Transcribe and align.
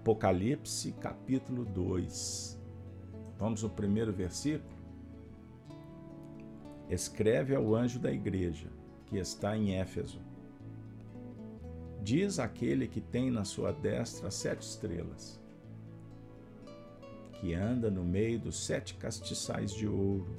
Apocalipse 0.00 0.92
capítulo 0.92 1.62
2. 1.62 2.58
Vamos 3.38 3.62
ao 3.62 3.68
primeiro 3.68 4.10
versículo? 4.10 4.74
Escreve 6.88 7.54
ao 7.54 7.74
anjo 7.74 7.98
da 7.98 8.10
igreja 8.10 8.68
que 9.04 9.18
está 9.18 9.54
em 9.54 9.74
Éfeso. 9.78 10.18
Diz 12.02 12.38
aquele 12.38 12.88
que 12.88 12.98
tem 12.98 13.30
na 13.30 13.44
sua 13.44 13.72
destra 13.72 14.30
sete 14.30 14.62
estrelas, 14.62 15.38
que 17.34 17.52
anda 17.52 17.90
no 17.90 18.02
meio 18.02 18.38
dos 18.40 18.64
sete 18.64 18.94
castiçais 18.94 19.70
de 19.70 19.86
ouro. 19.86 20.34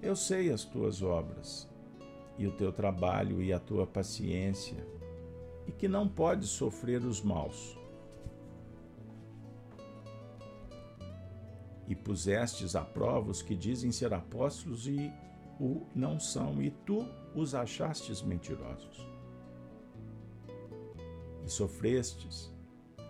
Eu 0.00 0.14
sei 0.14 0.52
as 0.52 0.64
tuas 0.64 1.02
obras, 1.02 1.68
e 2.38 2.46
o 2.46 2.52
teu 2.52 2.72
trabalho 2.72 3.42
e 3.42 3.52
a 3.52 3.58
tua 3.58 3.88
paciência, 3.88 4.86
e 5.66 5.72
que 5.72 5.88
não 5.88 6.08
podes 6.08 6.50
sofrer 6.50 7.02
os 7.04 7.20
maus. 7.20 7.78
E 11.86 11.94
pusestes 11.94 12.74
a 12.74 12.82
prova 12.82 13.30
os 13.30 13.42
que 13.42 13.54
dizem 13.54 13.92
ser 13.92 14.14
apóstolos 14.14 14.86
e 14.86 15.12
o 15.60 15.86
não 15.94 16.18
são, 16.18 16.62
e 16.62 16.70
tu 16.70 17.06
os 17.34 17.54
achastes 17.54 18.22
mentirosos. 18.22 19.06
E 21.44 21.50
sofrestes, 21.50 22.52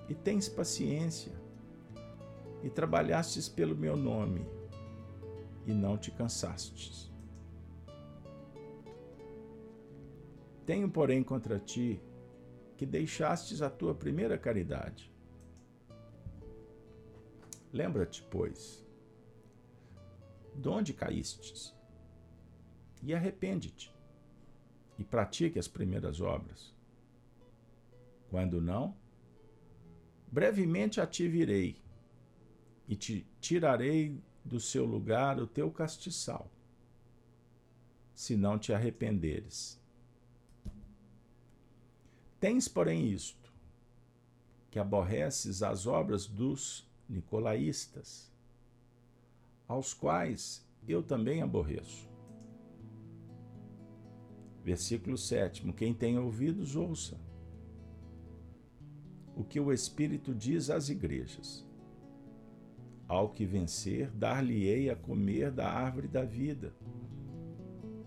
e 0.08 0.14
tens 0.14 0.48
paciência, 0.48 1.32
e 2.62 2.68
trabalhastes 2.68 3.48
pelo 3.48 3.76
meu 3.76 3.96
nome, 3.96 4.44
e 5.66 5.72
não 5.72 5.96
te 5.96 6.10
cansastes. 6.10 7.12
Tenho, 10.66 10.90
porém, 10.90 11.22
contra 11.22 11.58
ti 11.58 12.00
que 12.76 12.84
deixastes 12.84 13.62
a 13.62 13.70
tua 13.70 13.94
primeira 13.94 14.36
caridade. 14.38 15.12
Lembra-te, 17.72 18.22
pois, 18.30 18.84
de 20.54 20.68
onde 20.68 20.92
caístes, 20.92 21.74
e 23.02 23.12
arrepende-te, 23.12 23.94
e 24.98 25.04
pratique 25.04 25.58
as 25.58 25.68
primeiras 25.68 26.20
obras. 26.20 26.74
Quando 28.30 28.60
não, 28.60 28.96
brevemente 30.30 31.00
a 31.00 31.06
ti 31.06 31.28
virei, 31.28 31.82
e 32.86 32.94
te 32.94 33.26
tirarei 33.40 34.20
do 34.44 34.60
seu 34.60 34.84
lugar 34.84 35.40
o 35.40 35.46
teu 35.46 35.70
castiçal, 35.70 36.50
se 38.14 38.36
não 38.36 38.58
te 38.58 38.72
arrependeres. 38.72 39.82
Tens, 42.44 42.68
porém, 42.68 43.06
isto, 43.10 43.50
que 44.70 44.78
aborreces 44.78 45.62
as 45.62 45.86
obras 45.86 46.26
dos 46.26 46.86
nicolaístas, 47.08 48.30
aos 49.66 49.94
quais 49.94 50.62
eu 50.86 51.02
também 51.02 51.40
aborreço. 51.40 52.06
Versículo 54.62 55.16
7. 55.16 55.72
Quem 55.72 55.94
tem 55.94 56.18
ouvidos, 56.18 56.76
ouça. 56.76 57.18
O 59.34 59.42
que 59.42 59.58
o 59.58 59.72
Espírito 59.72 60.34
diz 60.34 60.68
às 60.68 60.90
igrejas. 60.90 61.66
Ao 63.08 63.30
que 63.30 63.46
vencer, 63.46 64.10
dar-lhe-ei 64.10 64.90
a 64.90 64.96
comer 64.96 65.50
da 65.50 65.66
árvore 65.66 66.08
da 66.08 66.26
vida, 66.26 66.74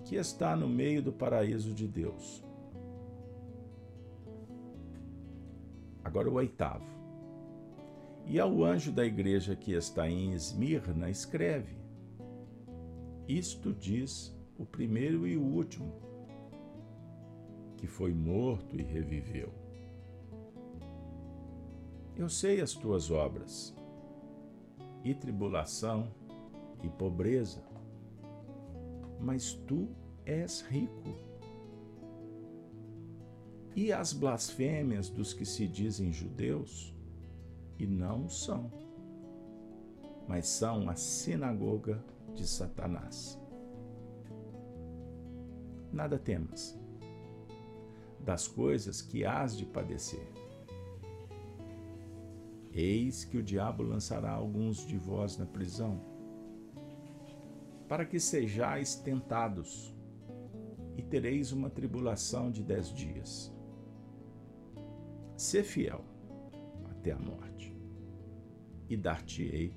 que 0.05 0.15
está 0.15 0.55
no 0.55 0.69
meio 0.69 1.01
do 1.01 1.11
paraíso 1.11 1.73
de 1.73 1.87
Deus. 1.87 2.45
Agora 6.07 6.29
o 6.29 6.35
oitavo. 6.35 6.85
E 8.25 8.39
ao 8.39 8.63
anjo 8.63 8.93
da 8.93 9.05
igreja 9.05 9.57
que 9.57 9.73
está 9.73 10.09
em 10.09 10.31
Esmirna, 10.31 11.09
escreve: 11.09 11.75
Isto 13.27 13.73
diz 13.73 14.33
o 14.57 14.65
primeiro 14.65 15.27
e 15.27 15.35
o 15.35 15.43
último, 15.43 15.91
que 17.75 17.85
foi 17.87 18.13
morto 18.13 18.79
e 18.79 18.81
reviveu. 18.81 19.53
Eu 22.15 22.29
sei 22.29 22.61
as 22.61 22.71
tuas 22.73 23.11
obras, 23.11 23.75
e 25.03 25.13
tribulação, 25.13 26.07
e 26.81 26.87
pobreza, 26.87 27.61
mas 29.19 29.55
tu 29.67 29.89
és 30.25 30.61
rico 30.61 31.26
e 33.77 33.93
as 33.93 34.11
blasfêmias 34.11 35.07
dos 35.07 35.33
que 35.33 35.45
se 35.45 35.67
dizem 35.67 36.11
judeus 36.11 36.95
e 37.77 37.85
não 37.85 38.27
são, 38.27 38.71
mas 40.27 40.47
são 40.47 40.89
a 40.89 40.95
sinagoga 40.95 42.03
de 42.33 42.47
Satanás. 42.47 43.39
Nada 45.93 46.17
temas 46.17 46.75
das 48.19 48.47
coisas 48.47 48.99
que 48.99 49.23
hás 49.23 49.55
de 49.55 49.63
padecer. 49.63 50.27
Eis 52.73 53.25
que 53.25 53.37
o 53.37 53.43
diabo 53.43 53.83
lançará 53.83 54.31
alguns 54.31 54.87
de 54.87 54.97
vós 54.97 55.37
na 55.37 55.45
prisão, 55.45 56.01
para 57.87 58.07
que 58.07 58.19
sejais 58.19 58.95
tentados, 58.95 59.95
e 60.97 61.03
tereis 61.03 61.51
uma 61.51 61.69
tribulação 61.69 62.49
de 62.49 62.63
dez 62.63 62.91
dias. 62.91 63.55
Ser 65.37 65.63
fiel 65.63 66.03
até 66.89 67.11
a 67.11 67.19
morte, 67.19 67.71
e 68.89 68.97
dar-te-ei 68.97 69.71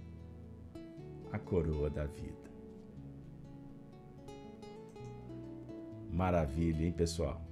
a 1.31 1.39
coroa 1.39 1.91
da 1.91 2.07
vida. 2.07 2.51
Maravilha, 6.11 6.87
hein, 6.87 6.93
pessoal? 6.93 7.43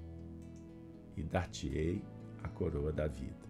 E 1.19 1.23
dar-te-ei 1.23 2.03
a 2.43 2.49
coroa 2.49 2.91
da 2.93 3.07
vida. 3.07 3.47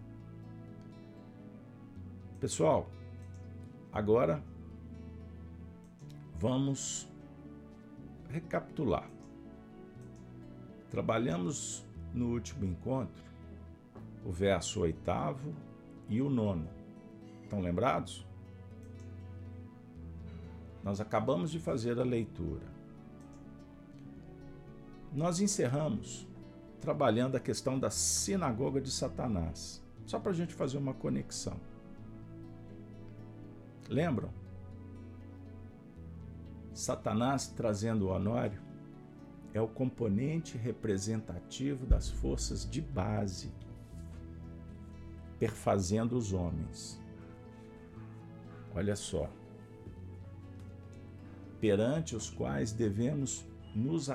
Pessoal, 2.41 2.89
agora 3.93 4.43
vamos 6.37 7.09
recapitular. 8.27 9.09
Trabalhamos 10.89 11.87
no 12.13 12.33
último 12.33 12.65
encontro 12.65 13.28
o 14.29 14.31
verso 14.31 14.81
oitavo 14.81 15.55
e 16.07 16.21
o 16.21 16.29
nono. 16.29 16.69
Estão 17.41 17.59
lembrados? 17.59 18.23
Nós 20.83 21.01
acabamos 21.01 21.49
de 21.49 21.57
fazer 21.57 21.99
a 21.99 22.03
leitura. 22.03 22.67
Nós 25.11 25.39
encerramos 25.39 26.27
trabalhando 26.79 27.37
a 27.37 27.39
questão 27.39 27.79
da 27.79 27.89
sinagoga 27.89 28.79
de 28.79 28.91
Satanás, 28.91 29.83
só 30.05 30.19
para 30.19 30.29
a 30.29 30.35
gente 30.35 30.53
fazer 30.53 30.77
uma 30.77 30.93
conexão. 30.93 31.59
Lembram? 33.89 34.29
Satanás 36.71 37.47
trazendo 37.47 38.05
o 38.05 38.09
Honório 38.11 38.61
é 39.55 39.59
o 39.59 39.67
componente 39.67 40.55
representativo 40.55 41.87
das 41.87 42.11
forças 42.11 42.69
de 42.69 42.79
base 42.79 43.51
perfazendo 45.39 46.17
os 46.17 46.33
homens. 46.33 47.01
Olha 48.75 48.95
só. 48.95 49.31
Perante 51.59 52.15
os 52.15 52.29
quais 52.29 52.71
devemos 52.71 53.45
nos 53.75 54.09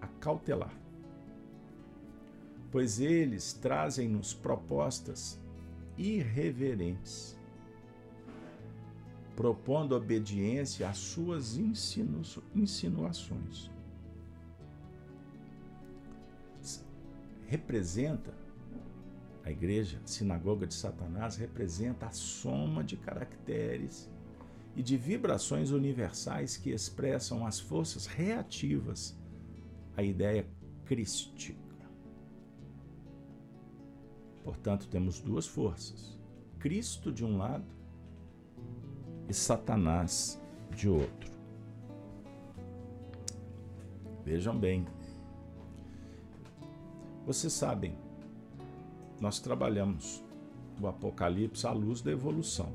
acautelar, 0.00 0.74
pois 2.70 3.00
eles 3.00 3.54
trazem-nos 3.54 4.34
propostas 4.34 5.40
irreverentes, 5.96 7.38
propondo 9.34 9.96
obediência 9.96 10.88
às 10.88 10.98
suas 10.98 11.56
insinu 11.56 12.20
insinuações. 12.54 13.70
Representa 17.46 18.39
a 19.50 19.52
igreja, 19.52 20.00
sinagoga 20.04 20.66
de 20.66 20.74
Satanás, 20.74 21.36
representa 21.36 22.06
a 22.06 22.12
soma 22.12 22.84
de 22.84 22.96
caracteres 22.96 24.08
e 24.76 24.82
de 24.82 24.96
vibrações 24.96 25.72
universais 25.72 26.56
que 26.56 26.70
expressam 26.70 27.44
as 27.44 27.58
forças 27.58 28.06
reativas 28.06 29.18
à 29.96 30.02
ideia 30.02 30.46
crística. 30.84 31.58
Portanto, 34.44 34.88
temos 34.88 35.20
duas 35.20 35.46
forças: 35.46 36.16
Cristo 36.60 37.10
de 37.10 37.24
um 37.24 37.36
lado 37.36 37.66
e 39.28 39.34
Satanás 39.34 40.40
de 40.70 40.88
outro. 40.88 41.30
Vejam 44.24 44.56
bem, 44.56 44.86
vocês 47.26 47.52
sabem 47.52 48.09
nós 49.20 49.38
trabalhamos 49.38 50.24
o 50.80 50.86
Apocalipse 50.86 51.66
à 51.66 51.72
luz 51.72 52.00
da 52.00 52.10
evolução. 52.10 52.72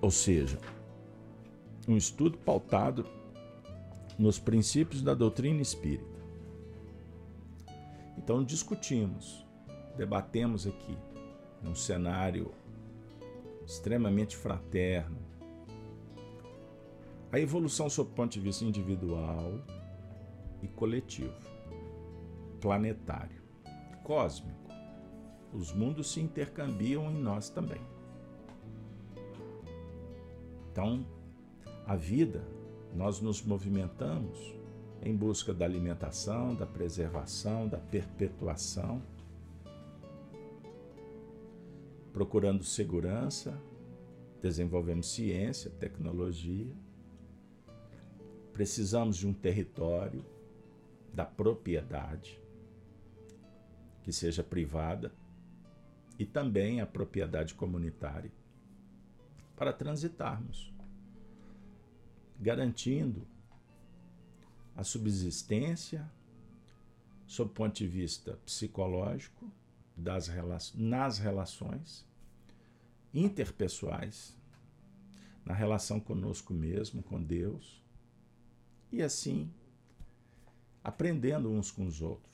Ou 0.00 0.10
seja, 0.10 0.58
um 1.86 1.96
estudo 1.96 2.38
pautado 2.38 3.04
nos 4.18 4.38
princípios 4.38 5.02
da 5.02 5.14
doutrina 5.14 5.60
espírita. 5.60 6.20
Então 8.16 8.44
discutimos, 8.44 9.44
debatemos 9.96 10.66
aqui, 10.66 10.96
num 11.62 11.74
cenário 11.74 12.52
extremamente 13.66 14.36
fraterno, 14.36 15.18
a 17.32 17.38
evolução 17.38 17.88
sob 17.88 18.10
o 18.10 18.14
ponto 18.14 18.32
de 18.32 18.40
vista 18.40 18.64
individual 18.64 19.60
e 20.62 20.68
coletivo, 20.68 21.34
planetário, 22.60 23.39
cósmico. 24.02 24.58
Os 25.52 25.72
mundos 25.72 26.12
se 26.12 26.20
intercambiam 26.20 27.10
em 27.10 27.20
nós 27.20 27.50
também. 27.50 27.80
Então, 30.70 31.04
a 31.86 31.96
vida, 31.96 32.44
nós 32.94 33.20
nos 33.20 33.42
movimentamos 33.42 34.54
em 35.02 35.16
busca 35.16 35.52
da 35.52 35.64
alimentação, 35.64 36.54
da 36.54 36.66
preservação, 36.66 37.66
da 37.66 37.78
perpetuação, 37.78 39.02
procurando 42.12 42.62
segurança, 42.62 43.60
desenvolvemos 44.42 45.12
ciência, 45.12 45.70
tecnologia. 45.70 46.72
Precisamos 48.52 49.16
de 49.16 49.26
um 49.26 49.32
território, 49.32 50.24
da 51.12 51.24
propriedade, 51.24 52.40
que 54.02 54.12
seja 54.12 54.42
privada, 54.42 55.12
e 56.18 56.26
também 56.26 56.80
a 56.80 56.86
propriedade 56.86 57.54
comunitária, 57.54 58.30
para 59.56 59.72
transitarmos, 59.72 60.72
garantindo 62.38 63.26
a 64.76 64.84
subsistência, 64.84 66.10
sob 67.26 67.50
o 67.50 67.54
ponto 67.54 67.74
de 67.76 67.86
vista 67.86 68.38
psicológico, 68.44 69.50
das 69.96 70.30
nas 70.74 71.18
relações 71.18 72.06
interpessoais, 73.12 74.36
na 75.44 75.54
relação 75.54 76.00
conosco 76.00 76.54
mesmo, 76.54 77.02
com 77.02 77.22
Deus, 77.22 77.82
e 78.90 79.02
assim 79.02 79.52
aprendendo 80.82 81.50
uns 81.50 81.70
com 81.70 81.86
os 81.86 82.00
outros 82.00 82.29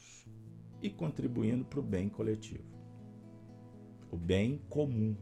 e 0.82 0.90
contribuindo 0.90 1.64
para 1.64 1.80
o 1.80 1.82
bem 1.82 2.08
coletivo 2.08 2.76
o 4.10 4.16
bem 4.16 4.60
comum. 4.68 5.14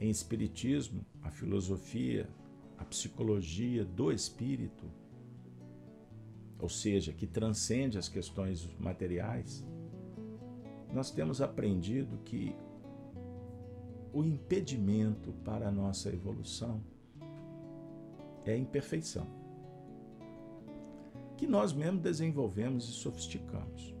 Em 0.00 0.10
Espiritismo, 0.10 1.04
a 1.22 1.30
filosofia, 1.30 2.28
a 2.76 2.84
psicologia 2.84 3.84
do 3.84 4.12
espírito, 4.12 4.84
ou 6.58 6.68
seja, 6.68 7.12
que 7.12 7.26
transcende 7.26 7.96
as 7.96 8.08
questões 8.08 8.68
materiais, 8.78 9.64
nós 10.92 11.10
temos 11.10 11.40
aprendido 11.40 12.18
que 12.24 12.54
o 14.12 14.22
impedimento 14.24 15.32
para 15.44 15.68
a 15.68 15.70
nossa 15.70 16.08
evolução 16.08 16.82
é 18.44 18.52
a 18.52 18.58
imperfeição, 18.58 19.26
que 21.36 21.46
nós 21.46 21.72
mesmos 21.72 22.02
desenvolvemos 22.02 22.88
e 22.88 22.92
sofisticamos 22.92 23.94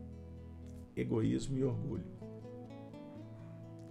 egoísmo 0.96 1.58
e 1.58 1.64
orgulho 1.64 2.16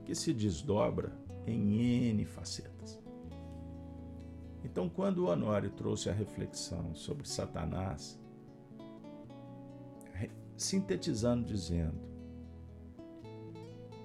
que 0.04 0.16
se 0.16 0.34
desdobra 0.34 1.12
em 1.46 2.10
N 2.10 2.26
facetas. 2.26 3.00
Então, 4.64 4.90
quando 4.90 5.20
o 5.20 5.30
Honório 5.30 5.70
trouxe 5.72 6.10
a 6.10 6.14
reflexão 6.14 6.96
sobre 6.96 7.28
Satanás, 7.28 8.20
sintetizando, 10.58 11.46
dizendo 11.46 12.00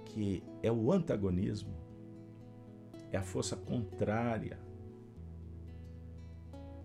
que 0.06 0.42
é 0.62 0.70
o 0.70 0.92
antagonismo, 0.92 1.74
é 3.12 3.16
a 3.16 3.22
força 3.22 3.56
contrária, 3.56 4.58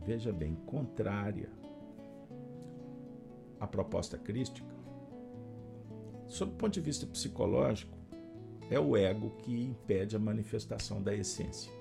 veja 0.05 0.31
bem, 0.31 0.55
contrária 0.65 1.49
à 3.59 3.67
proposta 3.67 4.17
crística, 4.17 4.73
sob 6.27 6.51
o 6.51 6.55
ponto 6.55 6.73
de 6.73 6.81
vista 6.81 7.05
psicológico, 7.05 7.95
é 8.69 8.79
o 8.79 8.97
ego 8.97 9.29
que 9.41 9.63
impede 9.63 10.15
a 10.15 10.19
manifestação 10.19 11.01
da 11.01 11.13
essência. 11.13 11.71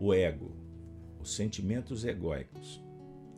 O 0.00 0.12
ego, 0.12 0.50
os 1.20 1.34
sentimentos 1.34 2.04
egóicos, 2.04 2.82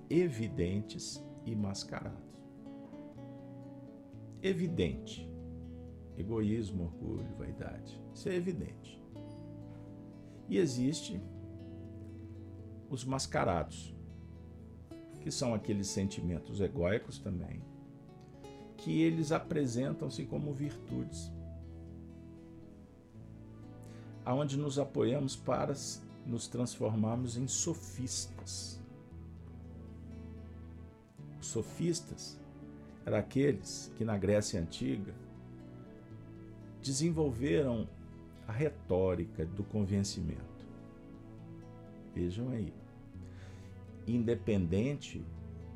evidentes 0.09 1.23
e 1.45 1.55
mascarados. 1.55 2.25
Evidente. 4.43 5.29
Egoísmo, 6.17 6.85
orgulho, 6.85 7.35
vaidade. 7.37 8.01
Isso 8.15 8.29
é 8.29 8.35
evidente. 8.35 9.03
E 10.49 10.59
existe 10.59 11.21
os 12.89 13.05
mascarados, 13.05 13.95
que 15.25 15.31
são 15.31 15.55
aqueles 15.55 15.87
sentimentos 15.87 16.61
egóicos 16.61 17.19
também, 17.19 17.63
que 18.77 19.01
eles 19.01 19.33
apresentam-se 19.33 20.27
como 20.27 20.53
virtudes, 20.53 21.33
aonde 24.23 24.59
nos 24.59 24.79
apoiamos 24.79 25.35
para 25.35 25.73
nos 26.27 26.47
transformarmos 26.47 27.39
em 27.39 27.49
sofistas. 27.49 28.79
Os 31.41 31.47
sofistas 31.47 32.39
eram 33.07 33.17
aqueles 33.17 33.91
que 33.97 34.05
na 34.05 34.19
Grécia 34.19 34.61
Antiga 34.61 35.15
desenvolveram 36.83 37.89
a 38.47 38.53
retórica 38.53 39.47
do 39.47 39.65
convencimento. 39.65 40.67
Vejam 42.15 42.51
aí. 42.51 42.84
Independente 44.07 45.25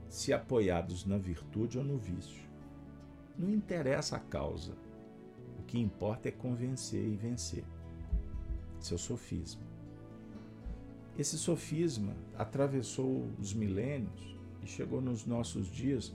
se 0.08 0.32
apoiados 0.32 1.04
na 1.04 1.18
virtude 1.18 1.78
ou 1.78 1.84
no 1.84 1.98
vício. 1.98 2.48
Não 3.38 3.50
interessa 3.50 4.16
a 4.16 4.20
causa. 4.20 4.76
O 5.58 5.62
que 5.62 5.78
importa 5.78 6.28
é 6.28 6.32
convencer 6.32 7.06
e 7.06 7.16
vencer. 7.16 7.64
Seu 8.80 8.98
sofisma. 8.98 9.62
Esse 11.18 11.36
sofisma 11.36 12.14
atravessou 12.36 13.28
os 13.40 13.52
milênios 13.52 14.36
e 14.62 14.66
chegou 14.66 15.00
nos 15.00 15.26
nossos 15.26 15.66
dias, 15.66 16.14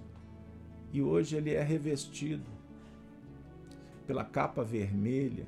e 0.93 1.01
hoje 1.01 1.35
ele 1.35 1.51
é 1.51 1.61
revestido 1.61 2.49
pela 4.07 4.23
capa 4.23 4.63
vermelha, 4.63 5.45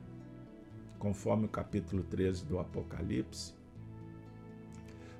conforme 0.99 1.45
o 1.45 1.49
capítulo 1.49 2.03
13 2.03 2.45
do 2.45 2.59
Apocalipse, 2.59 3.53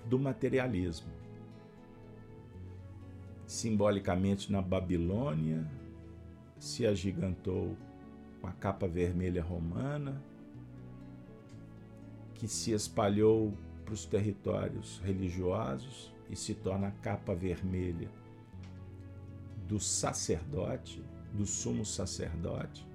do 0.06 0.20
materialismo. 0.20 1.25
Simbolicamente 3.46 4.52
na 4.52 4.62
Babilônia, 4.62 5.70
se 6.58 6.86
agigantou 6.86 7.78
com 8.42 8.48
a 8.48 8.52
capa 8.52 8.88
vermelha 8.88 9.44
romana, 9.44 10.22
que 12.34 12.48
se 12.48 12.72
espalhou 12.72 13.54
para 13.84 13.94
os 13.94 14.06
territórios 14.06 15.00
religiosos 15.04 16.14
e 16.30 16.36
se 16.36 16.56
torna 16.56 16.88
a 16.88 16.92
capa 16.92 17.36
vermelha 17.36 18.10
do 19.68 19.80
sacerdote, 19.80 21.04
do 21.34 21.46
sumo 21.46 21.86
sacerdote, 21.86 22.88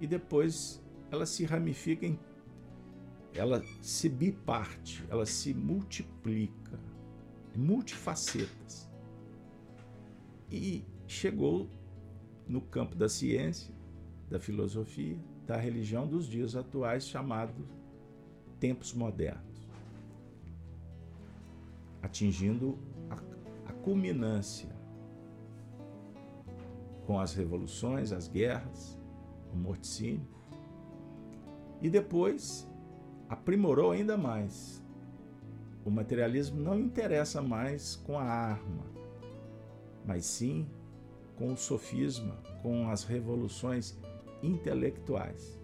e 0.00 0.06
depois 0.06 0.82
ela 1.10 1.26
se 1.26 1.44
ramifica 1.44 2.06
em 2.06 2.18
ela 3.34 3.62
se 3.80 4.08
biparte, 4.08 5.04
ela 5.08 5.26
se 5.26 5.54
multiplica, 5.54 6.78
multifacetas. 7.54 8.87
E 10.50 10.84
chegou 11.06 11.68
no 12.46 12.60
campo 12.60 12.94
da 12.94 13.08
ciência, 13.08 13.74
da 14.30 14.40
filosofia, 14.40 15.18
da 15.46 15.56
religião 15.56 16.06
dos 16.06 16.26
dias 16.26 16.56
atuais, 16.56 17.06
chamado 17.06 17.66
tempos 18.58 18.92
modernos, 18.92 19.68
atingindo 22.02 22.78
a, 23.08 23.70
a 23.70 23.72
culminância 23.72 24.68
com 27.06 27.18
as 27.18 27.32
revoluções, 27.34 28.12
as 28.12 28.28
guerras, 28.28 28.98
o 29.52 29.56
morticínio, 29.56 30.26
e 31.80 31.88
depois 31.88 32.68
aprimorou 33.28 33.92
ainda 33.92 34.16
mais. 34.16 34.84
O 35.84 35.90
materialismo 35.90 36.60
não 36.60 36.78
interessa 36.78 37.40
mais 37.40 37.96
com 37.96 38.18
a 38.18 38.24
arma, 38.24 38.84
mas 40.08 40.24
sim 40.24 40.66
com 41.36 41.52
o 41.52 41.56
sofisma, 41.56 42.34
com 42.62 42.88
as 42.88 43.04
revoluções 43.04 43.94
intelectuais, 44.42 45.60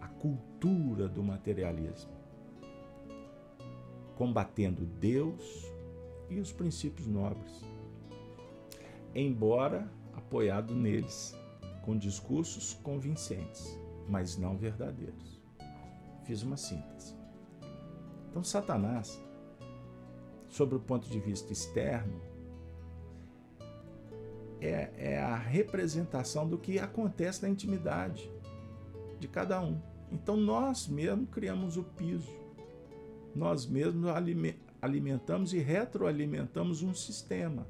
a 0.00 0.08
cultura 0.08 1.08
do 1.08 1.22
materialismo, 1.22 2.10
combatendo 4.16 4.84
Deus 4.84 5.64
e 6.28 6.40
os 6.40 6.50
princípios 6.50 7.06
nobres, 7.06 7.64
embora 9.14 9.88
apoiado 10.14 10.74
neles, 10.74 11.32
com 11.82 11.96
discursos 11.96 12.74
convincentes, 12.74 13.78
mas 14.08 14.36
não 14.36 14.58
verdadeiros. 14.58 15.40
Fiz 16.24 16.42
uma 16.42 16.56
síntese. 16.56 17.16
Então, 18.28 18.42
Satanás, 18.42 19.22
sob 20.48 20.74
o 20.74 20.80
ponto 20.80 21.08
de 21.08 21.20
vista 21.20 21.52
externo, 21.52 22.31
é, 24.66 24.92
é 24.96 25.18
a 25.18 25.36
representação 25.36 26.48
do 26.48 26.58
que 26.58 26.78
acontece 26.78 27.42
na 27.42 27.48
intimidade 27.48 28.30
de 29.18 29.28
cada 29.28 29.60
um. 29.60 29.80
Então 30.10 30.36
nós 30.36 30.86
mesmos 30.86 31.28
criamos 31.30 31.76
o 31.76 31.82
piso, 31.82 32.32
nós 33.34 33.66
mesmos 33.66 34.10
alimentamos 34.80 35.52
e 35.52 35.58
retroalimentamos 35.58 36.82
um 36.82 36.94
sistema. 36.94 37.66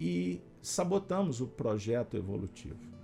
E 0.00 0.40
sabotamos 0.60 1.40
o 1.40 1.46
projeto 1.46 2.16
evolutivo 2.16 2.96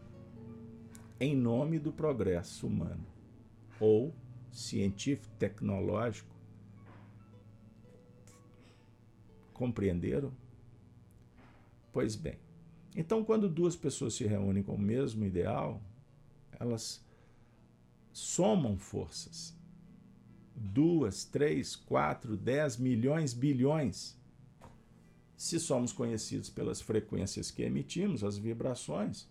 em 1.22 1.36
nome 1.36 1.78
do 1.78 1.92
progresso 1.92 2.66
humano 2.66 3.06
ou 3.78 4.12
científico 4.50 5.32
tecnológico. 5.38 6.34
Compreenderam? 9.54 10.32
Pois 11.92 12.16
bem, 12.16 12.38
então 12.96 13.22
quando 13.22 13.48
duas 13.48 13.76
pessoas 13.76 14.14
se 14.14 14.24
reúnem 14.24 14.62
com 14.62 14.74
o 14.74 14.80
mesmo 14.80 15.24
ideal, 15.24 15.82
elas 16.58 17.04
somam 18.12 18.78
forças. 18.78 19.54
Duas, 20.54 21.24
três, 21.24 21.76
quatro, 21.76 22.36
dez 22.36 22.78
milhões, 22.78 23.34
bilhões. 23.34 24.18
Se 25.36 25.58
somos 25.60 25.92
conhecidos 25.92 26.48
pelas 26.48 26.80
frequências 26.80 27.50
que 27.50 27.62
emitimos, 27.62 28.24
as 28.24 28.38
vibrações. 28.38 29.28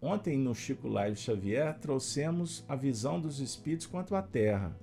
Ontem 0.00 0.38
no 0.38 0.54
Chico 0.54 0.88
Live 0.88 1.16
Xavier 1.16 1.78
trouxemos 1.78 2.64
a 2.66 2.74
visão 2.74 3.20
dos 3.20 3.38
espíritos 3.38 3.86
quanto 3.86 4.16
à 4.16 4.22
Terra. 4.22 4.74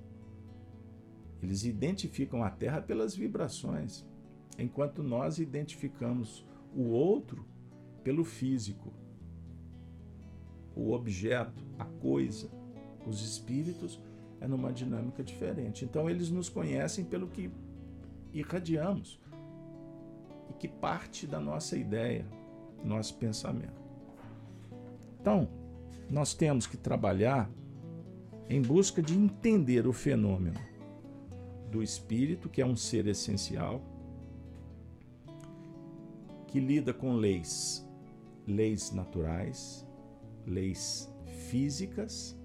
Eles 1.41 1.65
identificam 1.65 2.43
a 2.43 2.49
Terra 2.49 2.81
pelas 2.81 3.15
vibrações 3.15 4.05
enquanto 4.57 5.03
nós 5.03 5.39
identificamos 5.39 6.45
o 6.75 6.83
outro 6.89 7.45
pelo 8.03 8.23
físico, 8.23 8.93
o 10.75 10.91
objeto, 10.91 11.63
a 11.77 11.85
coisa, 11.85 12.49
os 13.05 13.21
espíritos 13.21 13.99
é 14.39 14.47
numa 14.47 14.71
dinâmica 14.71 15.23
diferente. 15.23 15.85
Então 15.85 16.09
eles 16.09 16.29
nos 16.29 16.49
conhecem 16.49 17.03
pelo 17.05 17.27
que 17.27 17.51
irradiamos 18.33 19.19
e 20.49 20.53
que 20.53 20.67
parte 20.67 21.25
da 21.25 21.39
nossa 21.39 21.75
ideia, 21.75 22.25
nosso 22.83 23.15
pensamento. 23.15 23.81
Então, 25.19 25.49
nós 26.09 26.33
temos 26.33 26.67
que 26.67 26.77
trabalhar 26.77 27.49
em 28.49 28.61
busca 28.61 29.01
de 29.01 29.13
entender 29.13 29.87
o 29.87 29.91
fenômeno 29.91 30.59
do 31.69 31.83
espírito, 31.83 32.47
que 32.47 32.61
é 32.61 32.65
um 32.65 32.77
ser 32.77 33.07
essencial, 33.07 33.81
que 36.47 36.59
lida 36.59 36.93
com 36.93 37.13
leis, 37.13 37.85
leis 38.47 38.91
naturais, 38.91 39.85
leis 40.45 41.11
físicas 41.49 42.37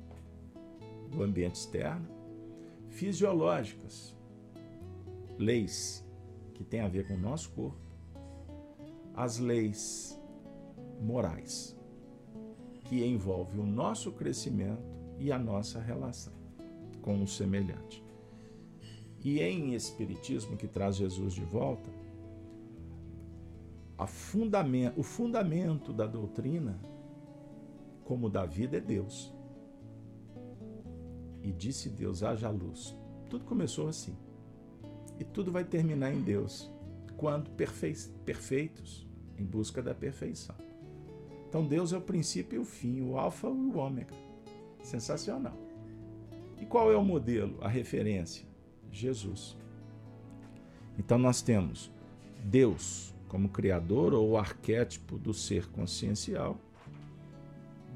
do 1.11 1.23
ambiente 1.23 1.55
externo, 1.55 2.09
fisiológicas, 2.89 4.15
leis 5.39 6.05
que 6.55 6.65
têm 6.65 6.81
a 6.81 6.89
ver 6.89 7.07
com 7.07 7.15
o 7.15 7.19
nosso 7.19 7.51
corpo, 7.51 7.79
as 9.15 9.39
leis 9.39 10.19
morais, 11.01 11.77
que 12.85 13.05
envolvem 13.05 13.61
o 13.61 13.67
nosso 13.67 14.13
crescimento 14.13 14.83
e 15.19 15.31
a 15.31 15.39
nossa 15.39 15.81
relação 15.81 16.33
com 17.01 17.23
o 17.23 17.27
semelhante. 17.27 18.03
E 19.25 19.41
em 19.41 19.75
Espiritismo, 19.75 20.57
que 20.57 20.67
traz 20.67 20.97
Jesus 20.97 21.35
de 21.35 21.45
volta, 21.45 21.91
fundamento, 24.07 24.99
o 24.99 25.03
fundamento 25.03 25.93
da 25.93 26.07
doutrina, 26.07 26.79
como 28.05 28.29
da 28.29 28.45
vida, 28.45 28.77
é 28.77 28.81
Deus. 28.81 29.33
E 31.43 31.53
disse 31.53 31.89
Deus: 31.89 32.23
haja 32.23 32.51
luz. 32.51 32.97
Tudo 33.29 33.45
começou 33.45 33.89
assim. 33.89 34.17
E 35.19 35.25
tudo 35.25 35.53
vai 35.53 35.65
terminar 35.65 36.13
em 36.13 36.21
Deus, 36.21 36.71
quando 37.17 37.51
perfeitos, 37.51 39.07
em 39.39 39.45
busca 39.45 39.83
da 39.83 39.95
perfeição. 39.95 40.55
Então 41.49 41.67
Deus 41.67 41.93
é 41.93 41.99
o 41.99 42.01
princípio 42.01 42.57
e 42.57 42.59
o 42.59 42.65
fim, 42.65 43.03
o 43.03 43.19
alfa 43.19 43.47
e 43.47 43.51
o 43.51 43.77
ômega. 43.77 44.15
Sensacional. 44.83 45.57
E 46.61 46.65
qual 46.65 46.91
é 46.91 46.97
o 46.97 47.05
modelo, 47.05 47.59
a 47.61 47.69
referência? 47.69 48.47
Jesus. 48.91 49.57
Então 50.99 51.19
nós 51.19 51.43
temos 51.43 51.91
Deus, 52.45 53.12
como 53.33 53.49
criador 53.49 54.13
ou 54.13 54.37
arquétipo 54.37 55.17
do 55.17 55.33
ser 55.33 55.67
consciencial, 55.69 56.61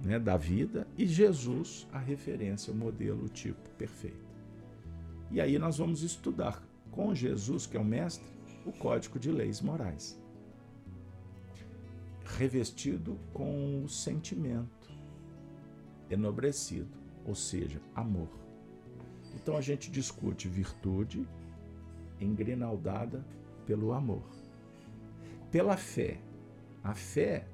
né, 0.02 0.18
da 0.18 0.34
vida, 0.34 0.88
e 0.96 1.06
Jesus, 1.06 1.86
a 1.92 1.98
referência, 1.98 2.72
o 2.72 2.76
modelo, 2.76 3.26
o 3.26 3.28
tipo 3.28 3.68
perfeito. 3.76 4.24
E 5.30 5.38
aí 5.38 5.58
nós 5.58 5.76
vamos 5.76 6.02
estudar 6.02 6.66
com 6.90 7.14
Jesus, 7.14 7.66
que 7.66 7.76
é 7.76 7.80
o 7.80 7.84
mestre, 7.84 8.26
o 8.64 8.72
código 8.72 9.18
de 9.18 9.30
leis 9.30 9.60
morais, 9.60 10.18
revestido 12.38 13.18
com 13.34 13.84
o 13.84 13.88
sentimento 13.90 14.90
enobrecido, 16.08 16.96
ou 17.26 17.34
seja, 17.34 17.78
amor. 17.94 18.30
Então 19.34 19.54
a 19.54 19.60
gente 19.60 19.90
discute 19.90 20.48
virtude 20.48 21.28
engrinaldada 22.18 23.22
pelo 23.66 23.92
amor 23.92 24.35
pela 25.50 25.76
fé. 25.76 26.18
A 26.82 26.94
fé 26.94 27.46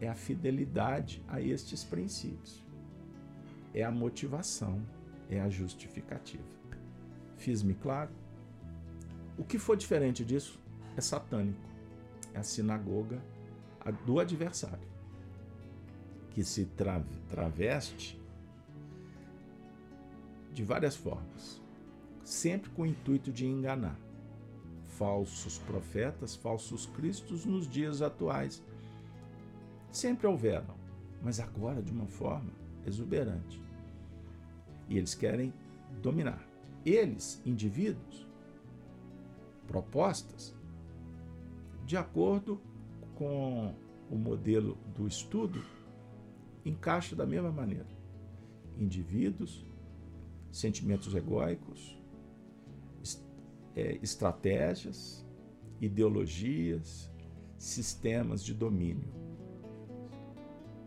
é 0.00 0.08
a 0.08 0.14
fidelidade 0.14 1.22
a 1.28 1.40
estes 1.40 1.84
princípios, 1.84 2.64
é 3.72 3.82
a 3.82 3.90
motivação, 3.90 4.82
é 5.30 5.40
a 5.40 5.48
justificativa. 5.48 6.44
Fiz-me 7.36 7.74
claro? 7.74 8.10
O 9.38 9.44
que 9.44 9.58
for 9.58 9.76
diferente 9.76 10.24
disso 10.24 10.58
é 10.96 11.00
satânico, 11.00 11.60
é 12.34 12.38
a 12.38 12.42
sinagoga 12.42 13.22
do 14.04 14.18
adversário, 14.18 14.88
que 16.30 16.42
se 16.42 16.66
traveste 17.28 18.20
de 20.52 20.64
várias 20.64 20.96
formas, 20.96 21.62
sempre 22.24 22.70
com 22.70 22.82
o 22.82 22.86
intuito 22.86 23.30
de 23.30 23.46
enganar 23.46 23.96
falsos 24.96 25.58
profetas, 25.58 26.34
falsos 26.34 26.86
cristos 26.86 27.44
nos 27.44 27.68
dias 27.68 28.00
atuais. 28.00 28.62
Sempre 29.92 30.26
houveram, 30.26 30.74
mas 31.22 31.38
agora 31.38 31.82
de 31.82 31.92
uma 31.92 32.06
forma 32.06 32.50
exuberante. 32.86 33.62
E 34.88 34.96
eles 34.96 35.14
querem 35.14 35.52
dominar. 36.02 36.46
Eles, 36.84 37.42
indivíduos, 37.44 38.26
propostas, 39.66 40.54
de 41.84 41.96
acordo 41.96 42.60
com 43.16 43.74
o 44.10 44.16
modelo 44.16 44.78
do 44.94 45.06
estudo, 45.06 45.62
encaixa 46.64 47.14
da 47.14 47.26
mesma 47.26 47.50
maneira. 47.50 47.88
Indivíduos, 48.78 49.64
sentimentos 50.50 51.14
egóicos, 51.14 51.98
é, 53.76 53.98
estratégias, 54.02 55.24
ideologias, 55.80 57.10
sistemas 57.58 58.42
de 58.42 58.54
domínio. 58.54 59.08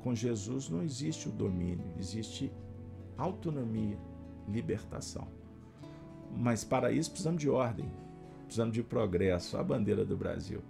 Com 0.02 0.16
Jesus 0.16 0.70
não 0.70 0.82
existe 0.82 1.30
o 1.30 1.32
domínio, 1.32 1.86
existe 2.00 2.52
autonomia, 3.16 3.98
libertação. 4.48 5.28
Mas 6.36 6.64
para 6.64 6.92
isso 6.92 7.12
precisamos 7.12 7.42
de 7.42 7.50
ordem, 7.50 7.92
precisamos 8.46 8.74
de 8.74 8.82
progresso, 8.82 9.58
a 9.58 9.64
bandeira 9.64 10.04
do 10.04 10.18
Brasil. 10.18 10.62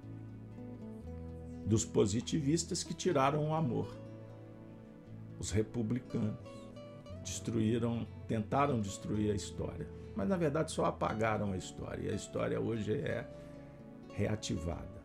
Dos 1.66 1.86
positivistas 1.86 2.84
que 2.84 2.94
tiraram 2.94 3.50
o 3.50 3.54
amor. 3.54 3.96
Os 5.40 5.52
republicanos 5.52 6.36
destruíram, 7.24 8.06
tentaram 8.28 8.82
destruir 8.82 9.32
a 9.32 9.36
história 9.36 9.99
mas 10.20 10.28
na 10.28 10.36
verdade 10.36 10.70
só 10.74 10.84
apagaram 10.84 11.54
a 11.54 11.58
história. 11.58 12.10
E 12.10 12.12
a 12.12 12.14
história 12.14 12.60
hoje 12.60 12.94
é 12.94 13.26
reativada. 14.14 15.00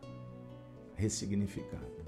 ressignificada. 0.95 2.05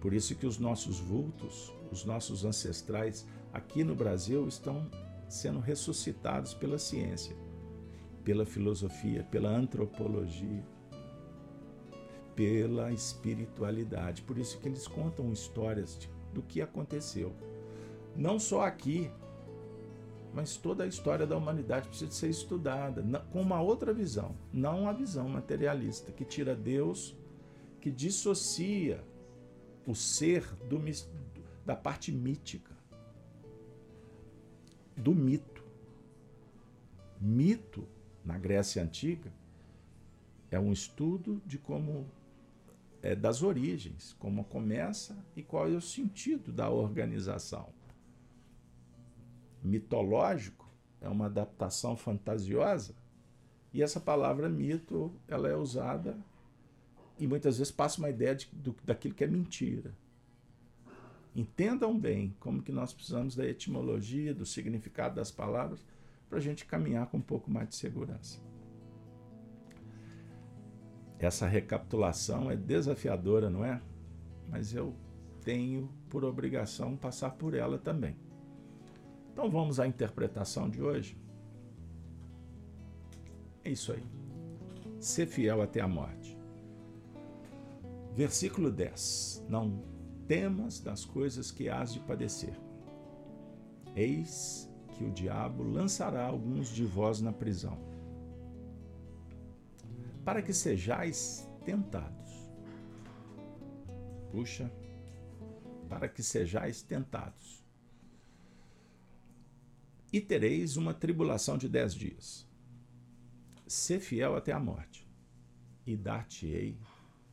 Por 0.00 0.12
isso 0.12 0.34
que 0.34 0.46
os 0.46 0.58
nossos 0.58 0.98
vultos, 0.98 1.72
os 1.92 2.04
nossos 2.04 2.44
ancestrais 2.44 3.24
aqui 3.52 3.84
no 3.84 3.94
Brasil 3.94 4.48
estão 4.48 4.90
sendo 5.28 5.60
ressuscitados 5.60 6.54
pela 6.54 6.76
ciência, 6.76 7.36
pela 8.24 8.44
filosofia, 8.44 9.22
pela 9.30 9.48
antropologia, 9.48 10.64
pela 12.34 12.92
espiritualidade. 12.92 14.22
Por 14.22 14.38
isso 14.38 14.58
que 14.58 14.68
eles 14.68 14.88
contam 14.88 15.32
histórias 15.32 16.08
do 16.32 16.42
que 16.42 16.60
aconteceu. 16.60 17.32
Não 18.16 18.38
só 18.40 18.62
aqui, 18.62 19.10
mas 20.32 20.56
toda 20.56 20.84
a 20.84 20.86
história 20.86 21.26
da 21.26 21.36
humanidade 21.36 21.88
precisa 21.88 22.10
ser 22.10 22.30
estudada 22.30 23.02
com 23.30 23.40
uma 23.40 23.60
outra 23.60 23.92
visão, 23.92 24.34
não 24.52 24.88
a 24.88 24.92
visão 24.92 25.28
materialista 25.28 26.10
que 26.10 26.24
tira 26.24 26.54
Deus, 26.54 27.16
que 27.80 27.90
dissocia 27.90 29.04
o 29.86 29.94
ser 29.94 30.44
do, 30.68 30.80
da 31.66 31.76
parte 31.76 32.12
mítica, 32.12 32.76
do 34.96 35.14
mito. 35.14 35.62
Mito, 37.20 37.86
na 38.24 38.38
Grécia 38.38 38.82
Antiga, 38.82 39.32
é 40.50 40.58
um 40.58 40.72
estudo 40.72 41.40
de 41.46 41.58
como 41.58 42.06
é, 43.02 43.16
das 43.16 43.42
origens, 43.42 44.14
como 44.18 44.44
começa 44.44 45.16
e 45.36 45.42
qual 45.42 45.68
é 45.68 45.72
o 45.72 45.80
sentido 45.80 46.52
da 46.52 46.70
organização. 46.70 47.68
Mitológico 49.62 50.68
é 51.00 51.08
uma 51.08 51.26
adaptação 51.26 51.96
fantasiosa 51.96 52.94
e 53.72 53.82
essa 53.82 54.00
palavra 54.00 54.48
mito 54.48 55.12
ela 55.28 55.48
é 55.48 55.56
usada 55.56 56.18
e 57.18 57.26
muitas 57.26 57.58
vezes 57.58 57.72
passa 57.72 57.98
uma 57.98 58.10
ideia 58.10 58.34
de, 58.34 58.48
do, 58.52 58.74
daquilo 58.84 59.14
que 59.14 59.24
é 59.24 59.26
mentira. 59.26 59.94
Entendam 61.34 61.98
bem 61.98 62.34
como 62.38 62.62
que 62.62 62.72
nós 62.72 62.92
precisamos 62.92 63.34
da 63.34 63.46
etimologia, 63.46 64.34
do 64.34 64.44
significado 64.44 65.14
das 65.14 65.30
palavras, 65.30 65.84
para 66.28 66.38
a 66.38 66.40
gente 66.40 66.66
caminhar 66.66 67.06
com 67.06 67.18
um 67.18 67.22
pouco 67.22 67.50
mais 67.50 67.68
de 67.68 67.76
segurança. 67.76 68.40
Essa 71.18 71.46
recapitulação 71.46 72.50
é 72.50 72.56
desafiadora, 72.56 73.48
não 73.48 73.64
é? 73.64 73.80
Mas 74.48 74.74
eu 74.74 74.94
tenho 75.42 75.88
por 76.10 76.24
obrigação 76.24 76.96
passar 76.96 77.30
por 77.30 77.54
ela 77.54 77.78
também. 77.78 78.16
Então 79.32 79.50
vamos 79.50 79.80
à 79.80 79.86
interpretação 79.86 80.68
de 80.68 80.82
hoje. 80.82 81.16
É 83.64 83.70
isso 83.70 83.92
aí. 83.92 84.04
Ser 85.00 85.26
fiel 85.26 85.62
até 85.62 85.80
a 85.80 85.88
morte. 85.88 86.38
Versículo 88.14 88.70
10. 88.70 89.46
Não 89.48 89.82
temas 90.28 90.80
das 90.80 91.04
coisas 91.04 91.50
que 91.50 91.68
hás 91.68 91.92
de 91.92 92.00
padecer. 92.00 92.54
Eis 93.96 94.70
que 94.92 95.04
o 95.04 95.10
diabo 95.10 95.62
lançará 95.62 96.24
alguns 96.24 96.68
de 96.68 96.84
vós 96.84 97.20
na 97.20 97.32
prisão, 97.32 97.78
para 100.24 100.42
que 100.42 100.52
sejais 100.52 101.48
tentados. 101.64 102.50
Puxa, 104.30 104.70
para 105.88 106.08
que 106.08 106.22
sejais 106.22 106.82
tentados. 106.82 107.61
E 110.12 110.20
tereis 110.20 110.76
uma 110.76 110.92
tribulação 110.92 111.56
de 111.56 111.68
dez 111.68 111.94
dias. 111.94 112.46
Sê 113.66 113.98
fiel 113.98 114.36
até 114.36 114.52
a 114.52 114.60
morte, 114.60 115.06
e 115.86 115.96
dar-te-ei 115.96 116.76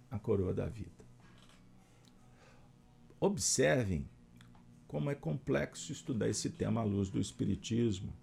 a 0.10 0.18
coroa 0.18 0.54
da 0.54 0.66
vida. 0.68 1.06
Observem 3.20 4.08
como 4.88 5.10
é 5.12 5.16
complexo 5.16 5.92
estudar 5.92 6.30
esse 6.30 6.50
tema 6.50 6.82
à 6.82 6.84
luz 6.84 7.10
do 7.10 7.20
Espiritismo, 7.20 8.14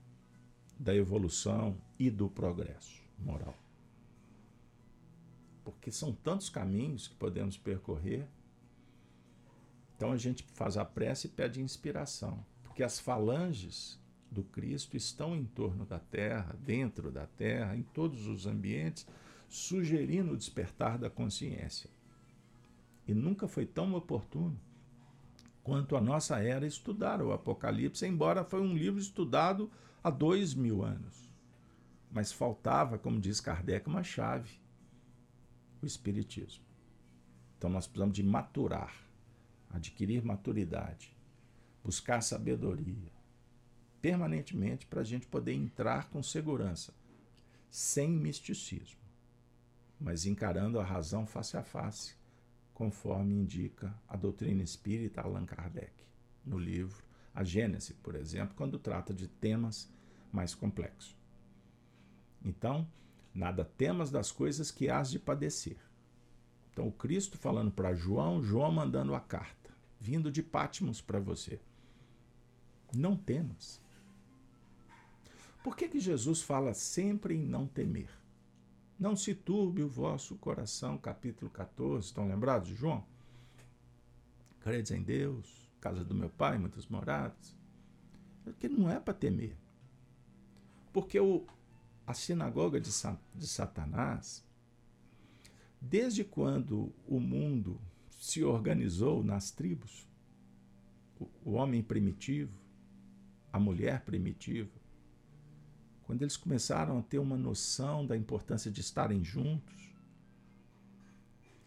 da 0.79 0.95
evolução 0.95 1.77
e 1.99 2.11
do 2.11 2.29
progresso 2.29 3.03
moral. 3.19 3.55
Porque 5.63 5.91
são 5.91 6.13
tantos 6.13 6.49
caminhos 6.49 7.09
que 7.09 7.15
podemos 7.15 7.57
percorrer. 7.57 8.27
Então 9.95 10.13
a 10.13 10.17
gente 10.17 10.43
faz 10.55 10.77
a 10.77 10.85
prece 10.85 11.27
e 11.27 11.31
pede 11.31 11.61
inspiração, 11.61 12.45
porque 12.63 12.83
as 12.83 12.99
falanges 12.99 13.99
do 14.37 14.45
Cristo 14.45 14.99
estão 14.99 15.35
em 15.35 15.47
torno 15.47 15.87
da 15.87 15.99
terra, 15.99 16.55
dentro 16.63 17.11
da 17.11 17.27
terra, 17.27 17.75
em 17.75 17.83
todos 17.83 18.27
os 18.27 18.47
ambientes, 18.47 19.07
sugerindo 19.49 20.35
o 20.35 20.37
despertar 20.37 20.99
da 20.99 21.09
consciência. 21.09 21.89
E 23.09 23.15
nunca 23.15 23.49
foi 23.49 23.65
tão 23.65 23.95
oportuno 23.95 24.61
quanto 25.63 25.97
a 25.97 26.01
nossa 26.03 26.39
era 26.39 26.67
estudar 26.67 27.23
o 27.23 27.33
Apocalipse, 27.33 28.07
embora 28.07 28.45
foi 28.45 28.61
um 28.61 28.77
livro 28.77 29.01
estudado 29.01 29.71
há 30.05 30.11
dois 30.11 30.53
mil 30.53 30.85
anos. 30.85 31.31
Mas 32.13 32.31
faltava, 32.31 32.99
como 32.99 33.19
diz 33.19 33.41
Kardec, 33.41 33.89
uma 33.89 34.03
chave: 34.03 34.61
o 35.81 35.87
Espiritismo. 35.87 36.65
Então 37.57 37.71
nós 37.71 37.87
precisamos 37.87 38.15
de 38.15 38.23
maturar, 38.23 38.95
adquirir 39.71 40.23
maturidade, 40.23 41.17
buscar 41.83 42.21
sabedoria, 42.21 43.16
permanentemente 44.07 44.87
para 44.87 45.01
a 45.01 45.05
gente 45.05 45.27
poder 45.27 45.53
entrar 45.53 46.09
com 46.11 46.23
segurança, 46.23 46.95
sem 47.69 48.09
misticismo, 48.09 49.01
mas 49.99 50.27
encarando 50.27 50.79
a 50.79 50.85
razão 50.85 51.27
face 51.27 51.57
a 51.57 51.63
face 51.65 52.15
conforme 52.73 53.35
indica 53.35 53.93
a 54.07 54.17
doutrina 54.17 54.63
espírita 54.63 55.23
Allan 55.23 55.45
Kardec, 55.45 55.93
no 56.45 56.57
livro 56.57 57.03
A 57.35 57.43
Gênese, 57.43 57.95
por 57.95 58.15
exemplo, 58.15 58.55
quando 58.55 58.79
trata 58.79 59.13
de 59.13 59.27
temas 59.27 59.93
mais 60.31 60.55
complexos. 60.55 61.17
Então, 62.45 62.87
nada 63.35 63.65
temas 63.65 64.09
das 64.09 64.31
coisas 64.31 64.71
que 64.71 64.89
hás 64.89 65.11
de 65.11 65.19
padecer. 65.19 65.79
Então, 66.71 66.87
o 66.87 66.93
Cristo 66.93 67.37
falando 67.37 67.73
para 67.73 67.93
João, 67.93 68.41
João 68.41 68.71
mandando 68.71 69.17
a 69.17 69.21
carta, 69.21 69.75
vindo 70.01 70.31
de 70.31 70.45
Pátimos 70.45 71.01
para 71.01 71.19
você. 71.19 71.59
Não 72.95 73.17
temas. 73.17 73.85
Por 75.67 75.77
que, 75.77 75.89
que 75.89 75.99
Jesus 75.99 76.43
fala 76.43 76.73
sempre 76.73 77.35
em 77.35 77.45
não 77.45 77.67
temer? 77.67 78.09
Não 78.97 79.17
se 79.17 79.35
turbe 79.35 79.83
o 79.83 79.89
vosso 79.89 80.37
coração, 80.37 80.97
capítulo 80.97 81.51
14. 81.51 82.07
Estão 82.07 82.29
lembrados 82.29 82.69
João? 82.69 83.05
Credes 84.61 84.93
em 84.93 85.03
Deus, 85.03 85.69
casa 85.81 86.05
do 86.05 86.15
meu 86.15 86.31
pai, 86.31 86.57
muitas 86.57 86.87
moradas. 86.87 87.53
Porque 88.45 88.69
não 88.69 88.89
é 88.89 89.01
para 89.01 89.13
temer. 89.13 89.57
Porque 90.93 91.19
o, 91.19 91.45
a 92.07 92.15
sinagoga 92.15 92.81
de, 92.81 92.93
de 93.35 93.47
Satanás, 93.49 94.47
desde 95.81 96.23
quando 96.23 96.95
o 97.09 97.19
mundo 97.19 97.81
se 98.09 98.45
organizou 98.45 99.25
nas 99.25 99.51
tribos, 99.51 100.07
o, 101.19 101.29
o 101.45 101.53
homem 101.55 101.83
primitivo, 101.83 102.57
a 103.53 103.59
mulher 103.59 104.05
primitiva, 104.05 104.86
quando 106.07 106.23
eles 106.23 106.37
começaram 106.37 106.99
a 106.99 107.03
ter 107.03 107.19
uma 107.19 107.37
noção 107.37 108.07
da 108.07 108.17
importância 108.17 108.71
de 108.71 108.81
estarem 108.81 109.25
juntos, 109.25 109.93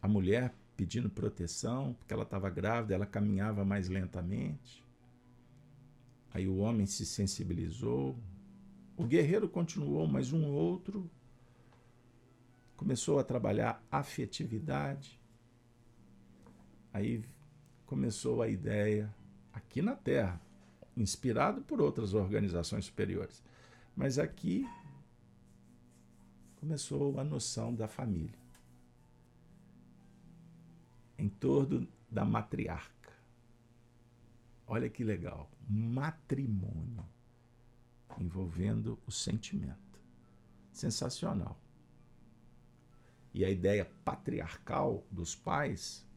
a 0.02 0.08
mulher 0.08 0.56
pedindo 0.78 1.10
proteção, 1.10 1.94
porque 1.94 2.14
ela 2.14 2.24
estava 2.24 2.50
grávida, 2.50 2.96
ela 2.96 3.06
caminhava 3.06 3.66
mais 3.66 3.90
lentamente. 3.90 4.82
Aí 6.34 6.48
o 6.48 6.58
homem 6.58 6.86
se 6.86 7.06
sensibilizou. 7.06 8.18
O 8.96 9.04
guerreiro 9.04 9.50
continuou, 9.50 10.08
mas 10.08 10.32
um 10.32 10.46
outro 10.46 11.10
começou 12.78 13.20
a 13.20 13.26
trabalhar 13.26 13.84
afetividade. 13.92 15.20
Aí 16.94 17.26
começou 17.86 18.42
a 18.42 18.48
ideia, 18.48 19.14
aqui 19.52 19.82
na 19.82 19.98
Terra, 19.98 20.40
inspirado 20.96 21.62
por 21.62 21.82
outras 21.82 22.14
organizações 22.14 22.86
superiores, 22.86 23.44
mas 24.00 24.18
aqui 24.18 24.66
começou 26.56 27.20
a 27.20 27.24
noção 27.24 27.76
da 27.76 27.86
família. 27.86 28.40
Em 31.18 31.28
torno 31.28 31.86
da 32.10 32.24
matriarca. 32.24 33.12
Olha 34.66 34.90
que 34.90 35.04
legal. 35.04 35.52
Matrimônio 35.68 37.06
envolvendo 38.18 38.98
o 39.06 39.12
sentimento. 39.12 40.00
Sensacional. 40.72 41.60
E 43.34 43.44
a 43.44 43.50
ideia 43.50 43.84
patriarcal 44.06 45.06
dos 45.12 45.36
pais 45.36 46.08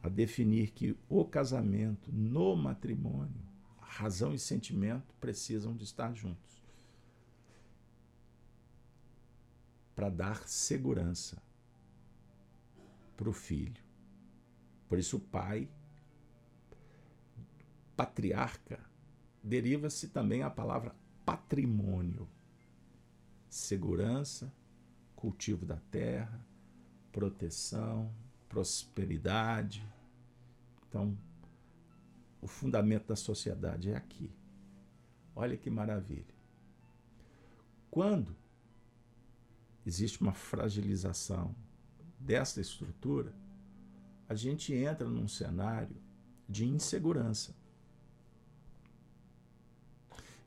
a 0.00 0.08
definir 0.08 0.70
que 0.70 0.96
o 1.08 1.24
casamento 1.24 2.12
no 2.12 2.54
matrimônio, 2.54 3.42
razão 3.80 4.32
e 4.32 4.38
sentimento 4.38 5.12
precisam 5.16 5.76
de 5.76 5.82
estar 5.82 6.14
juntos. 6.14 6.47
Para 9.98 10.10
dar 10.10 10.46
segurança. 10.46 11.42
para 13.16 13.28
o 13.28 13.32
filho. 13.32 13.82
Por 14.88 14.96
isso, 14.96 15.16
o 15.16 15.20
pai, 15.20 15.68
patriarca, 17.96 18.78
deriva-se 19.42 20.10
também 20.10 20.44
a 20.44 20.50
palavra 20.50 20.94
patrimônio. 21.26 22.28
Segurança, 23.50 24.54
cultivo 25.16 25.66
da 25.66 25.78
terra, 25.90 26.46
proteção, 27.10 28.14
prosperidade. 28.48 29.84
Então, 30.88 31.18
o 32.40 32.46
fundamento 32.46 33.08
da 33.08 33.16
sociedade 33.16 33.90
é 33.90 33.96
aqui. 33.96 34.30
Olha 35.34 35.56
que 35.56 35.68
maravilha. 35.68 36.36
Quando 37.90 38.36
existe 39.88 40.20
uma 40.20 40.34
fragilização 40.34 41.54
dessa 42.20 42.60
estrutura, 42.60 43.34
a 44.28 44.34
gente 44.34 44.74
entra 44.74 45.08
num 45.08 45.26
cenário 45.26 45.96
de 46.46 46.66
insegurança. 46.66 47.56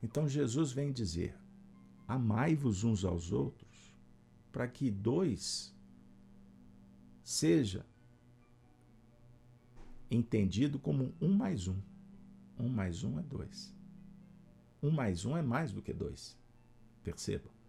Então 0.01 0.29
Jesus 0.29 0.71
vem 0.71 0.91
dizer: 0.91 1.35
amai-vos 2.07 2.83
uns 2.83 3.03
aos 3.03 3.31
outros, 3.31 3.95
para 4.51 4.67
que 4.67 4.91
dois 4.91 5.73
seja 7.23 7.83
entendido 10.09 10.77
como 10.77 11.15
um 11.19 11.33
mais 11.33 11.67
um. 11.67 11.79
Um 12.59 12.69
mais 12.69 13.03
um 13.03 13.17
é 13.17 13.23
dois. 13.23 13.73
Um 14.83 14.91
mais 14.91 15.25
um 15.25 15.35
é 15.35 15.41
mais 15.41 15.71
do 15.71 15.81
que 15.81 15.93
dois. 15.93 16.37
Perceba. 17.03 17.60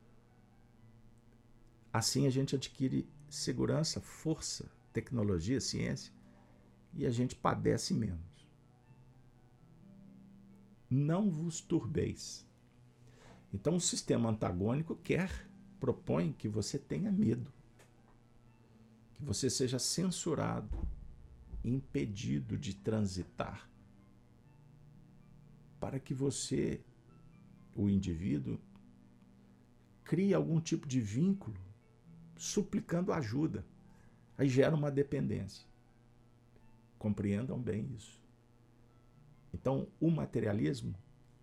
Assim 1.92 2.26
a 2.26 2.30
gente 2.30 2.56
adquire 2.56 3.06
segurança, 3.28 4.00
força, 4.00 4.70
tecnologia, 4.92 5.60
ciência 5.60 6.12
e 6.94 7.04
a 7.04 7.10
gente 7.10 7.34
padece 7.34 7.92
menos. 7.92 8.20
Não 10.88 11.30
vos 11.30 11.60
turbeis. 11.60 12.46
Então 13.52 13.76
o 13.76 13.80
sistema 13.80 14.30
antagônico 14.30 14.96
quer, 14.96 15.46
propõe 15.78 16.32
que 16.32 16.48
você 16.48 16.78
tenha 16.78 17.12
medo, 17.12 17.52
que 19.14 19.22
você 19.22 19.50
seja 19.50 19.78
censurado, 19.78 20.88
impedido 21.62 22.56
de 22.56 22.74
transitar, 22.74 23.68
para 25.78 26.00
que 26.00 26.14
você, 26.14 26.80
o 27.74 27.88
indivíduo, 27.88 28.58
crie 30.04 30.32
algum 30.32 30.60
tipo 30.60 30.86
de 30.86 31.00
vínculo 31.00 31.71
suplicando 32.42 33.12
ajuda. 33.12 33.64
Aí 34.36 34.48
gera 34.48 34.74
uma 34.74 34.90
dependência. 34.90 35.64
Compreendam 36.98 37.56
bem 37.56 37.88
isso. 37.96 38.20
Então, 39.54 39.86
o 40.00 40.10
materialismo 40.10 40.92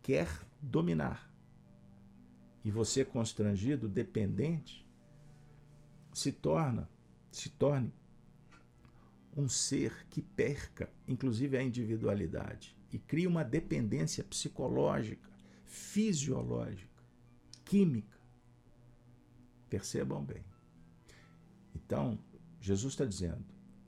quer 0.02 0.28
dominar. 0.62 1.34
E 2.66 2.70
você 2.70 3.06
constrangido, 3.06 3.88
dependente, 3.88 4.86
se 6.14 6.34
torna, 6.34 6.90
se 7.32 7.50
torne 7.50 7.94
um 9.38 9.48
ser 9.48 10.06
que 10.10 10.22
perca, 10.22 10.92
inclusive 11.08 11.56
a 11.56 11.64
individualidade, 11.64 12.76
e 12.92 13.00
cria 13.00 13.30
uma 13.30 13.46
dependência 13.46 14.22
psicológica, 14.22 15.30
fisiológica, 15.64 17.02
química. 17.64 18.20
Percebam 19.70 20.26
bem. 20.26 20.49
Então, 21.76 22.20
Jesus 22.60 22.94
está 22.94 23.06
dizendo: 23.06 23.44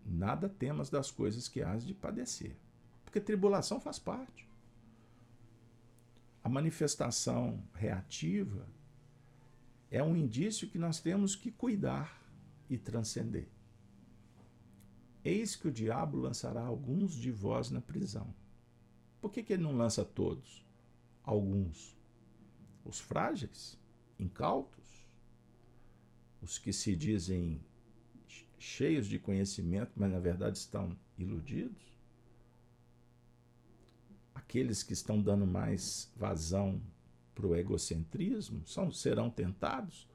nada 0.05 0.49
temas 0.49 0.89
das 0.89 1.11
coisas 1.11 1.47
que 1.47 1.61
has 1.61 1.85
de 1.85 1.93
padecer, 1.93 2.55
porque 3.03 3.19
tribulação 3.19 3.79
faz 3.79 3.99
parte. 3.99 4.49
A 6.43 6.49
manifestação 6.49 7.63
reativa 7.73 8.67
é 9.89 10.01
um 10.01 10.15
indício 10.15 10.67
que 10.67 10.79
nós 10.79 10.99
temos 10.99 11.35
que 11.35 11.51
cuidar 11.51 12.19
e 12.69 12.77
transcender. 12.77 13.47
Eis 15.23 15.55
que 15.55 15.67
o 15.67 15.71
diabo 15.71 16.17
lançará 16.17 16.61
alguns 16.61 17.13
de 17.13 17.31
vós 17.31 17.69
na 17.69 17.79
prisão. 17.79 18.33
Por 19.19 19.31
que, 19.31 19.43
que 19.43 19.53
ele 19.53 19.61
não 19.61 19.75
lança 19.75 20.03
todos? 20.03 20.65
Alguns. 21.23 21.95
Os 22.83 22.99
frágeis, 22.99 23.77
incautos, 24.17 25.05
os 26.41 26.57
que 26.57 26.73
se 26.73 26.95
dizem 26.95 27.61
cheios 28.61 29.07
de 29.07 29.17
conhecimento, 29.17 29.91
mas 29.95 30.11
na 30.11 30.19
verdade 30.19 30.57
estão 30.57 30.95
iludidos? 31.17 31.91
Aqueles 34.35 34.83
que 34.83 34.93
estão 34.93 35.19
dando 35.19 35.47
mais 35.47 36.11
vazão 36.15 36.79
para 37.33 37.47
o 37.47 37.55
egocentrismo 37.55 38.61
são, 38.67 38.91
serão 38.91 39.29
tentados? 39.29 40.07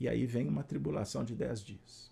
E 0.00 0.08
aí 0.08 0.26
vem 0.26 0.48
uma 0.48 0.64
tribulação 0.64 1.22
de 1.22 1.34
dez 1.34 1.60
dias. 1.60 2.10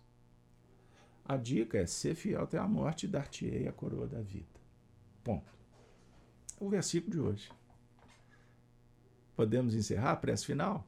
A 1.25 1.38
dica 1.38 1.79
é 1.79 1.87
ser 1.87 2.14
fiel 2.14 2.43
até 2.43 2.59
a 2.59 2.69
morte 2.69 3.07
e 3.07 3.09
dar-te-ei 3.09 3.67
a 3.67 3.73
coroa 3.73 4.07
da 4.07 4.21
vida. 4.21 4.61
Ponto. 5.23 5.51
O 6.61 6.69
versículo 6.69 7.11
de 7.11 7.21
hoje. 7.21 7.53
Podemos 9.35 9.75
encerrar 9.75 10.12
a 10.12 10.17
prece 10.17 10.45
final? 10.45 10.87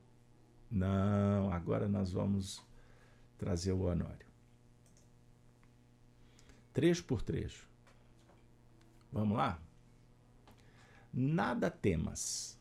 Não, 0.71 1.51
agora 1.51 1.89
nós 1.89 2.13
vamos 2.13 2.63
trazer 3.39 3.73
o 3.73 3.83
Honório. 3.83 4.27
Trecho 6.73 7.05
por 7.05 7.23
trecho. 7.23 7.69
Vamos 9.13 9.37
lá? 9.37 9.61
Nada 11.13 11.71
temas 11.71 12.59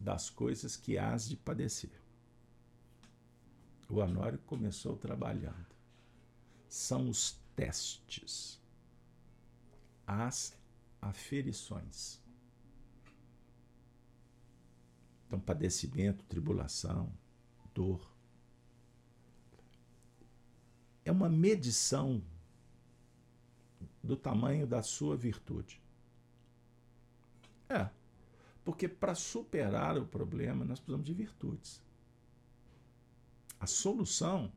das 0.00 0.28
coisas 0.28 0.76
que 0.76 0.98
hás 0.98 1.28
de 1.28 1.36
padecer. 1.36 2.02
O 3.88 3.98
Honório 3.98 4.38
começou 4.40 4.96
trabalhando. 4.96 5.66
São 6.68 7.08
os 7.08 7.38
testes, 7.54 8.60
as 10.06 10.58
aferições. 11.00 12.20
Então, 15.26 15.38
padecimento, 15.38 16.24
tribulação, 16.24 17.12
dor, 17.72 18.13
é 21.04 21.12
uma 21.12 21.28
medição 21.28 22.22
do 24.02 24.16
tamanho 24.16 24.66
da 24.66 24.82
sua 24.82 25.16
virtude. 25.16 25.80
É, 27.68 27.88
porque 28.64 28.88
para 28.88 29.14
superar 29.14 29.98
o 29.98 30.06
problema 30.06 30.64
nós 30.64 30.78
precisamos 30.78 31.06
de 31.06 31.14
virtudes. 31.14 31.82
A 33.58 33.66
solução, 33.66 34.52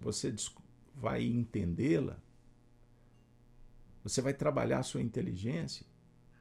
você 0.00 0.34
vai 0.94 1.24
entendê-la, 1.24 2.18
você 4.02 4.20
vai 4.20 4.34
trabalhar 4.34 4.80
a 4.80 4.82
sua 4.82 5.02
inteligência, 5.02 5.86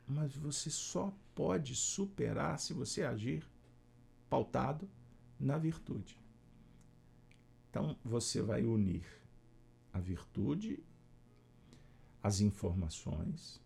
mas 0.07 0.35
você 0.35 0.69
só 0.69 1.13
pode 1.35 1.75
superar 1.75 2.59
se 2.59 2.73
você 2.73 3.03
agir 3.03 3.45
pautado 4.29 4.89
na 5.39 5.57
virtude. 5.57 6.20
Então, 7.71 7.95
você 8.03 8.41
vai 8.41 8.65
unir 8.65 9.01
a 9.93 9.99
virtude, 9.99 10.84
as 12.21 12.41
informações, 12.41 13.62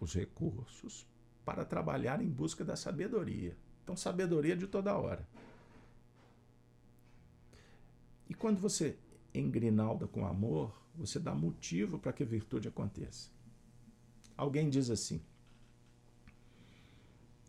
os 0.00 0.14
recursos 0.14 1.04
para 1.44 1.64
trabalhar 1.64 2.22
em 2.22 2.28
busca 2.30 2.64
da 2.64 2.76
sabedoria. 2.76 3.56
Então, 3.82 3.96
sabedoria 3.96 4.56
de 4.56 4.68
toda 4.68 4.96
hora. 4.96 5.26
E 8.30 8.34
quando 8.34 8.60
você 8.60 8.96
engrinalda 9.34 10.06
com 10.06 10.24
amor, 10.24 10.72
você 10.94 11.18
dá 11.18 11.34
motivo 11.34 11.98
para 11.98 12.12
que 12.12 12.22
a 12.22 12.26
virtude 12.26 12.68
aconteça. 12.68 13.30
Alguém 14.36 14.70
diz 14.70 14.90
assim: 14.90 15.20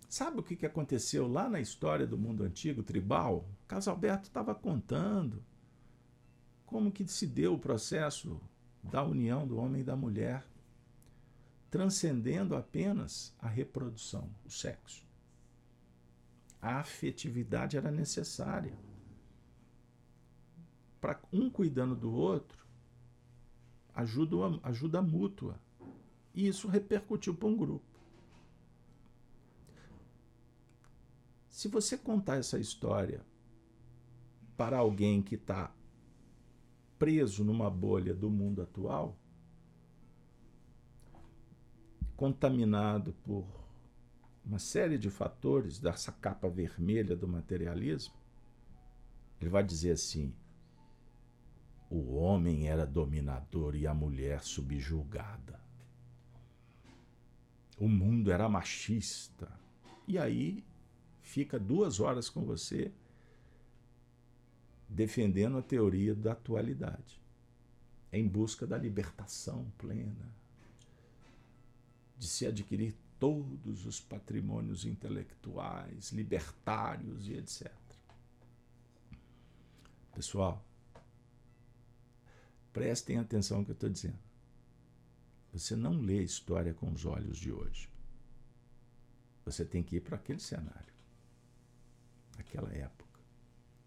Sabe 0.10 0.40
o 0.40 0.44
que 0.44 0.66
aconteceu 0.66 1.28
lá 1.28 1.48
na 1.48 1.62
história 1.62 2.08
do 2.08 2.18
mundo 2.18 2.44
antigo, 2.44 2.82
tribal? 2.82 3.48
Casalberto 3.68 4.30
estava 4.30 4.56
contando 4.56 5.44
como 6.70 6.92
que 6.92 7.08
se 7.08 7.26
deu 7.26 7.56
o 7.56 7.60
processo 7.60 8.40
da 8.84 9.04
união 9.04 9.48
do 9.48 9.58
homem 9.58 9.82
e 9.82 9.84
da 9.84 9.96
mulher, 9.96 10.46
transcendendo 11.72 12.56
apenas 12.56 13.34
a 13.40 13.48
reprodução, 13.48 14.30
o 14.46 14.52
sexo. 14.52 15.04
A 16.62 16.80
afetividade 16.80 17.76
era 17.76 17.90
necessária. 17.90 18.78
Para 21.02 21.20
um 21.34 21.50
cuidando 21.50 21.96
do 21.96 22.14
outro, 22.14 22.64
ajuda, 23.96 24.36
ajuda 24.62 25.02
mútua. 25.02 25.60
E 26.36 26.48
isso 26.48 26.68
repercutiu 26.68 27.34
para 27.34 27.48
um 27.48 27.58
grupo. 27.58 28.00
Se 31.50 31.68
você 31.68 31.98
contar 31.98 32.36
essa 32.36 32.60
história 32.60 33.26
para 34.56 34.78
alguém 34.78 35.24
que 35.24 35.34
está 35.34 35.74
preso 37.00 37.46
numa 37.46 37.70
bolha 37.70 38.14
do 38.14 38.30
mundo 38.30 38.62
atual, 38.62 39.18
contaminado 42.16 43.14
por 43.24 43.48
uma 44.46 44.60
série 44.60 44.98
de 44.98 45.10
fatores 45.10 45.80
dessa 45.80 46.12
capa 46.12 46.50
vermelha 46.50 47.16
do 47.16 47.28
materialismo, 47.28 48.14
ele 49.40 49.50
vai 49.50 49.64
dizer 49.64 49.92
assim: 49.92 50.36
o 51.90 52.16
homem 52.16 52.68
era 52.68 52.86
dominador 52.86 53.76
e 53.76 53.88
a 53.88 53.94
mulher 53.94 54.44
subjugada. 54.44 55.60
O 57.80 57.88
mundo 57.88 58.32
era 58.32 58.50
machista. 58.50 59.50
E 60.06 60.18
aí 60.18 60.66
fica 61.22 61.58
duas 61.58 62.00
horas 62.00 62.30
com 62.30 62.44
você 62.44 62.92
defendendo 64.90 65.58
a 65.58 65.62
teoria 65.62 66.16
da 66.16 66.32
atualidade, 66.32 67.22
em 68.12 68.28
busca 68.28 68.66
da 68.66 68.78
libertação 68.78 69.72
plena, 69.78 70.34
de 72.18 72.28
se 72.28 72.48
adquirir 72.48 72.96
todos 73.20 73.86
os 73.86 74.00
patrimônios 74.00 74.86
intelectuais, 74.86 76.12
libertários 76.12 77.28
e 77.28 77.34
etc. 77.34 77.72
Pessoal, 80.14 80.66
prestem 82.74 83.18
atenção 83.18 83.60
no 83.60 83.66
que 83.66 83.72
eu 83.72 83.74
estou 83.74 83.90
dizendo. 83.90 84.20
Você 85.54 85.76
não 85.76 86.02
lê 86.02 86.24
história 86.24 86.74
com 86.74 86.92
os 86.92 87.06
olhos 87.06 87.38
de 87.38 87.52
hoje. 87.52 87.90
Você 89.46 89.66
tem 89.66 89.84
que 89.84 89.98
ir 89.98 90.02
para 90.02 90.16
aquele 90.16 90.40
cenário, 90.40 90.94
aquela 92.38 92.72
época. 92.74 93.20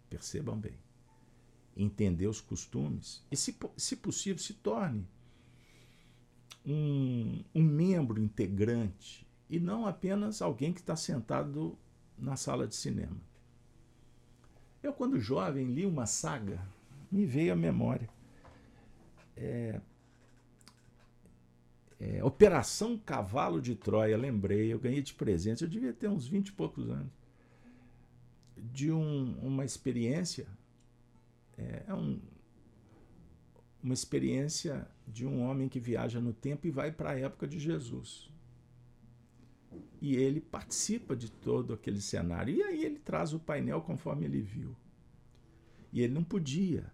Percebam 0.09 0.59
bem. 0.59 0.77
Entender 1.75 2.27
os 2.27 2.39
costumes 2.39 3.25
e, 3.31 3.35
se, 3.35 3.55
se 3.75 3.95
possível, 3.95 4.37
se 4.37 4.53
torne 4.53 5.07
um, 6.65 7.43
um 7.53 7.63
membro 7.63 8.21
integrante 8.21 9.27
e 9.49 9.59
não 9.59 9.85
apenas 9.85 10.41
alguém 10.41 10.71
que 10.71 10.79
está 10.79 10.95
sentado 10.95 11.77
na 12.17 12.35
sala 12.35 12.67
de 12.67 12.75
cinema. 12.75 13.17
Eu, 14.81 14.93
quando 14.93 15.19
jovem, 15.19 15.67
li 15.67 15.85
uma 15.85 16.05
saga, 16.05 16.59
me 17.11 17.25
veio 17.25 17.53
à 17.53 17.55
memória. 17.55 18.09
É, 19.35 19.79
é, 21.99 22.23
Operação 22.23 22.97
Cavalo 22.97 23.61
de 23.61 23.75
Troia, 23.75 24.17
lembrei, 24.17 24.73
eu 24.73 24.79
ganhei 24.79 25.01
de 25.01 25.13
presente, 25.13 25.63
eu 25.63 25.69
devia 25.69 25.93
ter 25.93 26.09
uns 26.09 26.27
20 26.27 26.49
e 26.49 26.51
poucos 26.51 26.89
anos, 26.89 27.11
de 28.57 28.91
um, 28.91 29.37
uma 29.41 29.63
experiência, 29.63 30.47
é, 31.57 31.83
é 31.87 31.93
um, 31.93 32.19
uma 33.81 33.93
experiência 33.93 34.87
de 35.07 35.25
um 35.25 35.41
homem 35.41 35.67
que 35.67 35.79
viaja 35.79 36.19
no 36.19 36.33
tempo 36.33 36.67
e 36.67 36.71
vai 36.71 36.91
para 36.91 37.11
a 37.11 37.19
época 37.19 37.47
de 37.47 37.59
Jesus. 37.59 38.31
E 40.01 40.15
ele 40.15 40.39
participa 40.39 41.15
de 41.15 41.29
todo 41.29 41.73
aquele 41.73 42.01
cenário. 42.01 42.55
E 42.55 42.63
aí 42.63 42.83
ele 42.83 42.99
traz 42.99 43.33
o 43.33 43.39
painel 43.39 43.81
conforme 43.81 44.25
ele 44.25 44.41
viu. 44.41 44.75
E 45.91 46.01
ele 46.01 46.13
não 46.13 46.23
podia 46.23 46.91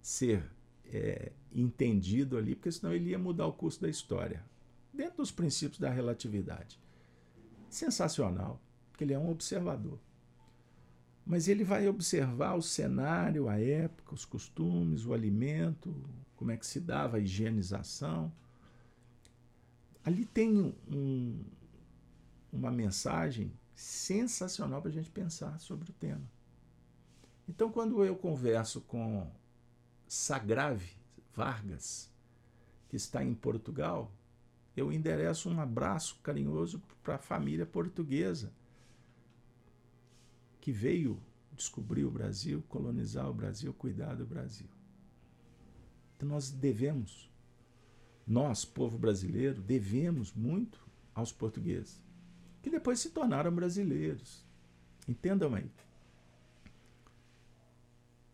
ser 0.00 0.50
é, 0.86 1.32
entendido 1.52 2.36
ali, 2.36 2.54
porque 2.54 2.72
senão 2.72 2.92
ele 2.92 3.10
ia 3.10 3.18
mudar 3.18 3.46
o 3.46 3.52
curso 3.52 3.80
da 3.80 3.88
história. 3.88 4.44
Dentro 4.92 5.18
dos 5.18 5.30
princípios 5.30 5.78
da 5.78 5.90
relatividade. 5.90 6.78
Sensacional, 7.68 8.60
porque 8.90 9.04
ele 9.04 9.12
é 9.14 9.18
um 9.18 9.30
observador. 9.30 9.98
Mas 11.30 11.46
ele 11.46 11.62
vai 11.62 11.86
observar 11.86 12.56
o 12.56 12.60
cenário, 12.60 13.48
a 13.48 13.56
época, 13.56 14.16
os 14.16 14.24
costumes, 14.24 15.06
o 15.06 15.14
alimento, 15.14 15.94
como 16.34 16.50
é 16.50 16.56
que 16.56 16.66
se 16.66 16.80
dava 16.80 17.18
a 17.18 17.20
higienização. 17.20 18.32
Ali 20.04 20.24
tem 20.24 20.74
um, 20.92 21.44
uma 22.52 22.72
mensagem 22.72 23.52
sensacional 23.76 24.82
para 24.82 24.90
a 24.90 24.92
gente 24.92 25.08
pensar 25.08 25.60
sobre 25.60 25.88
o 25.90 25.92
tema. 25.92 26.28
Então, 27.48 27.70
quando 27.70 28.04
eu 28.04 28.16
converso 28.16 28.80
com 28.80 29.30
Sagrave 30.08 30.96
Vargas, 31.32 32.10
que 32.88 32.96
está 32.96 33.22
em 33.22 33.34
Portugal, 33.34 34.12
eu 34.76 34.92
endereço 34.92 35.48
um 35.48 35.60
abraço 35.60 36.18
carinhoso 36.24 36.82
para 37.04 37.14
a 37.14 37.18
família 37.18 37.66
portuguesa 37.66 38.52
que 40.60 40.72
veio 40.72 41.20
descobrir 41.52 42.04
o 42.04 42.10
Brasil, 42.10 42.62
colonizar 42.68 43.28
o 43.28 43.34
Brasil, 43.34 43.72
cuidar 43.74 44.14
do 44.14 44.26
Brasil. 44.26 44.66
Então 46.16 46.28
nós 46.28 46.50
devemos, 46.50 47.30
nós, 48.26 48.64
povo 48.64 48.98
brasileiro, 48.98 49.60
devemos 49.60 50.32
muito 50.32 50.80
aos 51.14 51.32
portugueses, 51.32 52.02
que 52.62 52.70
depois 52.70 53.00
se 53.00 53.10
tornaram 53.10 53.50
brasileiros. 53.54 54.44
Entendam 55.08 55.54
aí. 55.54 55.70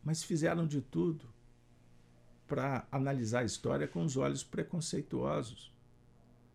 Mas 0.02 0.22
fizeram 0.22 0.66
de 0.66 0.80
tudo 0.80 1.24
para 2.46 2.86
analisar 2.92 3.40
a 3.40 3.44
história 3.44 3.88
com 3.88 4.04
os 4.04 4.16
olhos 4.16 4.44
preconceituosos, 4.44 5.72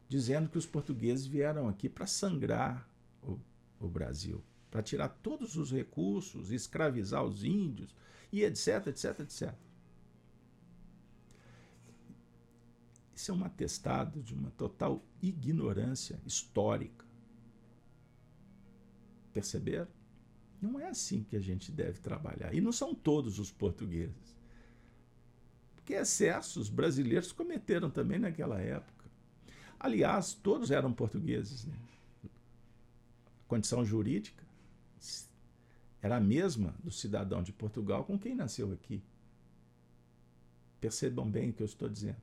dizendo 0.07 0.49
que 0.49 0.57
os 0.57 0.65
portugueses 0.65 1.25
vieram 1.25 1.67
aqui 1.67 1.89
para 1.89 2.05
sangrar 2.05 2.87
o, 3.21 3.37
o 3.79 3.87
Brasil, 3.87 4.41
para 4.71 4.81
tirar 4.81 5.09
todos 5.09 5.57
os 5.57 5.69
recursos, 5.71 6.49
escravizar 6.49 7.23
os 7.23 7.43
índios 7.43 7.93
e 8.31 8.43
etc, 8.43 8.87
etc, 8.87 9.19
etc. 9.19 9.53
Isso 13.13 13.31
é 13.31 13.33
um 13.35 13.43
atestado 13.43 14.23
de 14.23 14.33
uma 14.33 14.49
total 14.51 15.03
ignorância 15.21 16.19
histórica. 16.25 17.05
Perceberam? 19.33 19.89
Não 20.61 20.79
é 20.79 20.87
assim 20.87 21.23
que 21.23 21.35
a 21.35 21.39
gente 21.39 21.71
deve 21.71 21.99
trabalhar. 21.99 22.53
E 22.53 22.61
não 22.61 22.71
são 22.71 22.95
todos 22.95 23.39
os 23.39 23.51
portugueses. 23.51 24.35
Porque 25.75 25.93
excessos 25.93 26.69
brasileiros 26.69 27.31
cometeram 27.31 27.89
também 27.89 28.19
naquela 28.19 28.59
época. 28.59 29.09
Aliás, 29.79 30.33
todos 30.33 30.71
eram 30.71 30.93
portugueses. 30.93 31.65
Né? 31.65 31.75
Condição 33.47 33.83
jurídica 33.83 34.50
era 36.01 36.17
a 36.17 36.21
mesma 36.21 36.75
do 36.83 36.91
cidadão 36.91 37.43
de 37.43 37.53
Portugal 37.53 38.03
com 38.03 38.17
quem 38.17 38.35
nasceu 38.35 38.71
aqui. 38.71 39.03
Percebam 40.79 41.29
bem 41.29 41.51
o 41.51 41.53
que 41.53 41.61
eu 41.61 41.65
estou 41.65 41.87
dizendo. 41.87 42.21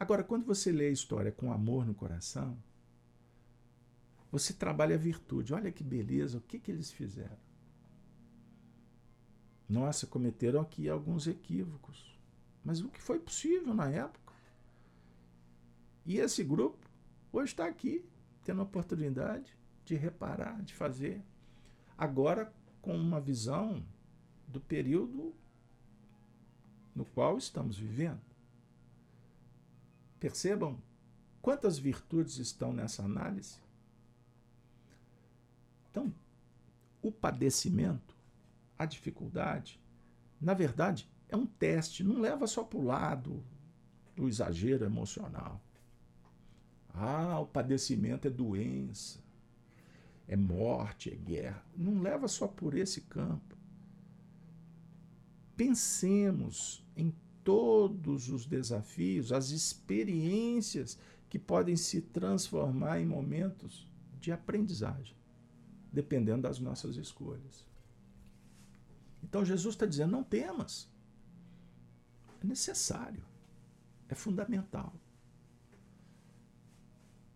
Agora, 0.00 0.24
quando 0.24 0.44
você 0.44 0.72
lê 0.72 0.88
a 0.88 0.92
história 0.92 1.30
com 1.30 1.52
amor 1.52 1.86
no 1.86 1.94
coração, 1.94 2.58
você 4.32 4.54
trabalha 4.54 4.96
a 4.96 4.98
virtude. 4.98 5.52
Olha 5.52 5.70
que 5.70 5.84
beleza, 5.84 6.38
o 6.38 6.40
que, 6.40 6.58
que 6.58 6.70
eles 6.70 6.90
fizeram? 6.90 7.36
Nossa, 9.68 10.06
cometeram 10.06 10.60
aqui 10.60 10.88
alguns 10.88 11.26
equívocos. 11.26 12.18
Mas 12.64 12.80
o 12.80 12.88
que 12.88 13.00
foi 13.00 13.18
possível 13.18 13.74
na 13.74 13.90
época? 13.90 14.32
E 16.04 16.18
esse 16.18 16.42
grupo 16.42 16.90
hoje 17.32 17.52
está 17.52 17.66
aqui, 17.66 18.04
tendo 18.42 18.60
a 18.60 18.64
oportunidade 18.64 19.56
de 19.84 19.94
reparar, 19.94 20.62
de 20.62 20.74
fazer. 20.74 21.22
Agora, 21.96 22.52
com 22.80 22.96
uma 22.96 23.20
visão 23.20 23.84
do 24.48 24.60
período 24.60 25.34
no 26.94 27.04
qual 27.04 27.38
estamos 27.38 27.78
vivendo. 27.78 28.20
Percebam 30.20 30.78
quantas 31.40 31.78
virtudes 31.78 32.36
estão 32.36 32.72
nessa 32.72 33.02
análise? 33.02 33.58
Então, 35.90 36.12
o 37.00 37.10
padecimento 37.10 38.12
a 38.82 38.86
dificuldade, 38.86 39.80
na 40.40 40.54
verdade, 40.54 41.08
é 41.28 41.36
um 41.36 41.46
teste, 41.46 42.02
não 42.02 42.20
leva 42.20 42.48
só 42.48 42.64
para 42.64 42.78
o 42.78 42.84
lado 42.84 43.44
do 44.16 44.28
exagero 44.28 44.84
emocional. 44.84 45.60
Ah, 46.92 47.38
o 47.38 47.46
padecimento 47.46 48.26
é 48.26 48.30
doença, 48.30 49.21
é 50.26 50.36
morte, 50.36 51.10
é 51.10 51.14
guerra. 51.14 51.64
Não 51.76 52.00
leva 52.00 52.28
só 52.28 52.46
por 52.46 52.74
esse 52.74 53.02
campo. 53.02 53.56
Pensemos 55.56 56.84
em 56.96 57.14
todos 57.44 58.28
os 58.28 58.46
desafios, 58.46 59.32
as 59.32 59.50
experiências 59.50 60.98
que 61.28 61.38
podem 61.38 61.76
se 61.76 62.00
transformar 62.00 63.00
em 63.00 63.06
momentos 63.06 63.88
de 64.20 64.30
aprendizagem, 64.30 65.16
dependendo 65.92 66.42
das 66.42 66.58
nossas 66.58 66.96
escolhas. 66.96 67.66
Então 69.22 69.44
Jesus 69.44 69.74
está 69.74 69.86
dizendo: 69.86 70.12
não 70.12 70.24
temas. 70.24 70.88
É 72.42 72.46
necessário, 72.46 73.22
é 74.08 74.14
fundamental. 74.14 74.92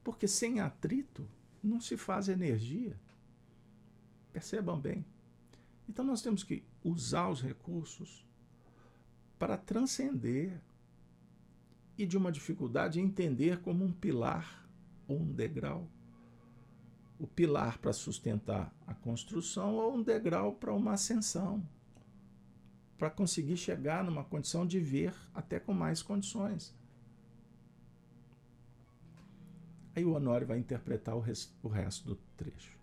Porque 0.03 0.27
sem 0.27 0.61
atrito 0.61 1.29
não 1.67 1.81
se 1.81 1.97
faz 1.97 2.29
energia. 2.29 2.99
Percebam 4.33 4.81
bem. 4.81 5.05
Então 5.89 6.05
nós 6.05 6.23
temos 6.23 6.43
que 6.43 6.65
usar 6.83 7.29
os 7.29 7.43
recursos 7.43 8.27
para 9.39 9.57
transcender 9.57 10.61
e 11.99 12.07
de 12.07 12.17
uma 12.17 12.33
dificuldade 12.33 13.01
entender 13.01 13.61
como 13.61 13.85
um 13.85 13.93
pilar 13.93 14.69
ou 15.09 15.21
um 15.21 15.33
degrau. 15.33 15.89
O 17.19 17.27
pilar 17.27 17.79
para 17.79 17.93
sustentar 17.93 18.75
a 18.87 18.95
construção 18.95 19.75
ou 19.77 19.95
um 19.95 20.03
degrau 20.03 20.53
para 20.53 20.75
uma 20.75 20.93
ascensão, 20.93 21.67
para 22.99 23.09
conseguir 23.09 23.57
chegar 23.57 24.05
numa 24.05 24.25
condição 24.25 24.67
de 24.67 24.79
ver 24.79 25.15
até 25.35 25.59
com 25.59 25.73
mais 25.73 26.03
condições. 26.03 26.75
Aí 29.97 30.05
o 30.05 30.13
Honório 30.13 30.47
vai 30.47 30.59
interpretar 30.59 31.17
o, 31.17 31.25
o 31.63 31.69
resto 31.69 32.05
do 32.05 32.17
trecho. 32.37 32.77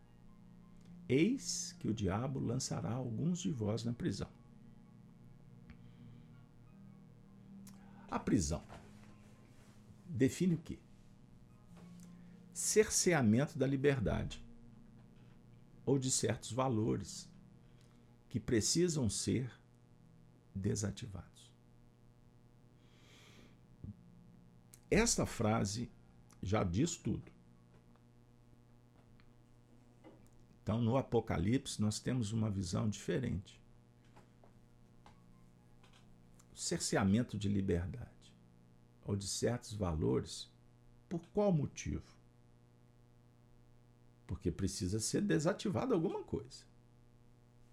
Eis 1.07 1.75
que 1.77 1.87
o 1.87 1.93
diabo 1.93 2.39
lançará 2.39 2.91
alguns 2.91 3.39
de 3.39 3.51
vós 3.51 3.83
na 3.83 3.93
prisão. 3.93 4.29
A 8.09 8.17
prisão 8.17 8.63
define 10.09 10.55
o 10.55 10.57
quê? 10.57 10.79
Cerceamento 12.51 13.59
da 13.59 13.67
liberdade 13.67 14.43
ou 15.85 15.99
de 15.99 16.09
certos 16.09 16.51
valores 16.51 17.29
que 18.27 18.39
precisam 18.39 19.07
ser 19.07 19.51
desativados. 20.55 21.51
Esta 24.89 25.27
frase 25.27 25.91
já 26.43 26.63
diz 26.63 26.97
tudo. 26.97 27.31
Então, 30.61 30.81
no 30.81 30.97
Apocalipse, 30.97 31.81
nós 31.81 31.99
temos 31.99 32.31
uma 32.31 32.49
visão 32.49 32.89
diferente. 32.89 33.59
O 36.53 36.57
cerceamento 36.57 37.37
de 37.37 37.49
liberdade 37.49 38.09
ou 39.05 39.15
de 39.15 39.27
certos 39.27 39.73
valores, 39.73 40.49
por 41.09 41.21
qual 41.33 41.51
motivo? 41.51 42.15
Porque 44.25 44.51
precisa 44.51 44.99
ser 44.99 45.21
desativada 45.21 45.93
alguma 45.93 46.23
coisa. 46.23 46.63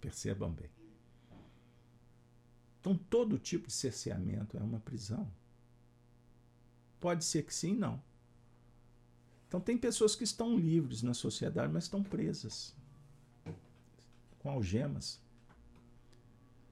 Percebam 0.01 0.51
bem. 0.51 0.69
Então, 2.79 2.97
todo 2.97 3.37
tipo 3.37 3.67
de 3.67 3.73
cerceamento 3.73 4.57
é 4.57 4.61
uma 4.61 4.79
prisão. 4.79 5.31
Pode 6.99 7.23
ser 7.23 7.43
que 7.43 7.53
sim, 7.53 7.75
não. 7.75 8.03
Então, 9.51 9.59
tem 9.59 9.77
pessoas 9.77 10.15
que 10.15 10.23
estão 10.23 10.57
livres 10.57 11.03
na 11.03 11.13
sociedade, 11.13 11.73
mas 11.73 11.83
estão 11.83 12.01
presas 12.01 12.73
com 14.39 14.49
algemas. 14.49 15.19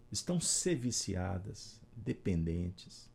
Estão 0.10 0.40
seviciadas, 0.40 1.82
dependentes. 1.94 3.10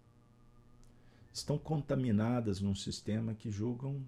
Estão 1.32 1.56
contaminadas 1.56 2.60
num 2.60 2.74
sistema 2.74 3.32
que 3.32 3.50
julgam 3.50 4.04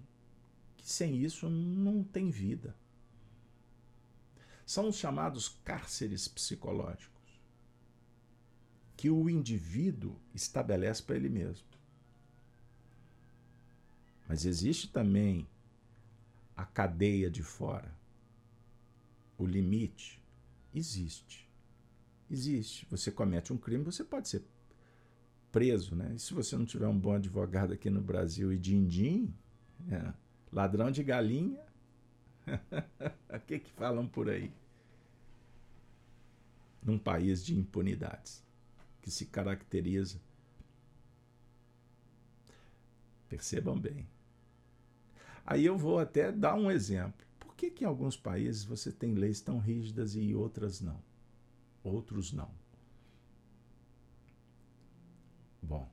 que 0.77 0.87
sem 0.87 1.23
isso 1.23 1.49
não 1.49 2.03
tem 2.03 2.29
vida. 2.29 2.75
São 4.63 4.89
os 4.89 4.95
chamados 4.95 5.49
cárceres 5.65 6.27
psicológicos 6.27 7.41
que 8.95 9.09
o 9.09 9.27
indivíduo 9.27 10.19
estabelece 10.35 11.01
para 11.01 11.15
ele 11.15 11.29
mesmo. 11.29 11.65
Mas 14.27 14.45
existe 14.45 14.89
também 14.89 15.47
a 16.55 16.65
cadeia 16.65 17.31
de 17.31 17.41
fora. 17.41 17.95
O 19.37 19.45
limite 19.45 20.21
existe. 20.73 21.47
Existe. 22.29 22.85
Você 22.89 23.09
comete 23.09 23.53
um 23.53 23.57
crime, 23.57 23.83
você 23.83 24.03
pode 24.03 24.27
ser 24.27 24.43
preso, 25.51 25.95
né? 25.95 26.13
E 26.15 26.19
se 26.19 26.33
você 26.33 26.57
não 26.57 26.65
tiver 26.65 26.87
um 26.87 26.99
bom 26.99 27.13
advogado 27.13 27.73
aqui 27.73 27.89
no 27.89 28.01
Brasil 28.01 28.51
e 28.51 28.57
din-din, 28.57 29.33
é, 29.89 30.13
ladrão 30.51 30.91
de 30.91 31.03
galinha, 31.03 31.63
o 33.33 33.39
que 33.39 33.59
que 33.59 33.71
falam 33.71 34.07
por 34.07 34.29
aí? 34.29 34.51
Num 36.83 36.99
país 36.99 37.45
de 37.45 37.57
impunidades, 37.57 38.43
que 39.01 39.09
se 39.09 39.25
caracteriza. 39.25 40.19
Percebam 43.29 43.77
bem 43.77 44.07
Aí 45.47 45.65
eu 45.65 45.77
vou 45.77 45.97
até 45.97 46.29
dar 46.29 46.55
um 46.55 46.69
exemplo. 46.69 47.25
Por 47.39 47.55
que, 47.55 47.71
que 47.71 47.85
em 47.85 47.87
alguns 47.87 48.17
países 48.17 48.65
você 48.65 48.91
tem 48.91 49.13
leis 49.13 49.39
tão 49.39 49.59
rígidas 49.59 50.13
e 50.13 50.35
outras 50.35 50.81
não? 50.81 51.01
Outros 51.81 52.33
não. 52.33 52.51
Bom, 55.61 55.89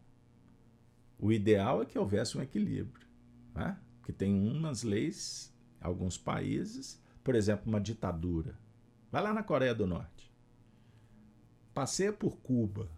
o 1.17 1.31
ideal 1.31 1.83
é 1.83 1.87
que 1.87 1.97
houvesse 1.97 2.37
um 2.37 2.43
equilíbrio. 2.43 3.07
Né? 3.55 3.79
Que 4.03 4.13
tem 4.13 4.35
umas 4.35 4.83
leis, 4.83 5.55
alguns 5.81 6.19
países, 6.19 7.01
por 7.23 7.37
exemplo, 7.37 7.69
uma 7.69 7.81
ditadura. 7.81 8.59
Vai 9.09 9.23
lá 9.23 9.33
na 9.33 9.45
Coreia 9.45 9.75
do 9.75 9.87
Norte. 9.87 10.35
Passeia 11.73 12.13
por 12.13 12.39
Cuba. 12.39 12.91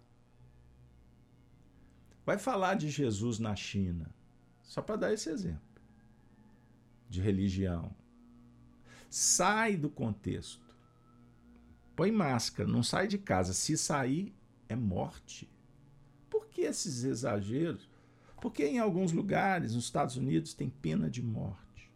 Vai 2.25 2.38
falar 2.38 2.77
de 2.77 2.88
Jesus 2.88 3.38
na 3.38 3.55
China. 3.55 4.11
Só 4.62 4.81
para 4.81 4.97
dar 4.97 5.12
esse 5.12 5.29
exemplo 5.29 5.65
de 7.16 7.22
religião. 7.22 7.90
Sai 9.11 9.76
do 9.76 9.88
contexto. 9.88 10.64
Põe 11.96 12.12
máscara, 12.12 12.68
não 12.68 12.83
sai 12.83 13.09
de 13.09 13.16
casa. 13.16 13.55
Se 13.55 13.76
sair, 13.76 14.35
é 14.68 14.76
morte. 14.76 15.50
Por 16.29 16.46
que 16.46 16.62
esses 16.62 17.05
exageros? 17.05 17.88
Porque 18.40 18.66
em 18.66 18.79
alguns 18.79 19.12
lugares, 19.12 19.74
nos 19.74 19.85
Estados 19.85 20.16
Unidos, 20.16 20.52
tem 20.52 20.68
pena 20.68 21.09
de 21.09 21.22
morte. 21.22 21.90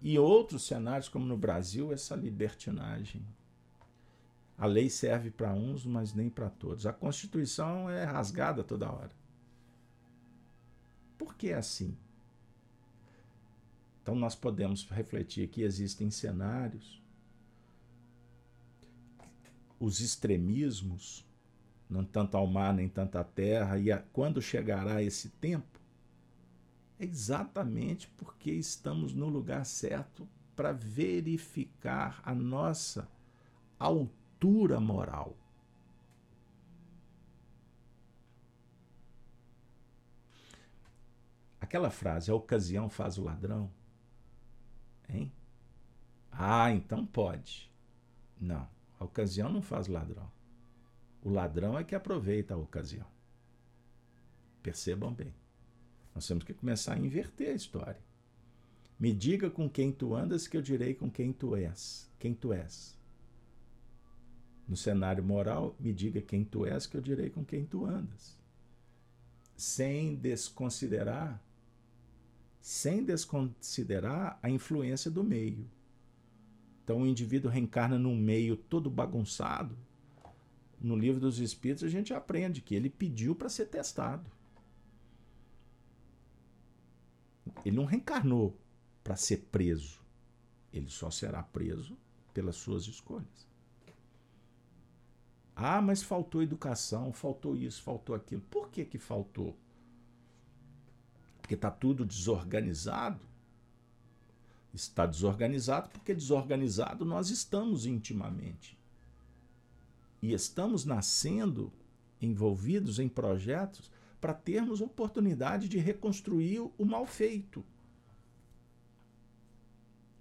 E 0.00 0.18
outros 0.18 0.66
cenários, 0.66 1.08
como 1.08 1.24
no 1.24 1.36
Brasil, 1.36 1.92
essa 1.92 2.16
libertinagem. 2.16 3.24
A 4.58 4.66
lei 4.66 4.90
serve 4.90 5.30
para 5.30 5.52
uns, 5.52 5.86
mas 5.86 6.12
nem 6.12 6.28
para 6.28 6.50
todos. 6.50 6.86
A 6.86 6.92
Constituição 6.92 7.88
é 7.88 8.04
rasgada 8.04 8.64
toda 8.64 8.90
hora. 8.90 9.12
Por 11.16 11.36
que 11.36 11.50
é 11.50 11.54
assim? 11.54 11.96
Então 14.02 14.16
nós 14.16 14.34
podemos 14.34 14.84
refletir 14.90 15.48
que 15.48 15.62
existem 15.62 16.10
cenários, 16.10 17.00
os 19.78 20.00
extremismos, 20.00 21.24
não 21.88 22.04
tanto 22.04 22.36
ao 22.36 22.46
mar 22.46 22.74
nem 22.74 22.88
tanto 22.88 23.16
à 23.16 23.24
terra, 23.24 23.78
e 23.78 23.92
a, 23.92 23.98
quando 23.98 24.42
chegará 24.42 25.02
esse 25.02 25.28
tempo, 25.28 25.80
é 26.98 27.04
exatamente 27.04 28.08
porque 28.16 28.50
estamos 28.50 29.12
no 29.12 29.28
lugar 29.28 29.64
certo 29.64 30.28
para 30.56 30.72
verificar 30.72 32.20
a 32.24 32.34
nossa 32.34 33.08
altura 33.78 34.80
moral. 34.80 35.36
Aquela 41.60 41.90
frase, 41.90 42.30
a 42.30 42.34
ocasião 42.34 42.88
faz 42.90 43.16
o 43.16 43.24
ladrão, 43.24 43.70
Hein? 45.12 45.30
Ah, 46.30 46.72
então 46.72 47.04
pode. 47.04 47.70
Não, 48.40 48.66
a 48.98 49.04
ocasião 49.04 49.52
não 49.52 49.62
faz 49.62 49.86
ladrão. 49.86 50.30
O 51.22 51.30
ladrão 51.30 51.78
é 51.78 51.84
que 51.84 51.94
aproveita 51.94 52.54
a 52.54 52.56
ocasião. 52.56 53.06
Percebam 54.62 55.12
bem. 55.12 55.32
Nós 56.14 56.26
temos 56.26 56.44
que 56.44 56.54
começar 56.54 56.94
a 56.94 56.98
inverter 56.98 57.50
a 57.50 57.54
história. 57.54 58.00
Me 58.98 59.12
diga 59.12 59.50
com 59.50 59.68
quem 59.68 59.92
tu 59.92 60.14
andas 60.14 60.46
que 60.46 60.56
eu 60.56 60.62
direi 60.62 60.94
com 60.94 61.10
quem 61.10 61.32
tu 61.32 61.54
és. 61.54 62.10
Quem 62.18 62.34
tu 62.34 62.52
és. 62.52 62.96
No 64.68 64.76
cenário 64.76 65.22
moral, 65.24 65.76
me 65.78 65.92
diga 65.92 66.20
quem 66.20 66.44
tu 66.44 66.64
és 66.64 66.86
que 66.86 66.96
eu 66.96 67.00
direi 67.00 67.28
com 67.28 67.44
quem 67.44 67.64
tu 67.64 67.84
andas. 67.84 68.38
Sem 69.56 70.14
desconsiderar 70.14 71.40
sem 72.62 73.02
desconsiderar 73.02 74.38
a 74.40 74.48
influência 74.48 75.10
do 75.10 75.24
meio. 75.24 75.68
Então 76.84 77.02
o 77.02 77.06
indivíduo 77.06 77.50
reencarna 77.50 77.98
num 77.98 78.16
meio 78.16 78.56
todo 78.56 78.88
bagunçado. 78.88 79.76
No 80.80 80.96
livro 80.96 81.20
dos 81.20 81.40
Espíritos 81.40 81.82
a 81.82 81.88
gente 81.88 82.14
aprende 82.14 82.60
que 82.60 82.74
ele 82.74 82.88
pediu 82.88 83.34
para 83.34 83.48
ser 83.48 83.66
testado. 83.66 84.30
Ele 87.64 87.76
não 87.76 87.84
reencarnou 87.84 88.56
para 89.02 89.16
ser 89.16 89.48
preso. 89.50 90.00
Ele 90.72 90.88
só 90.88 91.10
será 91.10 91.42
preso 91.42 91.98
pelas 92.32 92.56
suas 92.56 92.86
escolhas. 92.86 93.48
Ah, 95.54 95.82
mas 95.82 96.00
faltou 96.00 96.42
educação, 96.42 97.12
faltou 97.12 97.56
isso, 97.56 97.82
faltou 97.82 98.14
aquilo. 98.14 98.42
Por 98.42 98.70
que 98.70 98.84
que 98.84 98.98
faltou? 98.98 99.56
Porque 101.42 101.54
está 101.54 101.70
tudo 101.70 102.06
desorganizado. 102.06 103.20
Está 104.72 105.04
desorganizado 105.04 105.90
porque 105.90 106.14
desorganizado 106.14 107.04
nós 107.04 107.28
estamos 107.28 107.84
intimamente. 107.84 108.78
E 110.22 110.32
estamos 110.32 110.84
nascendo 110.84 111.70
envolvidos 112.20 112.98
em 113.00 113.08
projetos 113.08 113.90
para 114.20 114.32
termos 114.32 114.80
oportunidade 114.80 115.68
de 115.68 115.78
reconstruir 115.78 116.60
o 116.78 116.84
mal 116.84 117.04
feito. 117.04 117.64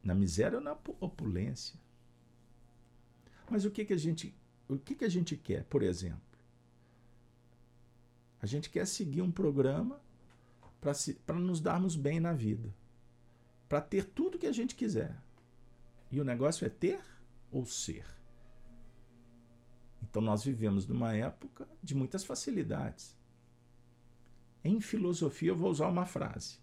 Na 0.04 0.16
miséria 0.16 0.58
ou 0.58 0.64
na 0.64 0.76
opulência. 1.00 1.80
Mas 3.50 3.64
o 3.64 3.70
que, 3.70 3.86
que 3.86 3.94
a 3.94 3.98
gente 3.98 4.36
o 4.68 4.78
que, 4.78 4.96
que 4.96 5.06
a 5.06 5.10
gente 5.10 5.36
quer, 5.36 5.66
por 5.66 5.84
exemplo? 5.84 6.22
A 8.42 8.46
gente 8.46 8.70
quer 8.70 8.88
seguir 8.88 9.22
um 9.22 9.32
programa 9.32 10.02
para 10.82 11.40
nos 11.40 11.62
darmos 11.62 11.96
bem 11.96 12.20
na 12.20 12.34
vida, 12.34 12.74
para 13.70 13.80
ter 13.80 14.04
tudo 14.06 14.40
que 14.40 14.48
a 14.48 14.52
gente 14.52 14.76
quiser. 14.76 15.16
E 16.12 16.20
o 16.20 16.26
negócio 16.26 16.66
é 16.66 16.70
ter 16.70 17.00
ou 17.52 17.66
ser. 17.66 18.06
Então 20.02 20.22
nós 20.22 20.44
vivemos 20.44 20.88
numa 20.88 21.14
época 21.14 21.70
de 21.82 21.94
muitas 21.94 22.26
facilidades. 22.26 23.16
Em 24.64 24.82
filosofia, 24.82 25.50
eu 25.50 25.56
vou 25.56 25.70
usar 25.72 25.88
uma 25.88 26.06
frase: 26.06 26.60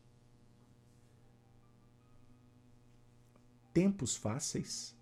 Tempos 3.73 4.17
fáceis, 4.17 4.97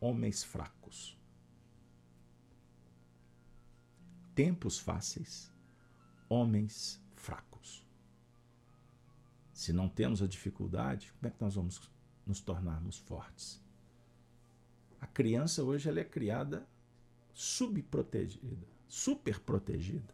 homens 0.00 0.42
fracos. 0.42 1.16
Tempos 4.34 4.78
fáceis, 4.78 5.52
homens 6.28 6.94
fracos. 6.94 7.01
Se 9.62 9.72
não 9.72 9.88
temos 9.88 10.20
a 10.20 10.26
dificuldade, 10.26 11.12
como 11.12 11.28
é 11.28 11.30
que 11.30 11.40
nós 11.40 11.54
vamos 11.54 11.88
nos 12.26 12.40
tornarmos 12.40 12.98
fortes? 12.98 13.62
A 15.00 15.06
criança 15.06 15.62
hoje 15.62 15.88
ela 15.88 16.00
é 16.00 16.04
criada 16.04 16.66
subprotegida, 17.32 18.66
super 18.88 19.38
protegida. 19.38 20.12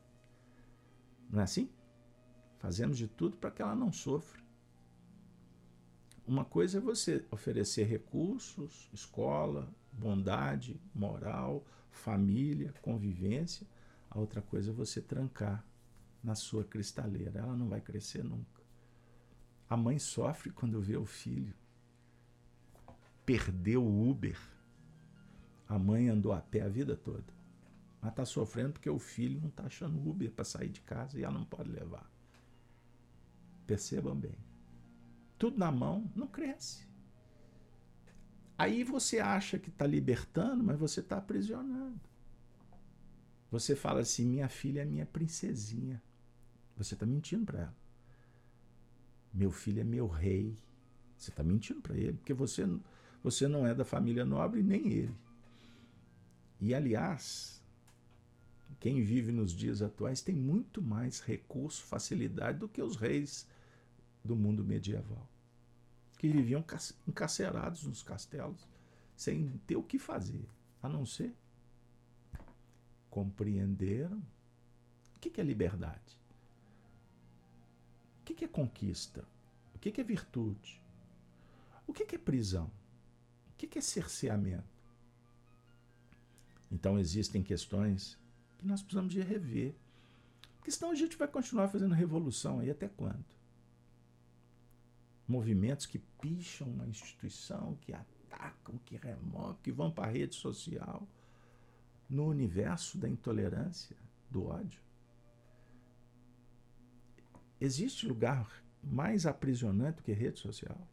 Não 1.30 1.40
é 1.40 1.44
assim? 1.44 1.70
Fazemos 2.58 2.98
de 2.98 3.08
tudo 3.08 3.38
para 3.38 3.50
que 3.50 3.62
ela 3.62 3.74
não 3.74 3.90
sofra. 3.90 4.38
Uma 6.26 6.44
coisa 6.44 6.76
é 6.76 6.80
você 6.82 7.24
oferecer 7.30 7.84
recursos, 7.84 8.90
escola, 8.92 9.74
bondade, 9.90 10.78
moral, 10.94 11.64
família, 11.90 12.74
convivência. 12.82 13.66
A 14.10 14.18
outra 14.18 14.42
coisa 14.42 14.72
é 14.72 14.74
você 14.74 15.00
trancar 15.00 15.64
na 16.22 16.34
sua 16.34 16.64
cristaleira. 16.64 17.40
Ela 17.40 17.56
não 17.56 17.70
vai 17.70 17.80
crescer 17.80 18.22
nunca. 18.22 18.57
A 19.68 19.76
mãe 19.76 19.98
sofre 19.98 20.50
quando 20.50 20.80
vê 20.80 20.96
o 20.96 21.04
filho. 21.04 21.54
Perdeu 23.26 23.84
o 23.84 24.10
Uber. 24.10 24.38
A 25.68 25.78
mãe 25.78 26.08
andou 26.08 26.32
a 26.32 26.40
pé 26.40 26.62
a 26.62 26.68
vida 26.68 26.96
toda. 26.96 27.32
Mas 28.00 28.12
está 28.12 28.24
sofrendo 28.24 28.74
porque 28.74 28.88
o 28.88 28.98
filho 28.98 29.40
não 29.40 29.48
está 29.48 29.64
achando 29.64 30.08
Uber 30.08 30.30
para 30.30 30.44
sair 30.44 30.70
de 30.70 30.80
casa 30.80 31.18
e 31.18 31.24
ela 31.24 31.34
não 31.34 31.44
pode 31.44 31.70
levar. 31.70 32.10
Percebam 33.66 34.16
bem. 34.16 34.38
Tudo 35.38 35.58
na 35.58 35.70
mão 35.70 36.10
não 36.16 36.26
cresce. 36.26 36.88
Aí 38.56 38.82
você 38.82 39.20
acha 39.20 39.58
que 39.58 39.68
está 39.68 39.86
libertando, 39.86 40.64
mas 40.64 40.78
você 40.78 41.00
está 41.00 41.18
aprisionando. 41.18 42.00
Você 43.50 43.76
fala 43.76 44.00
assim: 44.00 44.26
minha 44.26 44.48
filha 44.48 44.82
é 44.82 44.84
minha 44.84 45.06
princesinha. 45.06 46.02
Você 46.76 46.94
está 46.94 47.06
mentindo 47.06 47.44
para 47.44 47.60
ela. 47.60 47.77
Meu 49.38 49.52
filho 49.52 49.80
é 49.80 49.84
meu 49.84 50.08
rei. 50.08 50.58
Você 51.16 51.30
está 51.30 51.44
mentindo 51.44 51.80
para 51.80 51.96
ele, 51.96 52.14
porque 52.14 52.34
você, 52.34 52.68
você 53.22 53.46
não 53.46 53.64
é 53.64 53.72
da 53.72 53.84
família 53.84 54.24
nobre, 54.24 54.64
nem 54.64 54.90
ele. 54.90 55.14
E, 56.60 56.74
aliás, 56.74 57.62
quem 58.80 59.00
vive 59.04 59.30
nos 59.30 59.52
dias 59.52 59.80
atuais 59.80 60.20
tem 60.20 60.34
muito 60.34 60.82
mais 60.82 61.20
recurso, 61.20 61.84
facilidade 61.84 62.58
do 62.58 62.68
que 62.68 62.82
os 62.82 62.96
reis 62.96 63.46
do 64.24 64.34
mundo 64.34 64.64
medieval, 64.64 65.30
que 66.18 66.28
viviam 66.28 66.64
encarcerados 67.06 67.84
nos 67.84 68.02
castelos, 68.02 68.66
sem 69.16 69.48
ter 69.68 69.76
o 69.76 69.84
que 69.84 70.00
fazer, 70.00 70.48
a 70.82 70.88
não 70.88 71.06
ser 71.06 71.32
compreenderam 73.08 74.20
o 75.16 75.20
que 75.20 75.40
é 75.40 75.44
liberdade, 75.44 76.17
o 78.32 78.36
que 78.36 78.44
é 78.44 78.48
conquista, 78.48 79.24
o 79.74 79.78
que 79.78 80.00
é 80.00 80.04
virtude, 80.04 80.80
o 81.86 81.92
que 81.92 82.14
é 82.14 82.18
prisão, 82.18 82.70
o 83.52 83.56
que 83.56 83.78
é 83.78 83.82
cerceamento. 83.82 84.78
Então 86.70 86.98
existem 86.98 87.42
questões 87.42 88.18
que 88.58 88.66
nós 88.66 88.82
precisamos 88.82 89.12
de 89.12 89.20
rever. 89.20 89.74
Porque 90.56 90.70
senão 90.70 90.90
a 90.90 90.94
gente 90.94 91.16
vai 91.16 91.28
continuar 91.28 91.68
fazendo 91.68 91.94
revolução 91.94 92.58
aí 92.58 92.70
até 92.70 92.88
quando? 92.88 93.24
Movimentos 95.26 95.86
que 95.86 95.98
picham 95.98 96.68
uma 96.68 96.86
instituição, 96.86 97.76
que 97.80 97.92
atacam, 97.92 98.78
que 98.84 98.96
removem, 98.96 99.56
que 99.62 99.72
vão 99.72 99.90
para 99.90 100.08
a 100.08 100.12
rede 100.12 100.34
social, 100.34 101.06
no 102.08 102.26
universo 102.26 102.98
da 102.98 103.08
intolerância, 103.08 103.96
do 104.30 104.46
ódio. 104.46 104.80
Existe 107.60 108.06
lugar 108.06 108.62
mais 108.82 109.26
aprisionante 109.26 109.96
do 109.96 110.02
que 110.02 110.12
rede 110.12 110.38
social? 110.38 110.88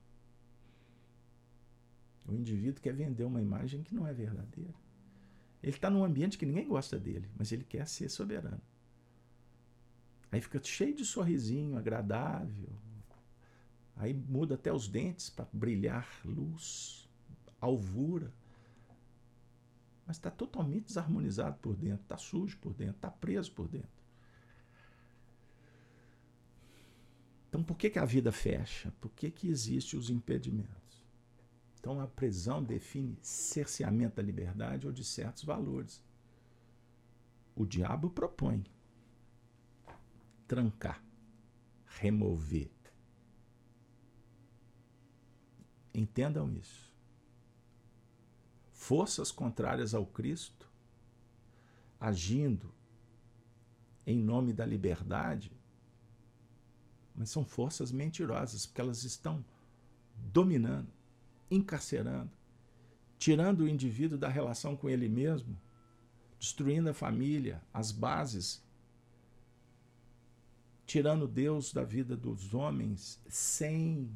O 2.28 2.34
indivíduo 2.34 2.82
quer 2.82 2.93
vender 2.93 3.24
uma 3.24 3.41
imagem 3.41 3.84
que 3.84 3.93
não 3.93 4.07
é 4.07 4.13
verdadeira. 4.13 4.74
Ele 5.61 5.76
está 5.76 5.89
num 5.89 6.03
ambiente 6.03 6.38
que 6.38 6.45
ninguém 6.45 6.68
gosta 6.68 6.99
dele, 6.99 7.30
mas 7.38 7.51
ele 7.51 7.63
quer 7.63 7.88
ser 7.88 8.09
soberano. 8.09 8.61
Aí 10.32 10.41
fica 10.41 10.61
cheio 10.63 10.95
de 10.95 11.05
sorrisinho, 11.05 11.78
agradável. 11.78 12.70
Aí 13.95 14.13
muda 14.13 14.55
até 14.55 14.74
os 14.74 14.88
dentes 14.88 15.30
para 15.30 15.47
brilhar 15.53 16.07
luz, 16.26 17.07
alvura. 17.61 18.34
Mas 20.05 20.18
está 20.18 20.30
totalmente 20.30 20.86
desarmonizado 20.86 21.57
por 21.59 21.76
dentro, 21.76 22.03
está 22.03 22.18
sujo 22.18 22.57
por 22.59 22.74
dentro, 22.74 22.95
está 22.95 23.09
preso 23.09 23.51
por 23.53 23.68
dentro. 23.68 23.95
Então 27.56 27.64
por 27.64 27.78
que, 27.78 27.89
que 27.89 27.99
a 27.99 28.03
vida 28.03 28.34
fecha? 28.34 28.93
Por 28.99 29.10
que, 29.12 29.32
que 29.32 29.47
existem 29.47 29.97
os 29.97 30.10
impedimentos? 30.10 31.01
Então 31.80 32.01
a 32.01 32.06
prisão 32.06 32.62
define 32.62 33.18
cerceamento 33.22 34.18
da 34.18 34.22
liberdade 34.22 34.86
ou 34.86 34.91
de 34.91 35.06
certos 35.06 35.45
valores. 35.45 36.03
O 37.56 37.66
diabo 37.66 38.10
propõe 38.10 38.66
trancar, 40.45 41.01
remover. 41.86 42.70
Entendam 45.93 46.51
isso. 46.51 46.93
Forças 48.74 49.32
contrárias 49.32 49.93
ao 49.93 50.06
Cristo, 50.06 50.70
agindo 52.01 52.70
em 54.06 54.20
nome 54.20 54.51
da 54.51 54.66
liberdade, 54.66 55.55
mas 57.16 57.30
são 57.30 57.45
forças 57.45 57.91
mentirosas, 57.91 58.66
porque 58.66 58.82
elas 58.82 59.03
estão 59.03 59.43
dominando 60.32 60.95
encarcerando, 61.49 62.32
tirando 63.18 63.61
o 63.61 63.68
indivíduo 63.68 64.18
da 64.18 64.28
relação 64.28 64.76
com 64.76 64.89
ele 64.89 65.07
mesmo, 65.07 65.57
destruindo 66.39 66.89
a 66.89 66.93
família, 66.93 67.61
as 67.74 67.91
bases, 67.91 68.63
tirando 70.86 71.28
Deus 71.28 71.74
da 71.74 71.84
vida 71.84 72.16
dos 72.16 72.53
homens 72.53 73.20
sem 73.28 74.09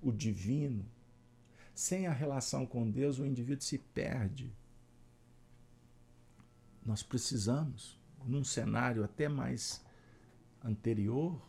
o 0.00 0.12
divino, 0.12 0.84
sem 1.74 2.06
a 2.06 2.12
relação 2.12 2.66
com 2.66 2.90
Deus, 2.90 3.18
o 3.18 3.26
indivíduo 3.26 3.62
se 3.62 3.78
perde. 3.78 4.52
Nós 6.84 7.02
precisamos, 7.02 7.98
num 8.24 8.42
cenário 8.42 9.04
até 9.04 9.28
mais 9.28 9.84
anterior, 10.64 11.40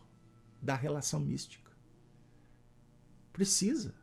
da 0.61 0.75
relação 0.75 1.19
mística. 1.19 1.71
Precisa 3.31 3.93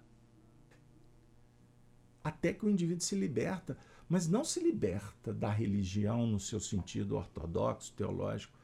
até 2.26 2.52
que 2.52 2.66
o 2.66 2.70
indivíduo 2.70 3.04
se 3.04 3.14
liberta, 3.14 3.78
mas 4.08 4.26
não 4.26 4.42
se 4.42 4.58
liberta 4.58 5.32
da 5.32 5.48
religião 5.48 6.26
no 6.26 6.40
seu 6.40 6.58
sentido 6.58 7.16
ortodoxo, 7.16 7.92
teológico. 7.94 8.58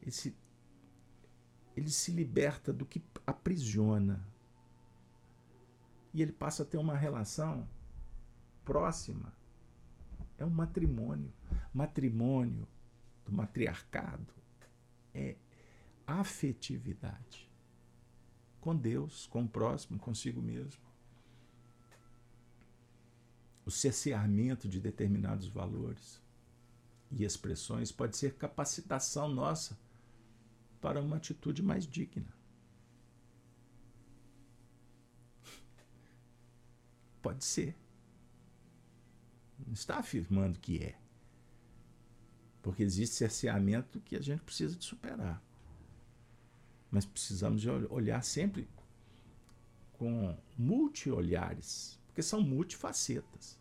Ele 0.00 0.10
se, 0.10 0.34
ele 1.76 1.90
se 1.90 2.10
liberta 2.10 2.72
do 2.72 2.86
que 2.86 3.04
aprisiona. 3.26 4.26
E 6.14 6.22
ele 6.22 6.32
passa 6.32 6.62
a 6.62 6.66
ter 6.66 6.78
uma 6.78 6.96
relação 6.96 7.68
próxima. 8.64 9.30
É 10.38 10.44
um 10.46 10.50
matrimônio. 10.50 11.30
Matrimônio 11.74 12.66
do 13.26 13.32
matriarcado 13.32 14.32
é 15.12 15.36
afetividade 16.06 17.50
com 18.60 18.76
Deus, 18.76 19.26
com 19.26 19.44
o 19.44 19.48
próximo, 19.48 19.98
consigo 19.98 20.40
mesmo 20.40 20.86
o 23.66 23.70
cerceamento 23.70 24.68
de 24.68 24.80
determinados 24.80 25.48
valores. 25.48 26.24
e 27.10 27.24
expressões 27.24 27.92
pode 27.92 28.16
ser 28.16 28.34
capacitação 28.34 29.28
nossa 29.28 29.78
para 30.80 31.00
uma 31.00 31.16
atitude 31.16 31.62
mais 31.62 31.86
digna. 31.86 32.26
Pode 37.22 37.44
ser. 37.44 37.76
Não 39.64 39.72
está 39.72 39.98
afirmando 39.98 40.58
que 40.58 40.82
é. 40.82 40.98
Porque 42.60 42.82
existe 42.82 43.14
cerceamento 43.14 44.00
que 44.00 44.16
a 44.16 44.20
gente 44.20 44.42
precisa 44.42 44.74
de 44.76 44.84
superar. 44.84 45.40
Mas 46.96 47.04
precisamos 47.04 47.62
olhar 47.90 48.24
sempre 48.24 48.66
com 49.98 50.34
multi-olhares, 50.56 52.00
porque 52.06 52.22
são 52.22 52.40
multifacetas. 52.40 53.60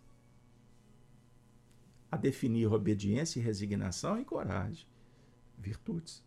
A 2.09 2.15
definir 2.15 2.71
obediência 2.71 3.37
e 3.37 3.43
resignação 3.43 4.17
e 4.17 4.23
coragem, 4.23 4.87
virtudes. 5.57 6.23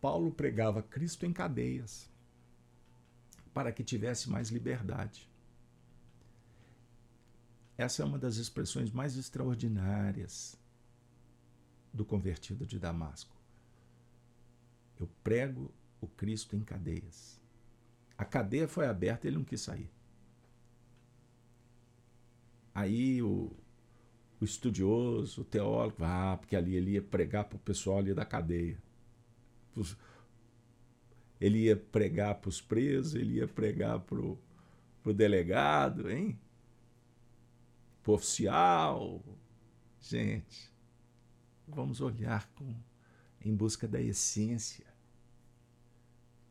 Paulo 0.00 0.32
pregava 0.32 0.82
Cristo 0.82 1.24
em 1.24 1.32
cadeias, 1.32 2.10
para 3.54 3.70
que 3.70 3.84
tivesse 3.84 4.28
mais 4.28 4.48
liberdade. 4.48 5.30
Essa 7.76 8.02
é 8.02 8.04
uma 8.04 8.18
das 8.18 8.34
expressões 8.34 8.90
mais 8.90 9.16
extraordinárias 9.16 10.58
do 11.94 12.04
convertido 12.04 12.66
de 12.66 12.80
Damasco. 12.80 13.37
Eu 14.98 15.08
prego 15.22 15.70
o 16.00 16.06
Cristo 16.06 16.56
em 16.56 16.60
cadeias. 16.60 17.40
A 18.16 18.24
cadeia 18.24 18.66
foi 18.66 18.86
aberta 18.86 19.26
e 19.26 19.30
ele 19.30 19.36
não 19.36 19.44
quis 19.44 19.60
sair. 19.60 19.90
Aí 22.74 23.22
o, 23.22 23.52
o 24.40 24.44
estudioso, 24.44 25.42
o 25.42 25.44
teólogo, 25.44 26.04
ah, 26.04 26.36
porque 26.38 26.56
ali 26.56 26.76
ele 26.76 26.92
ia 26.92 27.02
pregar 27.02 27.44
para 27.44 27.56
o 27.56 27.60
pessoal 27.60 27.98
ali 27.98 28.14
da 28.14 28.24
cadeia. 28.24 28.78
Ele 31.40 31.64
ia 31.64 31.76
pregar 31.76 32.34
para 32.36 32.48
os 32.48 32.60
presos, 32.60 33.14
ele 33.14 33.34
ia 33.34 33.46
pregar 33.46 34.00
para 34.00 34.18
o 34.18 34.38
delegado, 35.14 36.10
hein? 36.10 36.38
Para 38.02 38.10
o 38.10 38.14
oficial. 38.14 39.22
Gente, 40.00 40.72
vamos 41.66 42.00
olhar 42.00 42.48
com, 42.54 42.74
em 43.44 43.54
busca 43.54 43.86
da 43.86 44.00
essência. 44.00 44.87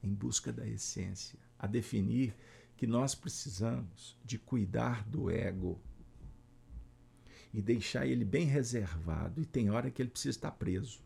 Em 0.07 0.13
busca 0.13 0.53
da 0.53 0.65
essência 0.65 1.37
a 1.59 1.67
definir 1.67 2.33
que 2.77 2.87
nós 2.87 3.13
precisamos 3.13 4.17
de 4.23 4.39
cuidar 4.39 5.05
do 5.05 5.29
ego 5.29 5.81
e 7.53 7.61
deixar 7.61 8.07
ele 8.07 8.23
bem 8.23 8.45
reservado, 8.45 9.41
e 9.41 9.45
tem 9.45 9.69
hora 9.69 9.91
que 9.91 10.01
ele 10.01 10.09
precisa 10.09 10.37
estar 10.37 10.51
preso. 10.51 11.01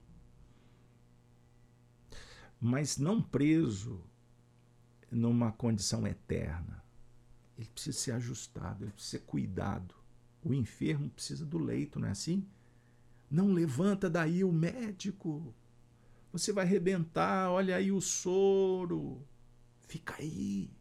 Mas 2.59 2.97
não 2.97 3.19
preso 3.21 4.03
numa 5.09 5.51
condição 5.51 6.05
eterna. 6.05 6.83
Ele 7.57 7.69
precisa 7.69 7.97
ser 7.97 8.11
ajustado, 8.11 8.83
ele 8.83 8.91
precisa 8.91 9.17
ser 9.17 9.25
cuidado. 9.25 9.95
O 10.43 10.53
enfermo 10.53 11.09
precisa 11.09 11.43
do 11.43 11.57
leito, 11.57 11.99
não 11.99 12.07
é 12.07 12.11
assim? 12.11 12.47
Não 13.29 13.51
levanta 13.51 14.09
daí 14.09 14.43
o 14.43 14.51
médico. 14.51 15.55
Você 16.31 16.53
vai 16.53 16.65
arrebentar, 16.65 17.51
olha 17.51 17.75
aí 17.75 17.91
o 17.91 17.99
soro. 17.99 19.21
Fica 19.81 20.15
aí. 20.19 20.71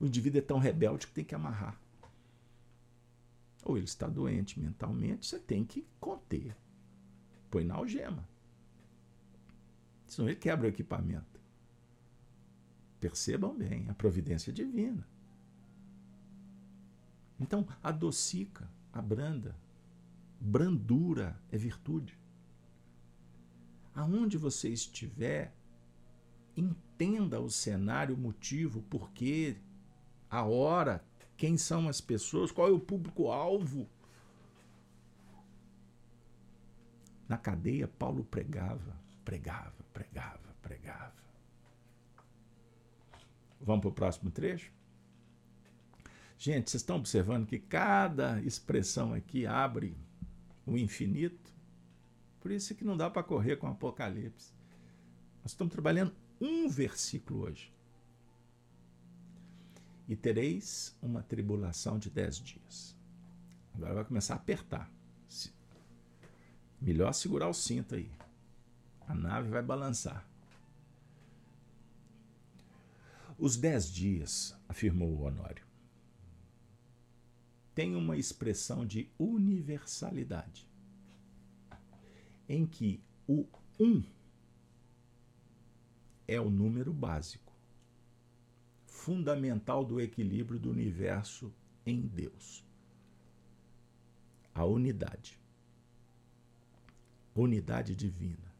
O 0.00 0.06
indivíduo 0.06 0.38
é 0.38 0.42
tão 0.42 0.58
rebelde 0.58 1.06
que 1.06 1.12
tem 1.12 1.24
que 1.24 1.34
amarrar. 1.34 1.78
Ou 3.64 3.76
ele 3.76 3.84
está 3.84 4.08
doente 4.08 4.58
mentalmente, 4.58 5.26
você 5.26 5.38
tem 5.38 5.64
que 5.64 5.86
conter. 6.00 6.56
Põe 7.50 7.64
na 7.64 7.74
algema. 7.74 8.26
Senão 10.06 10.28
ele 10.28 10.38
quebra 10.38 10.66
o 10.66 10.70
equipamento. 10.70 11.38
Percebam 12.98 13.56
bem, 13.56 13.88
a 13.90 13.94
providência 13.94 14.52
divina. 14.52 15.06
Então, 17.38 17.66
adocica, 17.82 18.68
abranda. 18.92 19.54
Brandura 20.40 21.38
é 21.50 21.58
virtude. 21.58 22.18
Aonde 23.98 24.38
você 24.38 24.68
estiver, 24.68 25.52
entenda 26.56 27.40
o 27.40 27.50
cenário, 27.50 28.14
o 28.14 28.18
motivo, 28.18 28.80
porquê, 28.82 29.56
a 30.30 30.44
hora, 30.44 31.04
quem 31.36 31.56
são 31.56 31.88
as 31.88 32.00
pessoas, 32.00 32.52
qual 32.52 32.68
é 32.68 32.70
o 32.70 32.78
público-alvo. 32.78 33.88
Na 37.28 37.36
cadeia, 37.36 37.88
Paulo 37.88 38.22
pregava, 38.22 38.96
pregava, 39.24 39.84
pregava, 39.92 40.54
pregava. 40.62 41.16
Vamos 43.60 43.80
para 43.80 43.90
o 43.90 43.94
próximo 43.94 44.30
trecho? 44.30 44.70
Gente, 46.38 46.70
vocês 46.70 46.82
estão 46.82 46.98
observando 46.98 47.48
que 47.48 47.58
cada 47.58 48.40
expressão 48.42 49.12
aqui 49.12 49.44
abre 49.44 49.96
o 50.64 50.78
infinito? 50.78 51.57
Por 52.40 52.50
isso 52.50 52.74
que 52.74 52.84
não 52.84 52.96
dá 52.96 53.10
para 53.10 53.22
correr 53.22 53.56
com 53.56 53.66
o 53.66 53.70
Apocalipse. 53.70 54.52
Nós 55.42 55.52
estamos 55.52 55.72
trabalhando 55.72 56.14
um 56.40 56.68
versículo 56.68 57.42
hoje. 57.42 57.72
E 60.08 60.16
tereis 60.16 60.96
uma 61.02 61.22
tribulação 61.22 61.98
de 61.98 62.08
dez 62.08 62.38
dias. 62.38 62.96
Agora 63.74 63.94
vai 63.94 64.04
começar 64.04 64.34
a 64.34 64.36
apertar. 64.36 64.90
Melhor 66.80 67.12
segurar 67.12 67.48
o 67.48 67.54
cinto 67.54 67.94
aí. 67.94 68.10
A 69.06 69.14
nave 69.14 69.48
vai 69.48 69.62
balançar. 69.62 70.24
Os 73.38 73.56
dez 73.56 73.90
dias, 73.90 74.56
afirmou 74.68 75.10
o 75.10 75.22
Honório, 75.22 75.64
tem 77.74 77.94
uma 77.94 78.16
expressão 78.16 78.84
de 78.84 79.08
universalidade, 79.16 80.67
em 82.48 82.66
que 82.66 83.00
o 83.26 83.46
um 83.78 84.02
é 86.26 86.40
o 86.40 86.50
número 86.50 86.92
básico, 86.92 87.52
fundamental 88.86 89.84
do 89.84 90.00
equilíbrio 90.00 90.58
do 90.58 90.70
universo 90.70 91.52
em 91.86 92.00
Deus. 92.00 92.64
A 94.54 94.64
unidade. 94.64 95.38
Unidade 97.34 97.94
divina. 97.94 98.52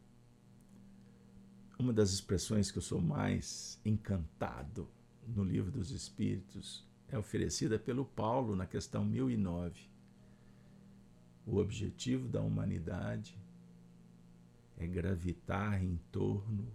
Uma 1.77 1.93
das 1.93 2.11
expressões 2.11 2.71
que 2.71 2.77
eu 2.77 2.81
sou 2.81 3.01
mais 3.01 3.79
encantado 3.85 4.87
no 5.27 5.43
Livro 5.43 5.71
dos 5.71 5.91
Espíritos 5.91 6.85
é 7.07 7.17
oferecida 7.17 7.77
pelo 7.77 8.05
Paulo 8.05 8.55
na 8.55 8.65
questão 8.65 9.05
1009. 9.05 9.89
O 11.45 11.57
objetivo 11.57 12.27
da 12.27 12.41
humanidade 12.41 13.37
é 14.79 14.87
gravitar 14.87 15.83
em 15.83 15.97
torno 16.09 16.71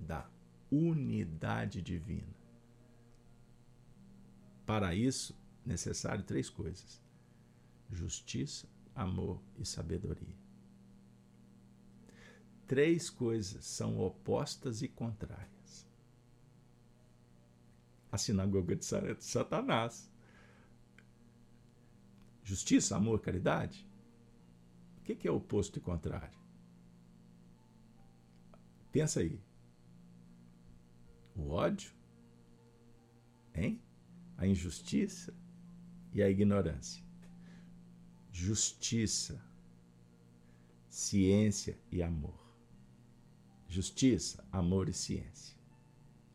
da 0.00 0.28
unidade 0.70 1.80
divina. 1.80 2.34
Para 4.66 4.94
isso, 4.94 5.38
necessário 5.64 6.24
três 6.24 6.50
coisas: 6.50 7.00
justiça, 7.90 8.68
amor 8.94 9.40
e 9.56 9.64
sabedoria. 9.64 10.34
Três 12.66 13.08
coisas 13.08 13.64
são 13.64 14.00
opostas 14.00 14.82
e 14.82 14.88
contrárias. 14.88 15.86
A 18.10 18.18
sinagoga 18.18 18.74
de 18.74 18.84
Satanás. 19.20 20.10
Justiça, 22.42 22.96
amor, 22.96 23.20
caridade. 23.20 23.86
O 24.98 25.02
que 25.02 25.28
é 25.28 25.30
oposto 25.30 25.78
e 25.78 25.82
contrário? 25.82 26.43
Pensa 28.94 29.18
aí 29.18 29.40
o 31.34 31.50
ódio, 31.50 31.90
hein? 33.52 33.82
a 34.36 34.46
injustiça 34.46 35.34
e 36.12 36.22
a 36.22 36.30
ignorância. 36.30 37.02
Justiça, 38.30 39.44
ciência 40.88 41.76
e 41.90 42.04
amor. 42.04 42.38
Justiça, 43.66 44.46
amor 44.52 44.88
e 44.88 44.92
ciência. 44.92 45.58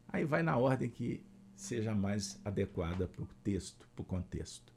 Aí 0.10 0.26
vai 0.26 0.44
na 0.44 0.58
ordem 0.58 0.90
que 0.90 1.26
seja 1.56 1.96
mais 1.96 2.42
adequada 2.44 3.08
para 3.08 3.24
o 3.24 3.28
texto, 3.42 3.88
para 3.96 4.02
o 4.02 4.06
contexto. 4.06 4.74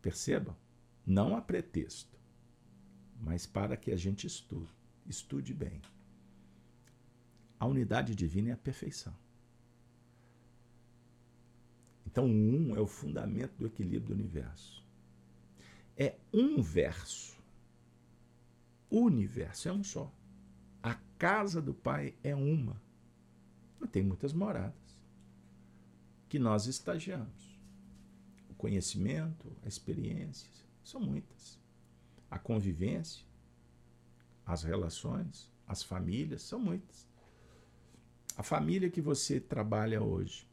Percebam? 0.00 0.56
Não 1.04 1.36
há 1.36 1.42
pretexto, 1.42 2.18
mas 3.20 3.44
para 3.46 3.76
que 3.76 3.90
a 3.90 3.96
gente 3.96 4.26
estude, 4.26 4.72
estude 5.06 5.52
bem. 5.52 5.82
A 7.62 7.64
unidade 7.64 8.16
divina 8.16 8.50
é 8.50 8.52
a 8.54 8.56
perfeição. 8.56 9.14
Então, 12.04 12.24
o 12.24 12.28
um 12.28 12.74
é 12.76 12.80
o 12.80 12.88
fundamento 12.88 13.52
do 13.56 13.66
equilíbrio 13.68 14.08
do 14.08 14.14
universo. 14.14 14.84
É 15.96 16.16
um 16.32 16.60
verso 16.60 17.40
universo 18.90 19.68
é 19.68 19.72
um 19.72 19.84
só. 19.84 20.12
A 20.82 20.94
casa 21.16 21.62
do 21.62 21.72
Pai 21.72 22.16
é 22.24 22.34
uma. 22.34 22.82
Mas 23.78 23.90
tem 23.90 24.02
muitas 24.02 24.32
moradas 24.32 24.98
que 26.28 26.40
nós 26.40 26.66
estagiamos. 26.66 27.60
O 28.50 28.54
conhecimento, 28.54 29.56
a 29.64 29.68
experiência, 29.68 30.50
são 30.82 31.00
muitas. 31.00 31.60
A 32.28 32.40
convivência, 32.40 33.24
as 34.44 34.64
relações, 34.64 35.48
as 35.64 35.84
famílias, 35.84 36.42
são 36.42 36.58
muitas. 36.58 37.11
A 38.36 38.42
família 38.42 38.90
que 38.90 39.00
você 39.00 39.38
trabalha 39.38 40.02
hoje 40.02 40.46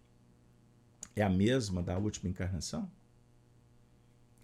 é 1.16 1.22
a 1.22 1.30
mesma 1.30 1.82
da 1.82 1.98
última 1.98 2.30
encarnação? 2.30 2.92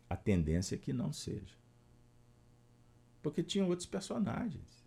A 0.09 0.15
tendência 0.15 0.75
é 0.75 0.77
que 0.77 0.93
não 0.93 1.11
seja. 1.11 1.55
Porque 3.21 3.43
tinham 3.43 3.67
outros 3.67 3.88
personagens. 3.88 4.86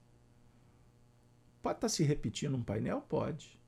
Pode 1.60 1.78
estar 1.78 1.88
se 1.88 2.02
repetindo 2.04 2.56
um 2.56 2.62
painel? 2.62 3.02
Pode. 3.02 3.58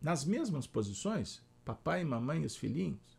Nas 0.00 0.24
mesmas 0.24 0.66
posições, 0.66 1.42
papai, 1.64 2.04
mamãe 2.04 2.42
e 2.42 2.46
os 2.46 2.56
filhinhos. 2.56 3.18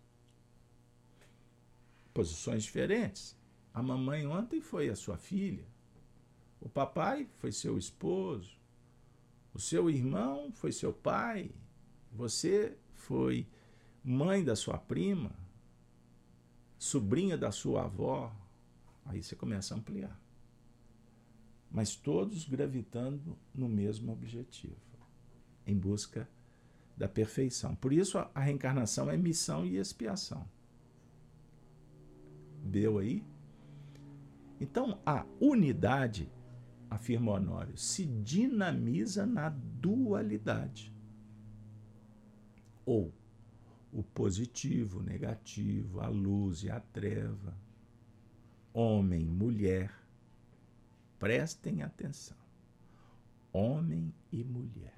Posições 2.13 2.63
diferentes. 2.63 3.35
A 3.73 3.81
mamãe 3.81 4.25
ontem 4.25 4.61
foi 4.61 4.89
a 4.89 4.95
sua 4.95 5.17
filha. 5.17 5.65
O 6.59 6.69
papai 6.69 7.27
foi 7.39 7.51
seu 7.51 7.77
esposo. 7.77 8.60
O 9.53 9.59
seu 9.59 9.89
irmão 9.89 10.51
foi 10.51 10.71
seu 10.71 10.93
pai. 10.93 11.51
Você 12.11 12.77
foi 12.93 13.47
mãe 14.03 14.43
da 14.43 14.55
sua 14.55 14.77
prima. 14.77 15.31
Sobrinha 16.77 17.37
da 17.37 17.51
sua 17.51 17.83
avó. 17.83 18.35
Aí 19.05 19.21
você 19.21 19.35
começa 19.35 19.73
a 19.73 19.77
ampliar. 19.77 20.19
Mas 21.69 21.95
todos 21.95 22.45
gravitando 22.45 23.37
no 23.53 23.69
mesmo 23.69 24.11
objetivo 24.11 24.75
em 25.65 25.77
busca 25.77 26.27
da 26.97 27.07
perfeição. 27.07 27.75
Por 27.75 27.93
isso 27.93 28.17
a 28.17 28.39
reencarnação 28.39 29.09
é 29.09 29.17
missão 29.17 29.65
e 29.65 29.77
expiação. 29.77 30.47
Deu 32.63 32.99
aí? 32.99 33.23
Então 34.59 34.99
a 35.05 35.25
unidade 35.39 36.29
afirma 36.91 37.31
Honório, 37.31 37.77
se 37.77 38.05
dinamiza 38.05 39.25
na 39.25 39.47
dualidade. 39.47 40.93
Ou 42.85 43.13
o 43.93 44.03
positivo, 44.03 44.99
o 44.99 45.03
negativo, 45.03 46.01
a 46.01 46.09
luz 46.09 46.63
e 46.63 46.69
a 46.69 46.81
treva, 46.81 47.57
homem, 48.73 49.25
mulher. 49.25 49.89
Prestem 51.17 51.81
atenção. 51.81 52.37
Homem 53.53 54.13
e 54.29 54.43
mulher. 54.43 54.97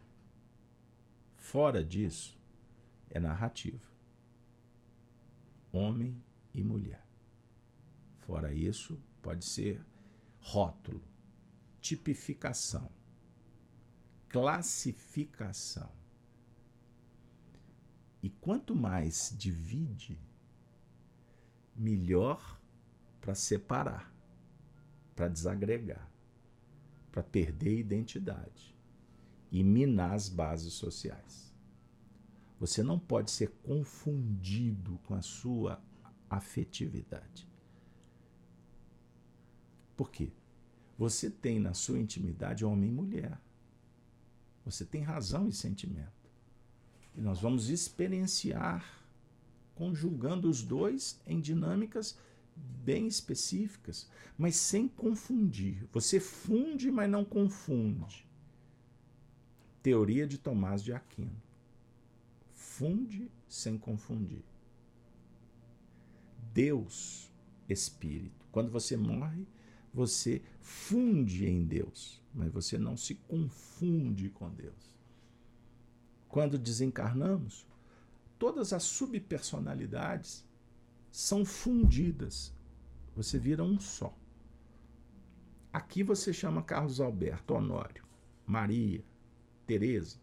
Fora 1.38 1.84
disso, 1.84 2.40
é 3.10 3.20
narrativa. 3.20 3.86
Homem 5.72 6.20
e 6.54 6.64
mulher. 6.64 7.06
Fora 8.20 8.52
isso, 8.52 9.00
pode 9.22 9.46
ser 9.46 9.84
rótulo 10.40 11.13
tipificação, 11.84 12.90
classificação. 14.30 15.92
E 18.22 18.30
quanto 18.30 18.74
mais 18.74 19.36
divide, 19.38 20.18
melhor 21.76 22.58
para 23.20 23.36
separar, 23.36 24.16
para 25.14 25.28
desagregar, 25.28 26.10
para 27.12 27.22
perder 27.22 27.78
identidade 27.80 28.74
e 29.52 29.62
minar 29.62 30.14
as 30.14 30.30
bases 30.30 30.74
sociais. 30.74 31.54
Você 32.62 32.82
não 32.82 32.98
pode 32.98 33.30
ser 33.30 33.50
confundido 33.62 34.98
com 35.00 35.16
a 35.16 35.22
sua 35.22 35.84
afetividade. 36.30 37.46
Por 39.98 40.10
quê? 40.10 40.32
Você 40.98 41.30
tem 41.30 41.60
na 41.60 41.74
sua 41.74 42.00
intimidade 42.00 42.64
homem 42.64 42.90
e 42.90 42.94
mulher. 42.94 43.40
Você 44.66 44.86
tem 44.86 45.02
razão 45.02 45.48
e 45.48 45.54
sentimento. 45.54 46.12
E 47.16 47.22
nós 47.22 47.40
vamos 47.40 47.70
experienciar 47.70 49.04
conjugando 49.76 50.50
os 50.50 50.62
dois 50.62 51.20
em 51.26 51.40
dinâmicas 51.40 52.18
bem 52.56 53.08
específicas, 53.08 54.08
mas 54.38 54.56
sem 54.56 54.88
confundir. 54.88 55.88
Você 55.92 56.20
funde, 56.20 56.92
mas 56.92 57.10
não 57.10 57.26
confunde. 57.26 58.26
Teoria 59.82 60.28
de 60.28 60.38
Tomás 60.38 60.84
de 60.84 60.94
Aquino. 60.94 61.36
Funde 62.54 63.30
sem 63.48 63.78
confundir. 63.78 64.44
Deus, 66.54 67.32
Espírito. 67.68 68.46
Quando 68.52 68.72
você 68.72 68.96
morre, 68.96 69.46
você 69.94 70.42
funde 70.60 71.46
em 71.46 71.64
Deus, 71.64 72.22
mas 72.34 72.52
você 72.52 72.78
não 72.78 72.98
se 72.98 73.16
confunde 73.16 74.30
com 74.30 74.50
Deus. 74.50 74.92
Quando 76.28 76.58
desencarnamos, 76.58 77.68
todas 78.40 78.74
as 78.74 78.84
subpersonalidades 78.84 80.44
são 81.12 81.46
fundidas. 81.46 82.52
Você 83.16 83.38
vira 83.38 83.64
um 83.64 83.80
só. 83.80 84.18
Aqui 85.72 86.02
você 86.02 86.34
chama 86.34 86.64
Carlos 86.64 87.00
Alberto, 87.00 87.54
Honório, 87.54 88.04
Maria, 88.48 89.04
Teresa. 89.68 90.18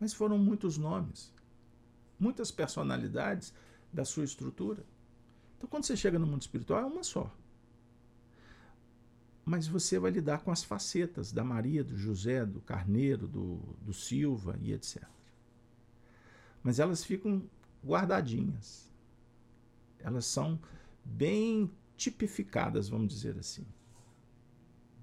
Mas 0.00 0.12
foram 0.12 0.38
muitos 0.38 0.76
nomes, 0.76 1.32
muitas 2.18 2.50
personalidades 2.50 3.54
da 3.92 4.04
sua 4.04 4.24
estrutura. 4.24 4.84
Então, 5.56 5.68
quando 5.68 5.84
você 5.84 5.96
chega 5.96 6.18
no 6.18 6.26
mundo 6.26 6.42
espiritual, 6.42 6.82
é 6.82 6.86
uma 6.86 7.02
só 7.04 7.32
mas 9.48 9.66
você 9.66 9.98
vai 9.98 10.10
lidar 10.10 10.40
com 10.40 10.50
as 10.50 10.62
facetas 10.62 11.32
da 11.32 11.42
Maria, 11.42 11.82
do 11.82 11.96
José, 11.96 12.44
do 12.44 12.60
Carneiro, 12.60 13.26
do, 13.26 13.56
do 13.80 13.94
Silva 13.94 14.58
e 14.60 14.74
etc. 14.74 15.02
Mas 16.62 16.78
elas 16.78 17.02
ficam 17.02 17.42
guardadinhas. 17.82 18.92
Elas 20.00 20.26
são 20.26 20.60
bem 21.02 21.70
tipificadas, 21.96 22.90
vamos 22.90 23.08
dizer 23.08 23.38
assim, 23.38 23.66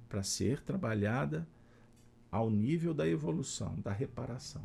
para 0.08 0.22
ser 0.22 0.62
trabalhada 0.62 1.48
ao 2.32 2.52
nível 2.52 2.93
da 2.93 3.08
evolução, 3.08 3.80
da 3.80 3.91
reparação. 3.91 4.64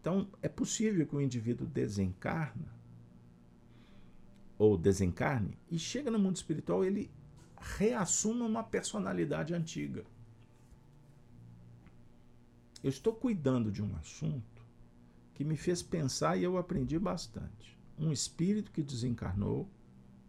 Então, 0.00 0.28
é 0.40 0.48
possível 0.48 1.04
que 1.04 1.16
o 1.16 1.20
indivíduo 1.20 1.66
desencarna 1.66 2.72
ou 4.56 4.78
desencarne 4.78 5.58
e 5.68 5.76
chega 5.76 6.08
no 6.08 6.20
mundo 6.20 6.36
espiritual, 6.36 6.84
ele 6.84 7.10
reassuma 7.60 8.44
uma 8.44 8.62
personalidade 8.62 9.54
antiga. 9.54 10.04
Eu 12.82 12.90
estou 12.90 13.12
cuidando 13.12 13.72
de 13.72 13.82
um 13.82 13.96
assunto 13.96 14.64
que 15.34 15.44
me 15.44 15.56
fez 15.56 15.82
pensar 15.82 16.36
e 16.36 16.44
eu 16.44 16.56
aprendi 16.56 16.98
bastante. 16.98 17.78
Um 17.98 18.12
espírito 18.12 18.70
que 18.70 18.82
desencarnou 18.82 19.68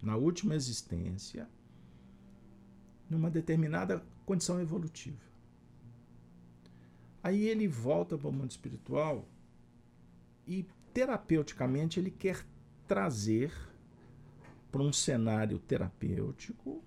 na 0.02 0.16
última 0.16 0.56
existência, 0.56 1.48
numa 3.10 3.30
determinada 3.30 4.04
condição 4.26 4.60
evolutiva. 4.60 5.30
Aí 7.22 7.48
ele 7.48 7.68
volta 7.68 8.18
para 8.18 8.30
o 8.30 8.32
mundo 8.32 8.50
espiritual 8.50 9.28
e 10.48 10.66
terapeuticamente 10.94 12.00
ele 12.00 12.12
quer 12.12 12.46
trazer 12.88 13.54
para 14.72 14.82
um 14.82 14.94
cenário 14.94 15.60
terapêutico 15.60 16.84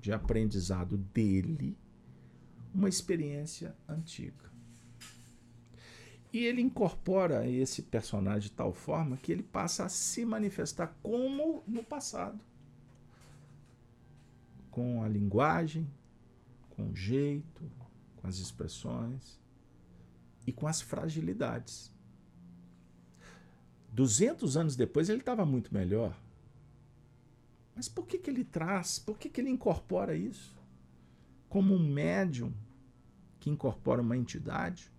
de 0.00 0.12
aprendizado 0.12 0.96
dele 0.96 1.76
uma 2.74 2.88
experiência 2.88 3.74
antiga. 3.88 4.44
E 6.32 6.44
ele 6.44 6.60
incorpora 6.60 7.48
esse 7.48 7.80
personagem 7.82 8.50
de 8.50 8.52
tal 8.52 8.72
forma 8.72 9.16
que 9.16 9.30
ele 9.30 9.44
passa 9.44 9.84
a 9.84 9.88
se 9.88 10.24
manifestar 10.24 10.88
como 11.00 11.62
no 11.64 11.84
passado. 11.84 12.40
Com 14.68 15.04
a 15.04 15.08
linguagem, 15.08 15.88
com 16.70 16.90
o 16.90 16.96
jeito, 16.96 17.70
com 18.16 18.26
as 18.26 18.38
expressões 18.38 19.40
e 20.44 20.52
com 20.52 20.66
as 20.66 20.80
fragilidades. 20.80 21.94
200 23.92 24.56
anos 24.56 24.74
depois 24.74 25.08
ele 25.08 25.20
estava 25.20 25.46
muito 25.46 25.72
melhor. 25.72 26.18
Mas 27.74 27.88
por 27.88 28.06
que, 28.06 28.18
que 28.18 28.30
ele 28.30 28.44
traz, 28.44 28.98
por 28.98 29.18
que, 29.18 29.28
que 29.28 29.40
ele 29.40 29.50
incorpora 29.50 30.16
isso? 30.16 30.54
Como 31.48 31.74
um 31.74 31.92
médium 31.92 32.52
que 33.40 33.50
incorpora 33.50 34.00
uma 34.00 34.16
entidade? 34.16 34.92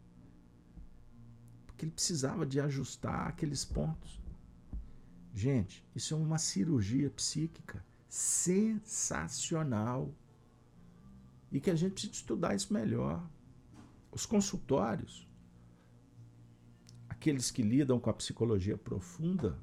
Porque 1.65 1.85
ele 1.85 1.91
precisava 1.91 2.45
de 2.45 2.59
ajustar 2.59 3.27
aqueles 3.27 3.63
pontos. 3.63 4.21
Gente, 5.33 5.85
isso 5.95 6.13
é 6.13 6.17
uma 6.17 6.37
cirurgia 6.37 7.09
psíquica 7.09 7.83
sensacional. 8.07 10.13
e 11.51 11.59
que 11.59 11.69
a 11.69 11.75
gente 11.75 11.93
precisa 11.93 12.13
estudar 12.13 12.55
isso 12.55 12.73
melhor. 12.73 13.25
Os 14.11 14.25
consultórios, 14.25 15.27
aqueles 17.07 17.51
que 17.51 17.61
lidam 17.61 17.99
com 17.99 18.09
a 18.09 18.13
psicologia 18.13 18.77
profunda, 18.77 19.57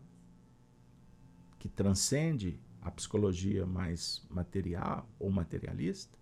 que 1.58 1.68
transcende 1.68 2.60
a 2.82 2.90
psicologia 2.90 3.64
mais 3.64 4.26
material 4.28 5.08
ou 5.18 5.30
materialista, 5.30 6.18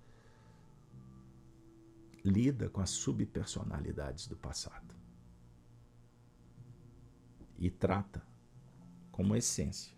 lida 2.23 2.69
com 2.69 2.83
as 2.83 2.91
subpersonalidades 2.91 4.27
do 4.27 4.37
passado 4.37 4.95
e 7.59 7.71
trata 7.71 8.23
como 9.11 9.35
essência. 9.35 9.93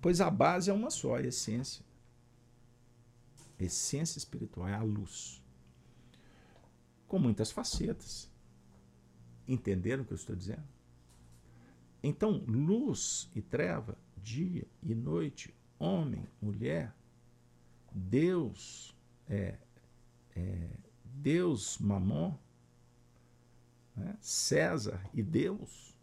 Pois 0.00 0.20
a 0.20 0.30
base 0.30 0.70
é 0.70 0.72
uma 0.72 0.90
só, 0.90 1.16
a 1.16 1.22
essência. 1.22 1.84
A 3.58 3.64
essência 3.64 4.18
espiritual 4.18 4.68
é 4.68 4.74
a 4.74 4.82
luz. 4.82 5.42
Com 7.06 7.18
muitas 7.18 7.50
facetas. 7.50 8.30
Entenderam 9.46 10.02
o 10.02 10.06
que 10.06 10.12
eu 10.12 10.16
estou 10.16 10.36
dizendo? 10.36 10.66
Então, 12.02 12.44
luz 12.46 13.28
e 13.34 13.42
treva, 13.42 13.98
dia 14.18 14.66
e 14.82 14.94
noite, 14.94 15.54
homem, 15.78 16.26
mulher, 16.40 16.94
Deus, 17.92 18.94
é, 19.28 19.58
é, 20.36 20.68
Deus, 21.04 21.78
Mamon, 21.78 22.36
né? 23.98 24.16
César 24.20 25.04
e 25.12 25.22
Deus, 25.22 25.96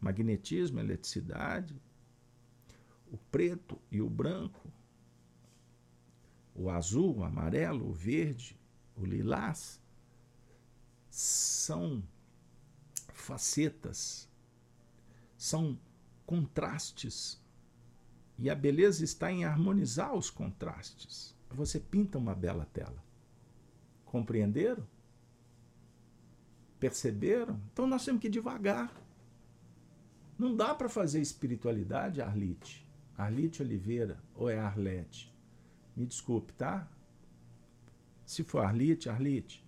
magnetismo, 0.00 0.78
eletricidade, 0.78 1.74
o 3.10 3.16
preto 3.16 3.80
e 3.90 4.00
o 4.02 4.08
branco, 4.08 4.70
o 6.54 6.68
azul, 6.68 7.18
o 7.18 7.24
amarelo, 7.24 7.88
o 7.88 7.92
verde, 7.92 8.58
o 8.96 9.04
lilás, 9.04 9.80
são 11.08 12.02
facetas, 13.12 14.28
são 15.36 15.78
contrastes. 16.26 17.40
E 18.38 18.48
a 18.48 18.54
beleza 18.54 19.04
está 19.04 19.32
em 19.32 19.44
harmonizar 19.44 20.14
os 20.14 20.30
contrastes. 20.30 21.34
Você 21.50 21.80
pinta 21.80 22.18
uma 22.18 22.34
bela 22.34 22.66
tela. 22.72 23.02
Compreenderam? 24.04 24.86
Perceberam? 26.78 27.60
Então 27.72 27.86
nós 27.86 28.04
temos 28.04 28.20
que 28.20 28.28
ir 28.28 28.30
devagar. 28.30 28.92
Não 30.38 30.54
dá 30.54 30.72
para 30.72 30.88
fazer 30.88 31.20
espiritualidade, 31.20 32.22
Arlite. 32.22 32.86
Arlite 33.16 33.60
Oliveira 33.60 34.22
ou 34.36 34.48
é 34.48 34.56
Arlete? 34.56 35.34
Me 35.96 36.06
desculpe, 36.06 36.52
tá? 36.52 36.88
Se 38.24 38.44
for 38.44 38.64
Arlite, 38.64 39.08
Arlite. 39.08 39.66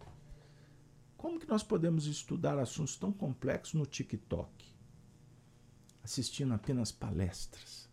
Como 1.17 1.41
que 1.41 1.49
nós 1.49 1.65
podemos 1.65 2.07
estudar 2.07 2.57
assuntos 2.57 2.97
tão 2.97 3.13
complexos 3.13 3.75
no 3.75 3.85
TikTok? 3.85 4.65
Assistindo 6.05 6.55
apenas 6.55 6.93
palestras. 6.93 7.90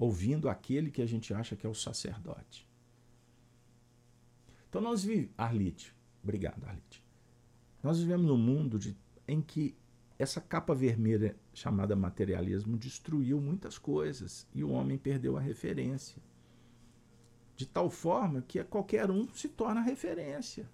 Ouvindo 0.00 0.48
aquele 0.48 0.90
que 0.90 1.02
a 1.02 1.06
gente 1.06 1.34
acha 1.34 1.54
que 1.54 1.66
é 1.66 1.68
o 1.68 1.74
sacerdote. 1.74 2.66
Então 4.66 4.80
nós 4.80 5.04
vivemos. 5.04 5.34
Arlite, 5.36 5.94
obrigado, 6.22 6.64
Arlite. 6.64 7.04
Nós 7.82 8.00
vivemos 8.00 8.24
num 8.24 8.38
mundo 8.38 8.78
de, 8.78 8.96
em 9.28 9.42
que 9.42 9.76
essa 10.18 10.40
capa 10.40 10.74
vermelha 10.74 11.36
chamada 11.52 11.94
materialismo 11.94 12.78
destruiu 12.78 13.42
muitas 13.42 13.76
coisas 13.76 14.46
e 14.54 14.64
o 14.64 14.70
homem 14.70 14.96
perdeu 14.96 15.36
a 15.36 15.40
referência. 15.40 16.22
De 17.54 17.66
tal 17.66 17.90
forma 17.90 18.40
que 18.40 18.64
qualquer 18.64 19.10
um 19.10 19.28
se 19.34 19.50
torna 19.50 19.82
referência. 19.82 20.66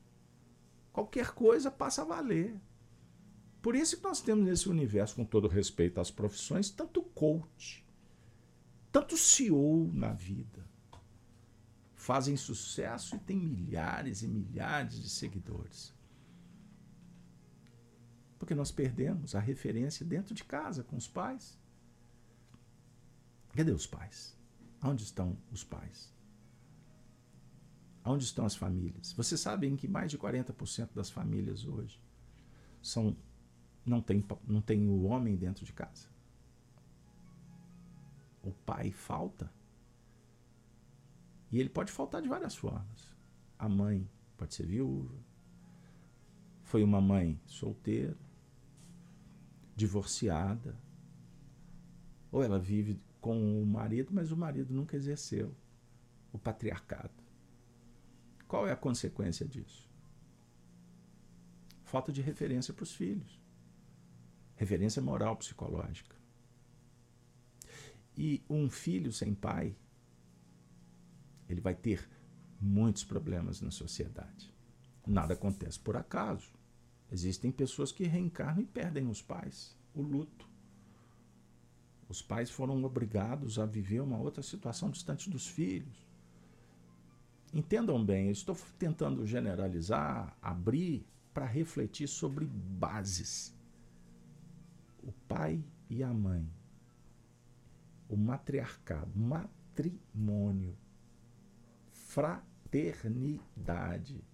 Qualquer 0.92 1.32
coisa 1.32 1.68
passa 1.68 2.02
a 2.02 2.04
valer. 2.04 2.54
Por 3.60 3.74
isso 3.74 3.96
que 3.96 4.04
nós 4.04 4.20
temos 4.20 4.44
nesse 4.44 4.68
universo, 4.68 5.16
com 5.16 5.24
todo 5.24 5.48
respeito 5.48 6.00
às 6.00 6.12
profissões, 6.12 6.70
tanto 6.70 7.02
coach, 7.02 7.84
tanto 8.96 9.14
CEO 9.14 9.92
na 9.92 10.14
vida. 10.14 10.66
Fazem 11.94 12.34
sucesso 12.34 13.14
e 13.14 13.18
têm 13.18 13.36
milhares 13.36 14.22
e 14.22 14.26
milhares 14.26 14.98
de 15.02 15.10
seguidores. 15.10 15.94
Porque 18.38 18.54
nós 18.54 18.72
perdemos 18.72 19.34
a 19.34 19.38
referência 19.38 20.06
dentro 20.06 20.34
de 20.34 20.42
casa, 20.44 20.82
com 20.82 20.96
os 20.96 21.06
pais. 21.06 21.60
Cadê 23.54 23.70
os 23.70 23.86
pais? 23.86 24.34
Onde 24.82 25.02
estão 25.02 25.36
os 25.52 25.62
pais? 25.62 26.10
Onde 28.02 28.24
estão 28.24 28.46
as 28.46 28.56
famílias? 28.56 29.12
Vocês 29.12 29.42
sabem 29.42 29.76
que 29.76 29.86
mais 29.86 30.10
de 30.10 30.16
40% 30.16 30.94
das 30.94 31.10
famílias 31.10 31.66
hoje 31.66 32.00
são 32.80 33.14
não 33.84 34.00
tem, 34.00 34.24
não 34.46 34.62
tem 34.62 34.88
o 34.88 35.02
homem 35.02 35.36
dentro 35.36 35.66
de 35.66 35.72
casa. 35.74 36.15
O 38.46 38.52
pai 38.52 38.92
falta. 38.92 39.52
E 41.50 41.58
ele 41.58 41.68
pode 41.68 41.90
faltar 41.90 42.22
de 42.22 42.28
várias 42.28 42.54
formas. 42.54 43.12
A 43.58 43.68
mãe 43.68 44.08
pode 44.36 44.54
ser 44.54 44.64
viúva. 44.64 45.18
Foi 46.62 46.84
uma 46.84 47.00
mãe 47.00 47.40
solteira 47.44 48.16
divorciada. 49.74 50.78
Ou 52.30 52.40
ela 52.40 52.58
vive 52.58 53.00
com 53.20 53.60
o 53.60 53.66
marido, 53.66 54.10
mas 54.12 54.30
o 54.30 54.36
marido 54.36 54.72
nunca 54.72 54.96
exerceu 54.96 55.52
o 56.32 56.38
patriarcado. 56.38 57.14
Qual 58.46 58.64
é 58.68 58.70
a 58.70 58.76
consequência 58.76 59.46
disso? 59.46 59.90
Falta 61.82 62.12
de 62.12 62.22
referência 62.22 62.72
para 62.72 62.84
os 62.84 62.94
filhos. 62.94 63.40
Referência 64.54 65.02
moral, 65.02 65.36
psicológica. 65.36 66.15
E 68.16 68.42
um 68.48 68.70
filho 68.70 69.12
sem 69.12 69.34
pai, 69.34 69.76
ele 71.48 71.60
vai 71.60 71.74
ter 71.74 72.08
muitos 72.60 73.04
problemas 73.04 73.60
na 73.60 73.70
sociedade. 73.70 74.52
Nada 75.06 75.34
acontece 75.34 75.78
por 75.78 75.96
acaso. 75.96 76.50
Existem 77.12 77.52
pessoas 77.52 77.92
que 77.92 78.04
reencarnam 78.04 78.62
e 78.62 78.66
perdem 78.66 79.08
os 79.08 79.22
pais, 79.22 79.76
o 79.94 80.02
luto. 80.02 80.48
Os 82.08 82.22
pais 82.22 82.50
foram 82.50 82.82
obrigados 82.84 83.58
a 83.58 83.66
viver 83.66 84.00
uma 84.00 84.18
outra 84.18 84.42
situação 84.42 84.90
distante 84.90 85.28
dos 85.28 85.46
filhos. 85.46 86.06
Entendam 87.52 88.04
bem, 88.04 88.26
eu 88.26 88.32
estou 88.32 88.56
tentando 88.78 89.24
generalizar, 89.26 90.36
abrir 90.42 91.06
para 91.32 91.46
refletir 91.46 92.08
sobre 92.08 92.44
bases. 92.44 93.54
O 95.02 95.12
pai 95.28 95.62
e 95.88 96.02
a 96.02 96.12
mãe, 96.12 96.48
o 98.08 98.16
matriarcado, 98.16 99.18
matrimônio, 99.18 100.76
fraternidade 101.92 104.24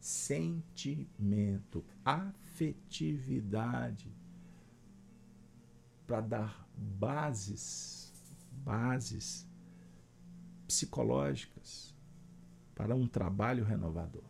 sentimento, 0.00 1.84
afetividade, 2.04 4.12
para 6.06 6.22
dar 6.22 6.66
bases, 6.74 8.12
bases 8.64 9.46
psicológicas 10.66 11.94
para 12.74 12.96
um 12.96 13.06
trabalho 13.06 13.64
renovador. 13.64 14.24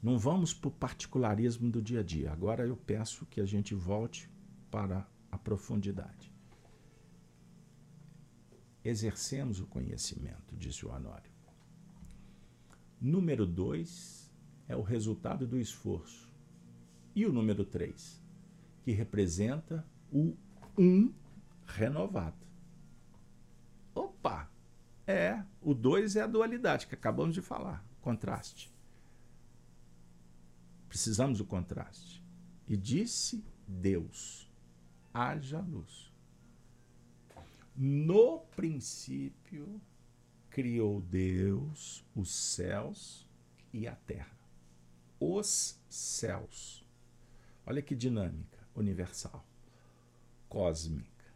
Não 0.00 0.16
vamos 0.16 0.54
para 0.54 0.68
o 0.68 0.72
particularismo 0.72 1.68
do 1.68 1.82
dia 1.82 1.98
a 2.00 2.04
dia. 2.04 2.32
Agora 2.32 2.64
eu 2.64 2.76
peço 2.76 3.26
que 3.26 3.40
a 3.40 3.44
gente 3.44 3.74
volte 3.74 4.30
para 4.70 5.04
a 5.30 5.36
profundidade. 5.36 6.27
Exercemos 8.84 9.60
o 9.60 9.66
conhecimento, 9.66 10.56
disse 10.56 10.86
o 10.86 10.90
Honório. 10.90 11.30
Número 13.00 13.46
2 13.46 14.30
é 14.68 14.76
o 14.76 14.82
resultado 14.82 15.46
do 15.46 15.58
esforço. 15.58 16.28
E 17.14 17.26
o 17.26 17.32
número 17.32 17.64
3, 17.64 18.22
que 18.82 18.92
representa 18.92 19.84
o 20.12 20.36
um 20.76 21.12
renovado. 21.66 22.46
Opa! 23.94 24.50
É, 25.06 25.42
o 25.60 25.74
2 25.74 26.16
é 26.16 26.22
a 26.22 26.26
dualidade 26.26 26.86
que 26.86 26.94
acabamos 26.94 27.34
de 27.34 27.42
falar, 27.42 27.84
contraste. 28.00 28.72
Precisamos 30.88 31.38
do 31.38 31.44
contraste. 31.44 32.24
E 32.66 32.76
disse 32.76 33.44
Deus: 33.66 34.50
haja 35.12 35.60
luz. 35.60 36.07
No 37.80 38.40
princípio 38.56 39.80
criou 40.50 41.00
Deus 41.00 42.04
os 42.12 42.28
céus 42.28 43.24
e 43.72 43.86
a 43.86 43.94
terra. 43.94 44.36
Os 45.20 45.80
céus. 45.88 46.84
Olha 47.64 47.80
que 47.80 47.94
dinâmica 47.94 48.58
universal, 48.74 49.46
cósmica. 50.48 51.32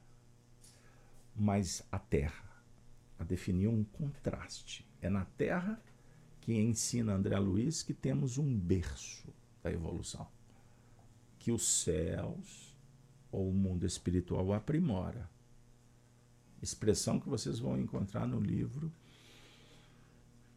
Mas 1.37 1.87
a 1.93 2.01
terra, 2.01 2.61
a 3.21 3.23
definir 3.23 3.69
um 3.69 3.85
contraste. 3.85 4.85
É 5.01 5.09
na 5.09 5.25
Terra 5.25 5.81
que 6.41 6.55
ensina 6.55 7.15
André 7.15 7.39
Luiz 7.39 7.85
que 7.85 7.95
temos 7.95 8.37
um 8.37 8.59
berço 8.59 9.33
da 9.63 9.71
evolução, 9.71 10.27
que 11.39 11.53
os 11.53 11.85
céus 11.85 12.77
ou 13.31 13.49
o 13.49 13.55
mundo 13.55 13.87
espiritual 13.87 14.53
aprimora. 14.53 15.31
Expressão 16.63 17.19
que 17.19 17.29
vocês 17.29 17.59
vão 17.59 17.77
encontrar 17.77 18.27
no 18.27 18.39
livro 18.39 18.93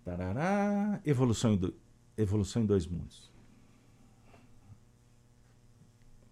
Tarará, 0.05 1.01
Evolução 1.03 1.53
em, 1.53 1.57
do, 1.57 1.75
Evolução 2.15 2.61
em 2.61 2.65
Dois 2.67 2.85
Mundos. 2.85 3.31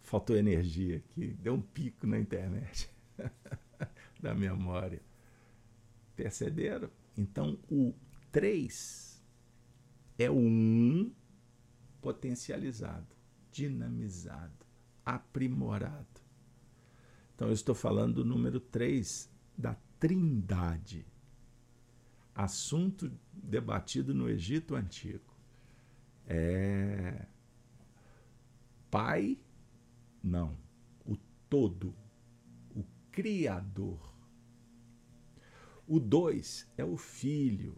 Faltou 0.04 0.38
energia 0.38 0.98
aqui, 0.98 1.36
deu 1.42 1.56
um 1.56 1.62
pico 1.62 2.06
na 2.06 2.20
internet 2.20 2.88
da 4.22 4.36
memória. 4.36 5.02
Perceberam? 6.16 6.92
Então, 7.18 7.58
o 7.68 7.96
3 8.32 9.20
é 10.20 10.30
o 10.30 10.38
1 10.38 11.12
potencializado, 12.00 13.16
dinamizado, 13.52 14.68
aprimorado. 15.04 16.22
Então, 17.34 17.48
eu 17.48 17.54
estou 17.54 17.74
falando 17.74 18.16
do 18.18 18.26
número 18.26 18.60
3 18.60 19.33
da 19.58 19.76
Trindade. 20.00 21.06
Assunto 22.36 23.12
debatido 23.32 24.14
no 24.14 24.28
Egito 24.28 24.76
Antigo. 24.76 25.34
É. 26.26 27.26
Pai, 28.90 29.38
não. 30.24 30.58
O 31.06 31.16
todo. 31.50 31.96
O 32.76 32.84
Criador. 33.12 34.14
O 35.88 36.00
2 36.00 36.72
é 36.78 36.84
o 36.84 36.98
Filho. 36.98 37.78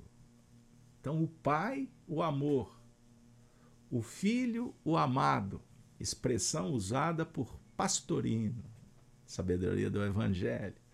Então, 1.00 1.24
o 1.24 1.28
Pai, 1.28 1.90
o 2.08 2.22
amor. 2.22 2.80
O 3.90 4.02
Filho, 4.02 4.76
o 4.84 4.96
amado. 4.96 5.62
Expressão 6.00 6.72
usada 6.72 7.26
por 7.26 7.60
Pastorino, 7.76 8.64
sabedoria 9.26 9.90
do 9.90 10.04
Evangelho. 10.04 10.85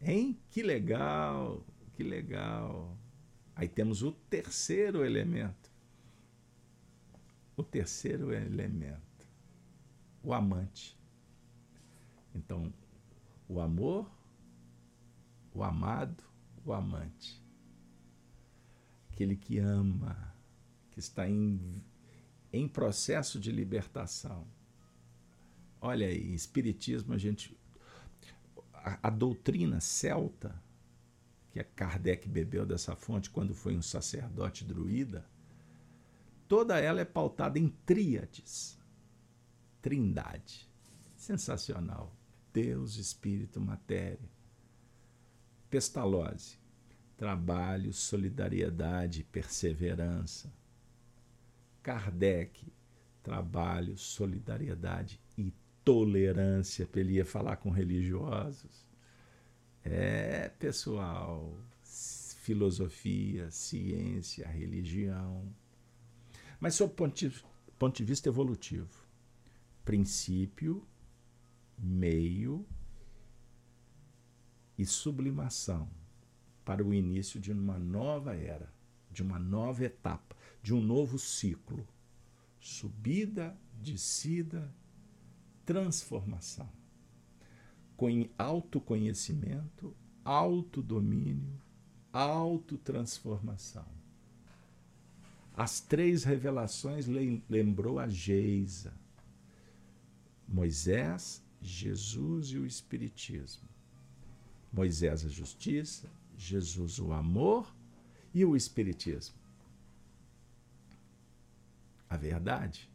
Hein? 0.00 0.40
Que 0.50 0.62
legal, 0.62 1.64
que 1.92 2.02
legal. 2.02 2.96
Aí 3.54 3.68
temos 3.68 4.02
o 4.02 4.12
terceiro 4.12 5.04
elemento. 5.04 5.70
O 7.56 7.62
terceiro 7.62 8.32
elemento, 8.32 9.28
o 10.22 10.32
amante. 10.32 10.98
Então, 12.34 12.72
o 13.46 13.60
amor, 13.60 14.10
o 15.52 15.62
amado, 15.62 16.24
o 16.64 16.72
amante. 16.72 17.42
Aquele 19.12 19.36
que 19.36 19.58
ama, 19.58 20.34
que 20.90 21.00
está 21.00 21.28
em, 21.28 21.82
em 22.50 22.66
processo 22.66 23.38
de 23.38 23.52
libertação. 23.52 24.46
Olha 25.80 26.06
aí, 26.06 26.34
Espiritismo, 26.34 27.12
a 27.12 27.18
gente. 27.18 27.58
A, 29.02 29.10
doutrina 29.10 29.80
celta 29.80 30.60
que 31.50 31.58
é 31.58 31.64
Kardec 31.64 32.28
bebeu 32.28 32.64
dessa 32.64 32.94
fonte 32.94 33.28
quando 33.28 33.54
foi 33.54 33.76
um 33.76 33.82
sacerdote 33.82 34.64
druida, 34.64 35.28
toda 36.46 36.78
ela 36.78 37.00
é 37.00 37.04
pautada 37.04 37.58
em 37.58 37.68
tríades. 37.68 38.78
Trindade. 39.82 40.68
Sensacional. 41.16 42.14
Deus, 42.52 42.96
Espírito, 42.96 43.60
Matéria. 43.60 44.30
Pestalozzi. 45.68 46.58
Trabalho, 47.16 47.92
solidariedade, 47.92 49.24
perseverança. 49.24 50.52
Kardec. 51.82 52.72
Trabalho, 53.22 53.96
solidariedade 53.98 55.20
tolerância. 55.84 56.88
Ele 56.94 57.14
ia 57.14 57.24
falar 57.24 57.56
com 57.56 57.70
religiosos. 57.70 58.86
É, 59.82 60.48
pessoal, 60.58 61.56
filosofia, 61.82 63.50
ciência, 63.50 64.46
religião. 64.46 65.52
Mas 66.58 66.74
sob 66.74 66.94
de, 67.12 67.32
ponto 67.78 67.96
de 67.96 68.04
vista 68.04 68.28
evolutivo, 68.28 69.06
princípio, 69.84 70.86
meio 71.78 72.66
e 74.76 74.84
sublimação 74.84 75.88
para 76.64 76.84
o 76.84 76.92
início 76.92 77.40
de 77.40 77.52
uma 77.52 77.78
nova 77.78 78.34
era, 78.34 78.72
de 79.10 79.22
uma 79.22 79.38
nova 79.38 79.84
etapa, 79.84 80.36
de 80.62 80.74
um 80.74 80.80
novo 80.80 81.18
ciclo. 81.18 81.86
Subida, 82.60 83.56
descida, 83.80 84.72
transformação 85.70 86.68
autoconhecimento, 88.36 89.94
autodomínio, 90.24 91.62
autotransformação. 92.12 93.86
As 95.56 95.80
três 95.80 96.24
revelações 96.24 97.06
lembrou 97.48 98.00
a 98.00 98.08
Geisa. 98.08 98.92
Moisés, 100.48 101.40
Jesus 101.62 102.48
e 102.48 102.58
o 102.58 102.66
Espiritismo. 102.66 103.68
Moisés 104.72 105.24
a 105.24 105.28
justiça, 105.28 106.10
Jesus 106.36 106.98
o 106.98 107.12
amor 107.12 107.72
e 108.34 108.44
o 108.44 108.56
Espiritismo. 108.56 109.36
A 112.08 112.16
verdade. 112.16 112.90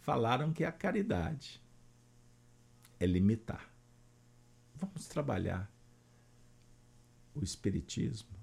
Falaram 0.00 0.52
que 0.52 0.64
a 0.64 0.72
caridade 0.72 1.62
é 2.98 3.06
limitar. 3.06 3.70
Vamos 4.74 5.06
trabalhar 5.06 5.70
o 7.34 7.44
Espiritismo 7.44 8.36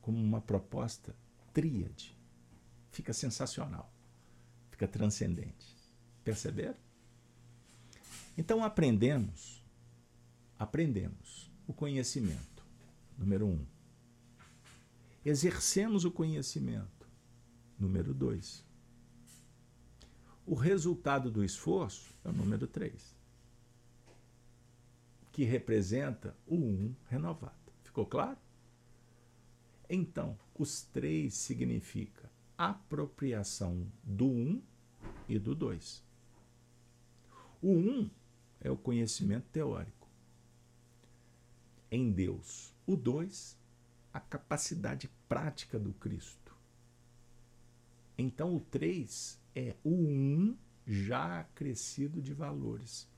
como 0.00 0.18
uma 0.18 0.40
proposta 0.40 1.14
tríade. 1.52 2.16
Fica 2.90 3.12
sensacional, 3.12 3.92
fica 4.70 4.88
transcendente. 4.88 5.66
Perceberam? 6.22 6.78
Então 8.36 8.64
aprendemos, 8.64 9.62
aprendemos 10.58 11.50
o 11.66 11.72
conhecimento, 11.72 12.66
número 13.18 13.46
um. 13.46 13.64
Exercemos 15.24 16.04
o 16.04 16.10
conhecimento, 16.10 17.08
número 17.78 18.14
dois. 18.14 18.64
O 20.46 20.54
resultado 20.54 21.30
do 21.30 21.42
esforço 21.42 22.14
é 22.24 22.28
o 22.28 22.32
número 22.32 22.66
três 22.66 23.14
que 25.32 25.42
representa 25.42 26.36
o 26.46 26.54
um 26.54 26.94
renovado. 27.08 27.72
Ficou 27.82 28.06
claro? 28.06 28.38
Então, 29.88 30.38
os 30.54 30.82
três 30.82 31.34
significa 31.34 32.30
apropriação 32.56 33.90
do 34.04 34.26
um 34.26 34.62
e 35.28 35.38
do 35.38 35.54
dois. 35.54 36.04
O 37.60 37.72
um 37.72 38.10
é 38.60 38.70
o 38.70 38.76
conhecimento 38.76 39.46
teórico 39.50 40.08
em 41.90 42.12
Deus. 42.12 42.72
O 42.86 42.96
dois, 42.96 43.58
a 44.12 44.20
capacidade 44.20 45.10
prática 45.28 45.78
do 45.78 45.92
Cristo. 45.94 46.56
Então, 48.16 48.54
o 48.54 48.60
três 48.60 49.40
é 49.54 49.76
o 49.82 49.90
um 49.90 50.56
já 50.86 51.40
acrescido 51.40 52.20
de 52.20 52.34
valores 52.34 53.08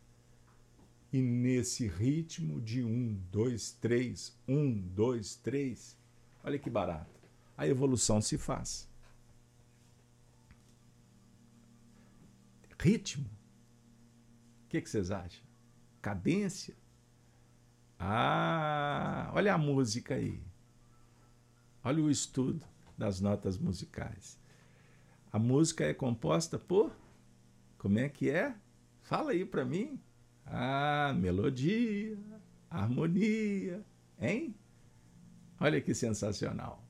e 1.12 1.22
nesse 1.22 1.86
ritmo 1.86 2.60
de 2.60 2.84
um, 2.84 3.14
dois, 3.30 3.72
três, 3.72 4.36
um, 4.46 4.78
dois, 4.88 5.36
três, 5.36 5.96
olha 6.42 6.58
que 6.58 6.68
barato. 6.68 7.20
A 7.56 7.66
evolução 7.66 8.20
se 8.20 8.36
faz. 8.36 8.88
Ritmo. 12.78 13.24
O 14.64 14.68
que, 14.68 14.80
que 14.80 14.90
vocês 14.90 15.10
acham? 15.10 15.42
Cadência? 16.02 16.76
Ah, 17.98 19.30
olha 19.34 19.54
a 19.54 19.58
música 19.58 20.16
aí. 20.16 20.42
Olha 21.82 22.02
o 22.02 22.10
estudo 22.10 22.66
das 22.98 23.20
notas 23.20 23.56
musicais. 23.56 24.38
A 25.36 25.38
música 25.38 25.84
é 25.84 25.92
composta 25.92 26.58
por. 26.58 26.96
Como 27.76 27.98
é 27.98 28.08
que 28.08 28.30
é? 28.30 28.56
Fala 29.02 29.32
aí 29.32 29.44
para 29.44 29.66
mim. 29.66 30.00
Ah, 30.46 31.14
melodia, 31.14 32.18
harmonia, 32.70 33.84
hein? 34.18 34.54
Olha 35.60 35.78
que 35.78 35.92
sensacional. 35.92 36.82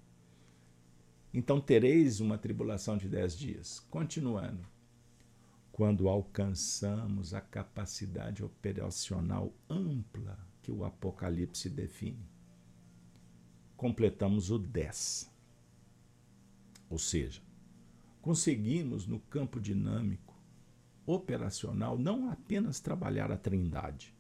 Então 1.35 1.61
tereis 1.61 2.21
uma 2.21 2.39
tribulação 2.39 2.97
de 2.97 3.09
dez 3.09 3.37
dias. 3.37 3.81
Continuando. 3.91 4.65
Quando 5.73 6.09
alcançamos 6.09 7.35
a 7.35 7.41
capacidade 7.41 8.45
operacional 8.45 9.53
ampla 9.69 10.39
que 10.63 10.71
o 10.71 10.85
Apocalipse 10.85 11.69
define. 11.69 12.25
Completamos 13.77 14.53
o 14.53 14.59
10. 14.61 15.29
Ou 16.89 16.97
seja, 16.97 17.45
conseguimos 18.27 19.07
no 19.07 19.21
campo 19.21 19.61
dinâmico, 19.61 20.35
operacional, 21.07 21.97
não 21.97 22.29
apenas 22.29 22.81
trabalhar 22.81 23.31
a 23.31 23.37
trindade, 23.37 24.13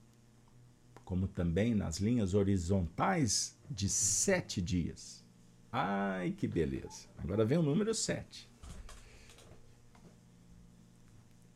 como 1.04 1.26
também 1.26 1.74
nas 1.74 1.98
linhas 1.98 2.32
horizontais 2.32 3.58
de 3.68 3.88
sete 3.88 4.62
dias. 4.62 5.24
Ai, 5.72 6.30
que 6.30 6.46
beleza! 6.46 7.08
Agora 7.18 7.44
vem 7.44 7.58
o 7.58 7.64
número 7.64 7.92
sete. 7.92 8.48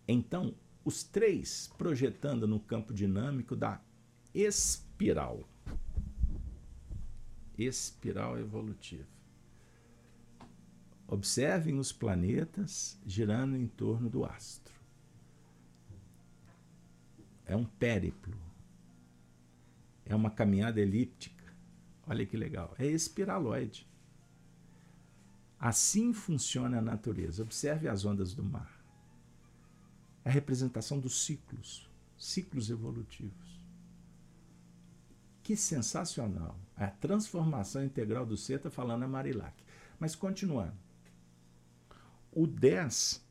Então, 0.08 0.52
os 0.84 1.04
três 1.04 1.72
projetando 1.78 2.48
no 2.48 2.58
campo 2.58 2.92
dinâmico 2.92 3.54
da 3.54 3.80
espiral. 4.34 5.48
Espiral 7.56 8.40
evolutiva. 8.40 9.19
Observem 11.10 11.76
os 11.76 11.90
planetas 11.90 12.96
girando 13.04 13.56
em 13.56 13.66
torno 13.66 14.08
do 14.08 14.24
astro. 14.24 14.72
É 17.44 17.56
um 17.56 17.64
périplo. 17.64 18.38
É 20.04 20.14
uma 20.14 20.30
caminhada 20.30 20.80
elíptica. 20.80 21.52
Olha 22.06 22.24
que 22.24 22.36
legal. 22.36 22.76
É 22.78 22.86
espiraloide. 22.86 23.84
Assim 25.58 26.12
funciona 26.12 26.78
a 26.78 26.82
natureza. 26.82 27.42
Observe 27.42 27.88
as 27.88 28.04
ondas 28.04 28.32
do 28.32 28.44
mar. 28.44 28.80
É 30.24 30.28
a 30.28 30.32
representação 30.32 31.00
dos 31.00 31.24
ciclos, 31.24 31.90
ciclos 32.16 32.70
evolutivos. 32.70 33.60
Que 35.42 35.56
sensacional. 35.56 36.56
A 36.76 36.86
transformação 36.86 37.84
integral 37.84 38.24
do 38.24 38.36
ser 38.36 38.58
está 38.58 38.70
falando 38.70 39.02
a 39.02 39.08
Marilac. 39.08 39.60
Mas 39.98 40.14
continuando. 40.14 40.89
O 42.32 42.46
10 42.46 43.24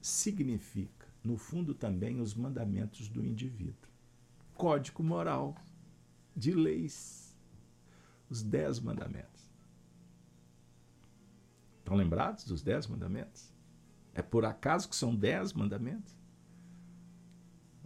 significa, 0.00 1.06
no 1.22 1.36
fundo, 1.36 1.74
também 1.74 2.20
os 2.20 2.34
mandamentos 2.34 3.08
do 3.08 3.24
indivíduo. 3.24 3.90
Código 4.54 5.02
moral 5.02 5.54
de 6.34 6.52
leis. 6.52 7.36
Os 8.28 8.42
10 8.42 8.80
mandamentos. 8.80 9.50
Estão 11.78 11.96
lembrados 11.96 12.44
dos 12.44 12.62
10 12.62 12.88
mandamentos? 12.88 13.52
É 14.14 14.22
por 14.22 14.44
acaso 14.44 14.88
que 14.88 14.96
são 14.96 15.14
10 15.14 15.52
mandamentos? 15.52 16.16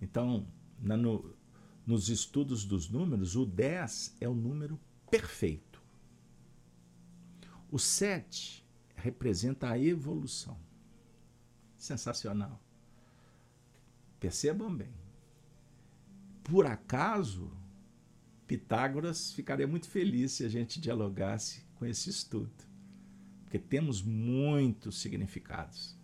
Então, 0.01 0.47
na, 0.79 0.97
no, 0.97 1.37
nos 1.85 2.09
estudos 2.09 2.65
dos 2.65 2.89
números, 2.89 3.37
o 3.37 3.45
10 3.45 4.17
é 4.21 4.29
o 4.29 4.35
número 4.35 4.81
perfeito. 5.11 5.83
O 7.71 7.79
7 7.79 8.60
representa 9.01 9.71
a 9.71 9.79
evolução. 9.79 10.59
Sensacional. 11.77 12.61
Percebam 14.19 14.75
bem. 14.75 14.93
Por 16.45 16.67
acaso, 16.67 17.51
Pitágoras 18.47 19.33
ficaria 19.33 19.67
muito 19.67 19.89
feliz 19.89 20.33
se 20.33 20.45
a 20.45 20.49
gente 20.49 20.81
dialogasse 20.81 21.65
com 21.77 21.87
esse 21.87 22.11
estudo, 22.11 22.53
porque 23.45 23.59
temos 23.59 24.03
muitos 24.03 25.01
significados 25.01 25.97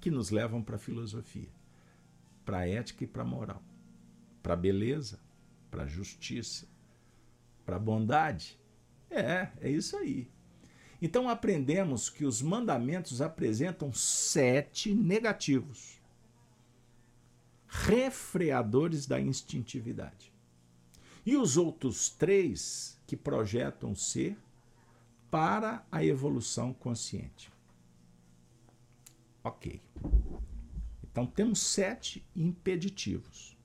que 0.00 0.10
nos 0.10 0.30
levam 0.30 0.62
para 0.62 0.76
a 0.76 0.80
filosofia, 0.80 1.48
para 2.44 2.58
a 2.58 2.68
ética 2.68 3.04
e 3.04 3.06
para 3.06 3.22
a 3.22 3.26
moral, 3.26 3.62
para 4.42 4.54
a 4.54 4.56
beleza, 4.56 5.20
para 5.70 5.84
a 5.84 5.86
justiça, 5.86 6.66
para 7.64 7.76
a 7.76 7.80
bondade. 7.80 8.58
É, 9.08 9.52
é 9.60 9.70
isso 9.70 9.96
aí. 9.96 10.28
Então 11.00 11.28
aprendemos 11.28 12.08
que 12.08 12.24
os 12.24 12.40
mandamentos 12.40 13.20
apresentam 13.20 13.92
sete 13.92 14.94
negativos, 14.94 16.00
refreadores 17.68 19.06
da 19.06 19.20
instintividade. 19.20 20.32
E 21.24 21.36
os 21.36 21.56
outros 21.56 22.08
três 22.08 22.98
que 23.06 23.16
projetam 23.16 23.94
ser 23.94 24.36
para 25.30 25.84
a 25.90 26.04
evolução 26.04 26.72
consciente. 26.72 27.52
Ok. 29.42 29.80
Então 31.02 31.26
temos 31.26 31.60
sete 31.60 32.26
impeditivos: 32.34 33.56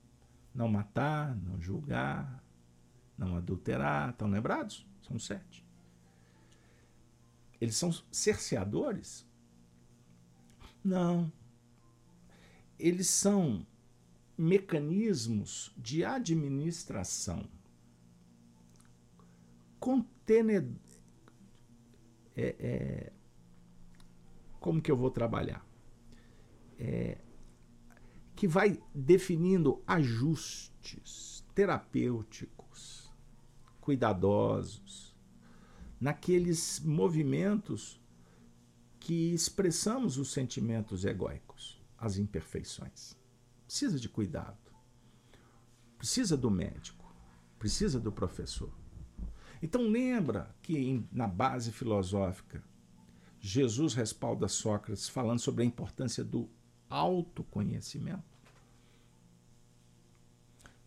não 0.54 0.68
matar, 0.68 1.36
não 1.36 1.62
julgar, 1.62 2.44
não 3.18 3.38
adulterar. 3.38 4.10
Estão 4.10 4.28
lembrados? 4.28 4.86
São 5.08 5.18
sete. 5.18 5.64
Eles 7.62 7.76
são 7.76 7.91
cerceadores? 8.12 9.24
Não. 10.84 11.32
Eles 12.80 13.07
são 13.07 13.66
mecanismos 14.36 15.72
de 15.78 16.03
administração. 16.03 17.47
Contenedor. 19.80 20.82
É, 22.36 22.55
é, 22.59 23.14
como 24.59 24.82
que 24.82 24.91
eu 24.91 24.97
vou 24.97 25.12
trabalhar? 25.12 25.64
É, 26.80 27.20
que 28.36 28.47
vai 28.47 28.82
definindo 28.95 29.84
ajustes 29.86 31.45
terapêuticos, 31.53 33.14
cuidadosos, 33.80 35.11
naqueles 36.02 36.80
movimentos 36.80 38.02
que 38.99 39.34
expressamos 39.34 40.18
os 40.18 40.32
sentimentos 40.32 41.06
egóicos, 41.06 41.80
as 41.95 42.18
imperfeições. 42.18 43.16
Precisa 43.68 43.99
de 43.99 44.10
cuidado. 44.10 44.58
Precisa 45.97 46.36
do 46.36 46.49
médico, 46.49 47.14
precisa 47.60 47.99
do 47.99 48.12
professor. 48.12 48.74
Então 49.62 49.84
lembra 49.84 50.56
que 50.64 50.76
em, 50.76 51.08
na 51.12 51.28
base 51.28 51.72
filosófica 51.72 52.64
Jesus 53.39 53.93
respalda 53.93 54.47
Sócrates 54.47 55.08
falando 55.08 55.39
sobre 55.39 55.64
a 55.64 55.68
importância 55.68 56.24
do 56.24 56.49
autoconhecimento. 56.89 58.31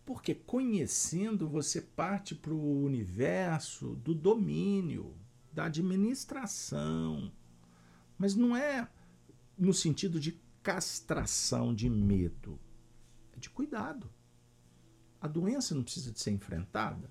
Porque 0.05 0.35
conhecendo 0.35 1.49
você 1.49 1.81
parte 1.81 2.35
para 2.35 2.53
o 2.53 2.85
universo 2.85 3.95
do 3.97 4.15
domínio, 4.15 5.15
da 5.53 5.65
administração. 5.65 7.33
Mas 8.19 8.35
não 8.35 8.57
é 8.57 8.89
no 9.57 9.73
sentido 9.73 10.21
de 10.21 10.41
castração, 10.63 11.75
de 11.75 11.89
medo. 11.89 12.59
É 13.33 13.39
de 13.39 13.49
cuidado. 13.49 14.11
A 15.21 15.29
doença 15.29 15.75
não 15.75 15.83
precisa 15.83 16.13
de 16.13 16.21
ser 16.21 16.33
enfrentada. 16.33 17.11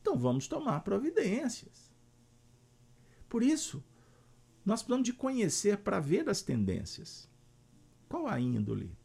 Então 0.00 0.18
vamos 0.18 0.46
tomar 0.46 0.80
providências. 0.80 1.90
Por 3.28 3.42
isso, 3.42 3.82
nós 4.64 4.82
precisamos 4.82 5.06
de 5.06 5.12
conhecer 5.12 5.78
para 5.78 6.00
ver 6.00 6.28
as 6.28 6.42
tendências. 6.42 7.28
Qual 8.08 8.26
a 8.26 8.40
índole? 8.40 8.96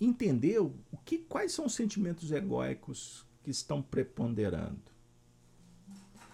Entendeu 0.00 0.74
o 0.90 0.96
que, 0.96 1.18
quais 1.18 1.52
são 1.52 1.66
os 1.66 1.74
sentimentos 1.74 2.30
egóicos 2.32 3.26
que 3.42 3.50
estão 3.50 3.82
preponderando. 3.82 4.82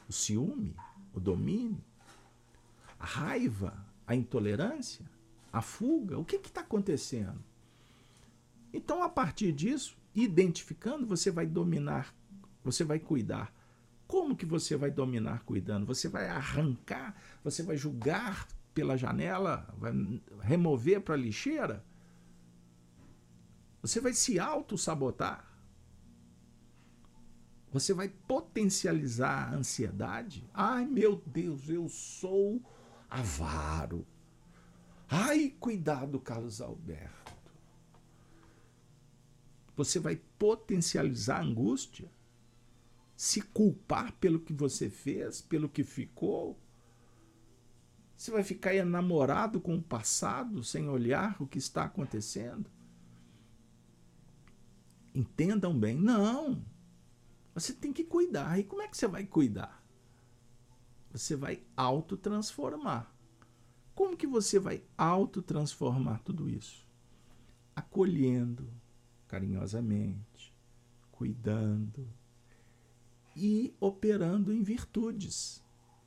O 0.09 0.13
ciúme, 0.13 0.75
o 1.13 1.21
domínio, 1.21 1.83
a 2.99 3.05
raiva, 3.05 3.87
a 4.07 4.15
intolerância, 4.15 5.05
a 5.53 5.63
fuga, 5.63 6.19
o 6.19 6.25
que 6.25 6.37
está 6.37 6.61
acontecendo? 6.61 7.43
Então, 8.73 9.03
a 9.03 9.09
partir 9.09 9.53
disso, 9.53 9.97
identificando, 10.15 11.07
você 11.07 11.31
vai 11.31 11.47
dominar, 11.47 12.15
você 12.63 12.85
vai 12.85 12.99
cuidar. 12.99 13.53
Como 14.07 14.37
que 14.37 14.47
você 14.47 14.77
vai 14.77 14.91
dominar 14.91 15.45
cuidando? 15.45 15.87
Você 15.87 16.09
vai 16.09 16.29
arrancar, 16.29 17.17
você 17.43 17.63
vai 17.63 17.77
julgar 17.77 18.47
pela 18.75 18.97
janela, 18.97 19.73
vai 19.77 19.93
remover 20.41 21.01
para 21.01 21.15
a 21.15 21.19
lixeira? 21.19 21.85
Você 23.83 24.01
vai 24.01 24.13
se 24.13 24.39
auto-sabotar. 24.39 25.49
Você 27.73 27.95
vai 27.95 28.09
potencializar 28.09 29.49
a 29.49 29.55
ansiedade. 29.55 30.49
Ai, 30.53 30.87
meu 30.87 31.23
Deus, 31.27 31.69
eu 31.69 31.89
sou 31.89 32.61
avaro. 33.09 34.07
Ai, 35.09 35.55
cuidado, 35.59 36.21
Carlos 36.21 36.61
Alberto. 36.61 37.33
Você 39.77 39.99
vai 39.99 40.21
potencializar 40.39 41.39
a 41.39 41.43
angústia, 41.43 42.11
se 43.17 43.41
culpar 43.41 44.13
pelo 44.15 44.41
que 44.41 44.53
você 44.53 44.91
fez, 44.91 45.41
pelo 45.41 45.69
que 45.69 45.83
ficou. 45.83 46.59
Você 48.17 48.31
vai 48.31 48.43
ficar 48.43 48.75
enamorado 48.75 49.61
com 49.61 49.77
o 49.77 49.83
passado 49.83 50.63
sem 50.63 50.89
olhar 50.89 51.41
o 51.41 51.47
que 51.47 51.59
está 51.59 51.85
acontecendo. 51.85 52.71
Entendam 55.15 55.79
bem. 55.79 55.97
Não. 55.97 56.65
Você 57.55 57.73
tem 57.73 57.93
que 57.93 58.05
cuidar. 58.05 58.59
E 58.59 58.65
como 58.65 58.83
é 58.83 58.89
que 58.89 58.97
você 58.97 59.07
vai 59.07 59.25
cuidar? 59.27 59.83
Você 61.11 61.35
vai 61.35 61.63
autotransformar. 61.77 63.13
Como 63.95 64.17
que 64.17 64.27
você 64.27 64.59
vai 64.59 64.83
autotransformar 64.97 66.23
tudo 66.23 66.49
isso? 66.49 66.87
Acolhendo 67.75 68.71
carinhosamente, 69.27 70.53
cuidando 71.13 72.09
e 73.37 73.73
operando 73.79 74.53
em 74.53 74.63
virtudes. 74.63 75.63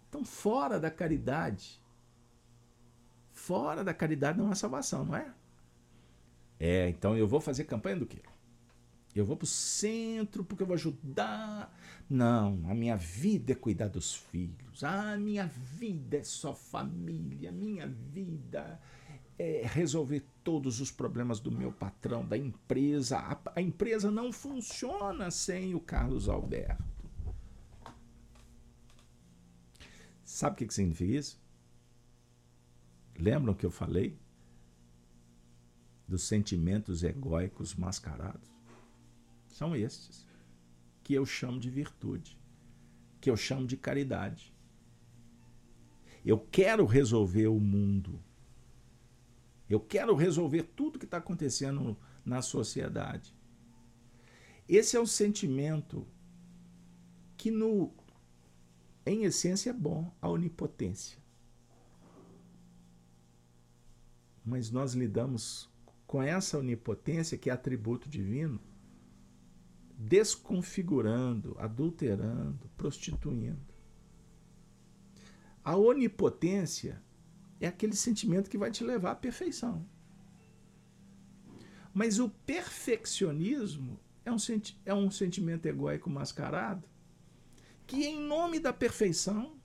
Então, 0.09 0.25
fora 0.25 0.77
da 0.77 0.91
caridade, 0.91 1.81
fora 3.31 3.83
da 3.83 3.93
caridade 3.93 4.37
não 4.37 4.51
é 4.51 4.55
salvação, 4.55 5.05
não 5.05 5.15
é? 5.15 5.33
É, 6.59 6.89
então 6.89 7.17
eu 7.17 7.27
vou 7.27 7.39
fazer 7.39 7.63
campanha 7.63 7.97
do 7.97 8.05
quê? 8.05 8.21
Eu 9.15 9.25
vou 9.25 9.37
para 9.37 9.43
o 9.43 9.47
centro 9.47 10.43
porque 10.43 10.63
eu 10.63 10.67
vou 10.67 10.73
ajudar. 10.73 11.71
Não, 12.09 12.67
a 12.69 12.73
minha 12.73 12.97
vida 12.97 13.51
é 13.51 13.55
cuidar 13.55 13.87
dos 13.87 14.15
filhos. 14.15 14.83
A 14.83 15.17
minha 15.17 15.45
vida 15.45 16.17
é 16.17 16.23
só 16.23 16.53
família. 16.53 17.49
A 17.49 17.51
minha 17.51 17.87
vida 17.87 18.79
é 19.37 19.63
resolver 19.65 20.23
todos 20.43 20.79
os 20.81 20.91
problemas 20.91 21.39
do 21.39 21.51
meu 21.51 21.71
patrão, 21.71 22.25
da 22.25 22.37
empresa. 22.37 23.17
A, 23.19 23.39
a 23.55 23.61
empresa 23.61 24.09
não 24.09 24.31
funciona 24.31 25.29
sem 25.29 25.75
o 25.75 25.79
Carlos 25.79 26.27
Alberto. 26.27 26.83
Sabe 30.23 30.55
o 30.55 30.57
que, 30.57 30.67
que 30.67 30.73
significa 30.73 31.13
isso? 31.13 31.39
Lembram 33.15 33.53
que 33.53 33.65
eu 33.65 33.71
falei 33.71 34.17
dos 36.07 36.23
sentimentos 36.23 37.03
egóicos 37.03 37.75
mascarados? 37.75 38.52
São 39.53 39.75
estes, 39.75 40.25
que 41.03 41.13
eu 41.13 41.27
chamo 41.27 41.59
de 41.59 41.69
virtude, 41.69 42.35
que 43.21 43.29
eu 43.29 43.37
chamo 43.37 43.67
de 43.67 43.77
caridade. 43.77 44.51
Eu 46.25 46.39
quero 46.39 46.87
resolver 46.87 47.45
o 47.45 47.59
mundo. 47.59 48.19
Eu 49.69 49.79
quero 49.79 50.15
resolver 50.15 50.63
tudo 50.63 50.97
que 50.97 51.05
está 51.05 51.17
acontecendo 51.17 51.95
na 52.25 52.41
sociedade. 52.41 53.31
Esse 54.67 54.97
é 54.97 54.99
o 54.99 55.05
sentimento 55.05 56.07
que, 57.37 57.51
no, 57.51 57.93
em 59.05 59.23
essência, 59.23 59.69
é 59.69 59.73
bom, 59.73 60.11
a 60.19 60.27
onipotência. 60.27 61.19
Mas 64.43 64.71
nós 64.71 64.95
lidamos 64.95 65.69
com 66.07 66.23
essa 66.23 66.57
onipotência, 66.57 67.37
que 67.37 67.51
é 67.51 67.53
atributo 67.53 68.09
divino, 68.09 68.59
desconfigurando, 70.03 71.55
adulterando, 71.57 72.69
prostituindo. 72.75 73.73
A 75.63 75.77
onipotência 75.77 77.01
é 77.59 77.67
aquele 77.67 77.95
sentimento 77.95 78.49
que 78.49 78.57
vai 78.57 78.69
te 78.69 78.83
levar 78.83 79.11
à 79.11 79.15
perfeição. 79.15 79.87
Mas 81.93 82.19
o 82.19 82.27
perfeccionismo 82.29 83.97
é 84.25 84.31
um, 84.31 84.37
senti 84.37 84.77
é 84.85 84.93
um 84.93 85.09
sentimento 85.09 85.65
egóico 85.67 86.09
mascarado 86.09 86.85
que, 87.87 88.03
em 88.03 88.19
nome 88.19 88.59
da 88.59 88.73
perfeição, 88.73 89.55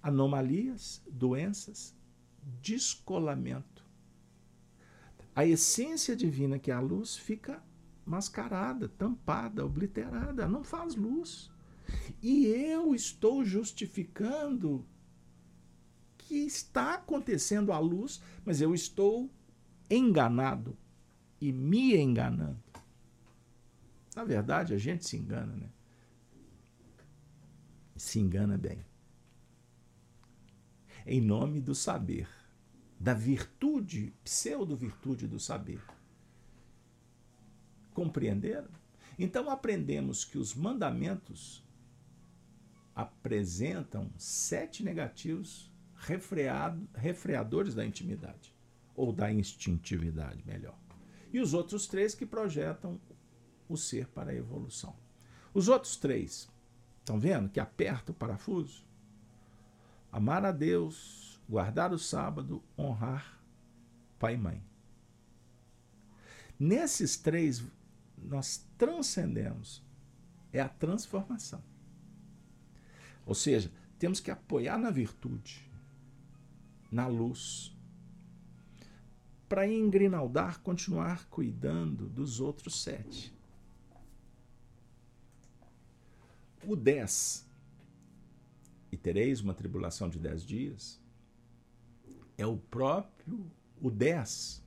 anomalias, 0.00 1.02
doenças, 1.10 1.96
descolamento, 2.60 3.77
a 5.38 5.46
essência 5.46 6.16
divina, 6.16 6.58
que 6.58 6.68
é 6.68 6.74
a 6.74 6.80
luz, 6.80 7.16
fica 7.16 7.62
mascarada, 8.04 8.88
tampada, 8.88 9.64
obliterada, 9.64 10.48
não 10.48 10.64
faz 10.64 10.96
luz. 10.96 11.48
E 12.20 12.46
eu 12.46 12.92
estou 12.92 13.44
justificando 13.44 14.84
que 16.16 16.34
está 16.38 16.94
acontecendo 16.94 17.72
a 17.72 17.78
luz, 17.78 18.20
mas 18.44 18.60
eu 18.60 18.74
estou 18.74 19.30
enganado 19.88 20.76
e 21.40 21.52
me 21.52 21.96
enganando. 21.96 22.58
Na 24.16 24.24
verdade, 24.24 24.74
a 24.74 24.76
gente 24.76 25.06
se 25.06 25.16
engana, 25.16 25.54
né? 25.54 25.70
Se 27.94 28.18
engana 28.18 28.58
bem. 28.58 28.84
Em 31.06 31.20
nome 31.20 31.60
do 31.60 31.76
saber 31.76 32.28
da 32.98 33.14
virtude, 33.14 34.12
pseudo-virtude 34.24 35.26
do 35.26 35.38
saber. 35.38 35.82
Compreenderam? 37.94 38.68
Então 39.18 39.50
aprendemos 39.50 40.24
que 40.24 40.38
os 40.38 40.54
mandamentos 40.54 41.64
apresentam 42.94 44.10
sete 44.16 44.82
negativos 44.82 45.70
refreado, 45.94 46.88
refreadores 46.94 47.74
da 47.74 47.84
intimidade, 47.84 48.54
ou 48.94 49.12
da 49.12 49.32
instintividade, 49.32 50.42
melhor. 50.44 50.78
E 51.32 51.40
os 51.40 51.54
outros 51.54 51.86
três 51.86 52.14
que 52.14 52.26
projetam 52.26 53.00
o 53.68 53.76
ser 53.76 54.08
para 54.08 54.30
a 54.30 54.34
evolução. 54.34 54.96
Os 55.52 55.68
outros 55.68 55.96
três, 55.96 56.48
estão 57.00 57.18
vendo 57.18 57.48
que 57.48 57.60
aperta 57.60 58.12
o 58.12 58.14
parafuso? 58.14 58.84
Amar 60.10 60.44
a 60.44 60.52
Deus 60.52 61.27
guardar 61.48 61.92
o 61.92 61.98
sábado, 61.98 62.62
honrar 62.76 63.38
pai 64.18 64.34
e 64.34 64.36
mãe. 64.36 64.62
Nesses 66.58 67.16
três, 67.16 67.62
nós 68.16 68.66
transcendemos. 68.76 69.82
É 70.52 70.60
a 70.60 70.68
transformação. 70.68 71.62
Ou 73.24 73.34
seja, 73.34 73.70
temos 73.98 74.18
que 74.18 74.30
apoiar 74.30 74.78
na 74.78 74.90
virtude, 74.90 75.70
na 76.90 77.06
luz, 77.06 77.76
para 79.48 79.68
em 79.68 79.88
Grinaldar 79.90 80.60
continuar 80.60 81.26
cuidando 81.28 82.08
dos 82.08 82.40
outros 82.40 82.82
sete. 82.82 83.32
O 86.66 86.74
dez, 86.74 87.46
e 88.90 88.96
tereis 88.96 89.40
uma 89.40 89.54
tribulação 89.54 90.08
de 90.08 90.18
dez 90.18 90.42
dias, 90.44 91.00
é 92.38 92.46
o 92.46 92.56
próprio 92.56 93.50
o 93.82 93.90
10. 93.90 94.62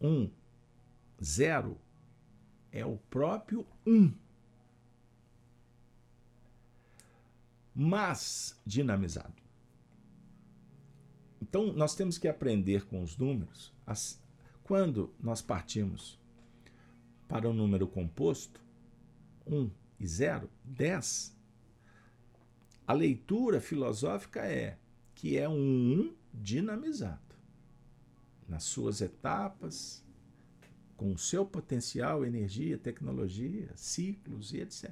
1, 0.00 0.30
0 1.22 1.78
é 2.72 2.84
o 2.84 2.96
próprio 2.96 3.66
1. 3.86 4.12
Mas 7.74 8.58
dinamizado. 8.64 9.34
Então, 11.40 11.72
nós 11.72 11.94
temos 11.94 12.16
que 12.16 12.28
aprender 12.28 12.86
com 12.86 13.02
os 13.02 13.16
números. 13.16 13.72
As, 13.86 14.20
quando 14.62 15.12
nós 15.20 15.42
partimos 15.42 16.18
para 17.28 17.48
o 17.48 17.50
um 17.50 17.54
número 17.54 17.86
composto, 17.86 18.62
1 19.46 19.70
e 19.98 20.06
0, 20.06 20.50
10, 20.64 21.36
a 22.86 22.92
leitura 22.92 23.60
filosófica 23.60 24.40
é 24.46 24.78
que 25.14 25.36
é 25.36 25.48
um 25.48 26.14
1 26.14 26.19
dinamizado 26.32 27.36
nas 28.48 28.64
suas 28.64 29.00
etapas, 29.00 30.04
com 30.96 31.12
o 31.12 31.18
seu 31.18 31.46
potencial, 31.46 32.26
energia, 32.26 32.76
tecnologia, 32.76 33.70
ciclos 33.74 34.52
e 34.52 34.60
etc. 34.60 34.90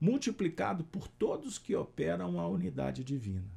Multiplicado 0.00 0.84
por 0.84 1.08
todos 1.08 1.58
que 1.58 1.74
operam 1.74 2.38
a 2.38 2.46
unidade 2.48 3.02
divina. 3.02 3.50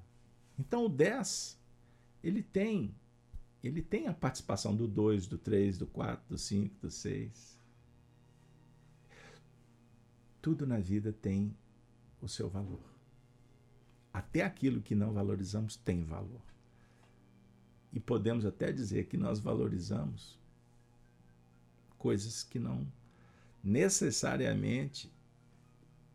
Então 0.57 0.85
o 0.85 0.89
10, 0.89 1.57
ele 2.23 2.41
tem 2.41 2.95
ele 3.63 3.81
tem 3.81 4.07
a 4.07 4.13
participação 4.13 4.75
do 4.75 4.87
2, 4.87 5.27
do 5.27 5.37
3, 5.37 5.77
do 5.77 5.85
4, 5.85 6.29
do 6.29 6.37
5, 6.37 6.75
do 6.81 6.89
6. 6.89 7.59
Tudo 10.41 10.65
na 10.65 10.79
vida 10.79 11.13
tem 11.13 11.55
o 12.19 12.27
seu 12.27 12.49
valor. 12.49 12.90
Até 14.13 14.43
aquilo 14.43 14.81
que 14.81 14.95
não 14.95 15.13
valorizamos 15.13 15.75
tem 15.75 16.03
valor. 16.03 16.41
E 17.93 17.99
podemos 17.99 18.45
até 18.45 18.71
dizer 18.71 19.05
que 19.05 19.17
nós 19.17 19.39
valorizamos 19.39 20.39
coisas 21.97 22.43
que 22.43 22.57
não 22.57 22.87
necessariamente 23.63 25.11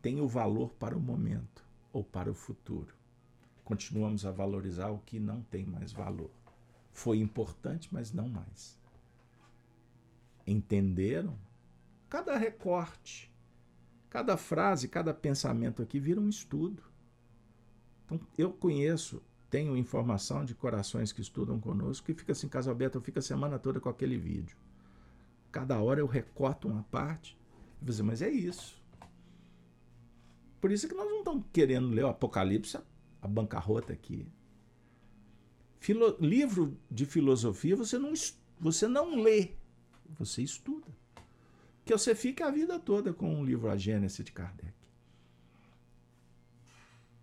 têm 0.01 0.19
o 0.19 0.27
valor 0.27 0.73
para 0.73 0.97
o 0.97 0.99
momento 0.99 1.63
ou 1.93 2.03
para 2.03 2.29
o 2.29 2.33
futuro. 2.33 2.93
Continuamos 3.63 4.25
a 4.25 4.31
valorizar 4.31 4.89
o 4.89 4.99
que 4.99 5.19
não 5.19 5.41
tem 5.43 5.65
mais 5.65 5.91
valor. 5.91 6.31
Foi 6.93 7.19
importante, 7.19 7.89
mas 7.91 8.11
não 8.11 8.27
mais. 8.27 8.77
Entenderam? 10.45 11.37
Cada 12.09 12.37
recorte, 12.37 13.29
cada 14.09 14.37
frase, 14.37 14.87
cada 14.87 15.13
pensamento 15.13 15.81
aqui 15.81 15.99
vira 15.99 16.21
um 16.21 16.29
estudo. 16.29 16.81
Então, 18.07 18.19
eu 18.37 18.51
conheço 18.51 19.21
tenho 19.49 19.77
informação 19.77 20.43
de 20.43 20.53
corações 20.53 21.11
que 21.11 21.21
estudam 21.21 21.59
conosco 21.59 22.05
que 22.05 22.13
fica 22.13 22.33
assim, 22.33 22.49
Casa 22.49 22.71
Aberta, 22.71 22.97
eu 22.97 23.01
fico 23.01 23.19
a 23.19 23.21
semana 23.21 23.57
toda 23.57 23.79
com 23.79 23.89
aquele 23.89 24.17
vídeo. 24.17 24.57
Cada 25.51 25.81
hora 25.81 25.99
eu 25.99 26.07
recorto 26.07 26.67
uma 26.67 26.83
parte. 26.83 27.37
E 27.81 27.85
você, 27.85 28.03
mas 28.03 28.21
é 28.21 28.29
isso. 28.29 28.81
Por 30.59 30.71
isso 30.71 30.87
que 30.87 30.93
nós 30.93 31.07
não 31.07 31.19
estamos 31.19 31.45
querendo 31.53 31.89
ler 31.89 32.03
o 32.03 32.09
Apocalipse, 32.09 32.77
a 33.21 33.27
bancarrota 33.27 33.93
aqui. 33.93 34.27
Filo, 35.79 36.17
livro 36.19 36.77
de 36.91 37.05
filosofia 37.05 37.75
você 37.75 37.97
não, 37.97 38.11
você 38.59 38.87
não 38.87 39.21
lê, 39.21 39.51
você 40.19 40.41
estuda. 40.41 40.87
Que 41.85 41.93
você 41.93 42.13
fica 42.13 42.47
a 42.47 42.51
vida 42.51 42.77
toda 42.79 43.13
com 43.13 43.39
o 43.39 43.45
livro 43.45 43.69
A 43.69 43.77
Gênese 43.77 44.23
de 44.23 44.31
Kardec. 44.33 44.73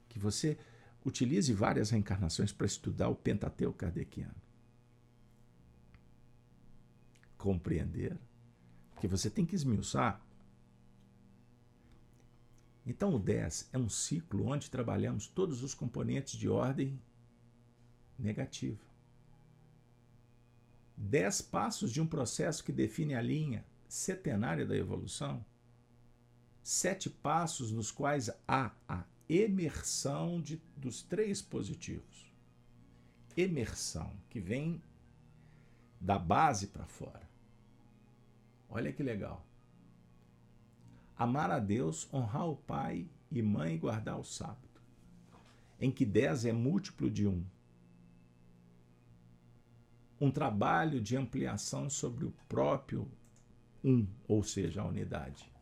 Que 0.08 0.18
você 0.18 0.56
utilize 1.04 1.52
várias 1.52 1.90
reencarnações 1.90 2.52
para 2.52 2.66
estudar 2.66 3.08
o 3.08 3.14
Pentateuco 3.14 3.78
kardeciano. 3.78 4.34
Compreender 7.36 8.16
que 9.00 9.06
você 9.06 9.28
tem 9.28 9.44
que 9.44 9.54
esmiuçar. 9.54 10.20
Então, 12.86 13.14
o 13.14 13.18
10 13.18 13.70
é 13.72 13.78
um 13.78 13.88
ciclo 13.88 14.46
onde 14.46 14.70
trabalhamos 14.70 15.26
todos 15.26 15.62
os 15.62 15.74
componentes 15.74 16.38
de 16.38 16.48
ordem 16.48 16.98
negativa. 18.18 18.82
Dez 20.96 21.40
passos 21.42 21.90
de 21.90 22.00
um 22.00 22.06
processo 22.06 22.62
que 22.62 22.72
define 22.72 23.14
a 23.14 23.20
linha 23.20 23.64
setenária 23.88 24.64
da 24.64 24.76
evolução. 24.76 25.44
Sete 26.62 27.10
passos 27.10 27.72
nos 27.72 27.90
quais 27.90 28.30
há 28.46 28.70
a 28.88 29.04
emersão 29.28 30.40
de, 30.40 30.60
dos 30.76 31.02
três 31.02 31.40
positivos. 31.40 32.32
Emersão, 33.36 34.12
que 34.30 34.40
vem 34.40 34.82
da 36.00 36.18
base 36.18 36.68
para 36.68 36.86
fora. 36.86 37.28
Olha 38.68 38.92
que 38.92 39.02
legal. 39.02 39.44
Amar 41.16 41.50
a 41.50 41.58
Deus, 41.58 42.12
honrar 42.12 42.48
o 42.48 42.56
pai 42.56 43.06
e 43.30 43.40
mãe 43.40 43.74
e 43.74 43.78
guardar 43.78 44.18
o 44.18 44.24
sábado. 44.24 44.58
Em 45.80 45.90
que 45.90 46.04
dez 46.04 46.44
é 46.44 46.52
múltiplo 46.52 47.10
de 47.10 47.26
um. 47.26 47.44
Um 50.20 50.30
trabalho 50.30 51.00
de 51.00 51.16
ampliação 51.16 51.90
sobre 51.90 52.24
o 52.24 52.32
próprio 52.48 53.10
um, 53.82 54.06
ou 54.26 54.42
seja, 54.42 54.80
a 54.80 54.86
unidade. 54.86 55.53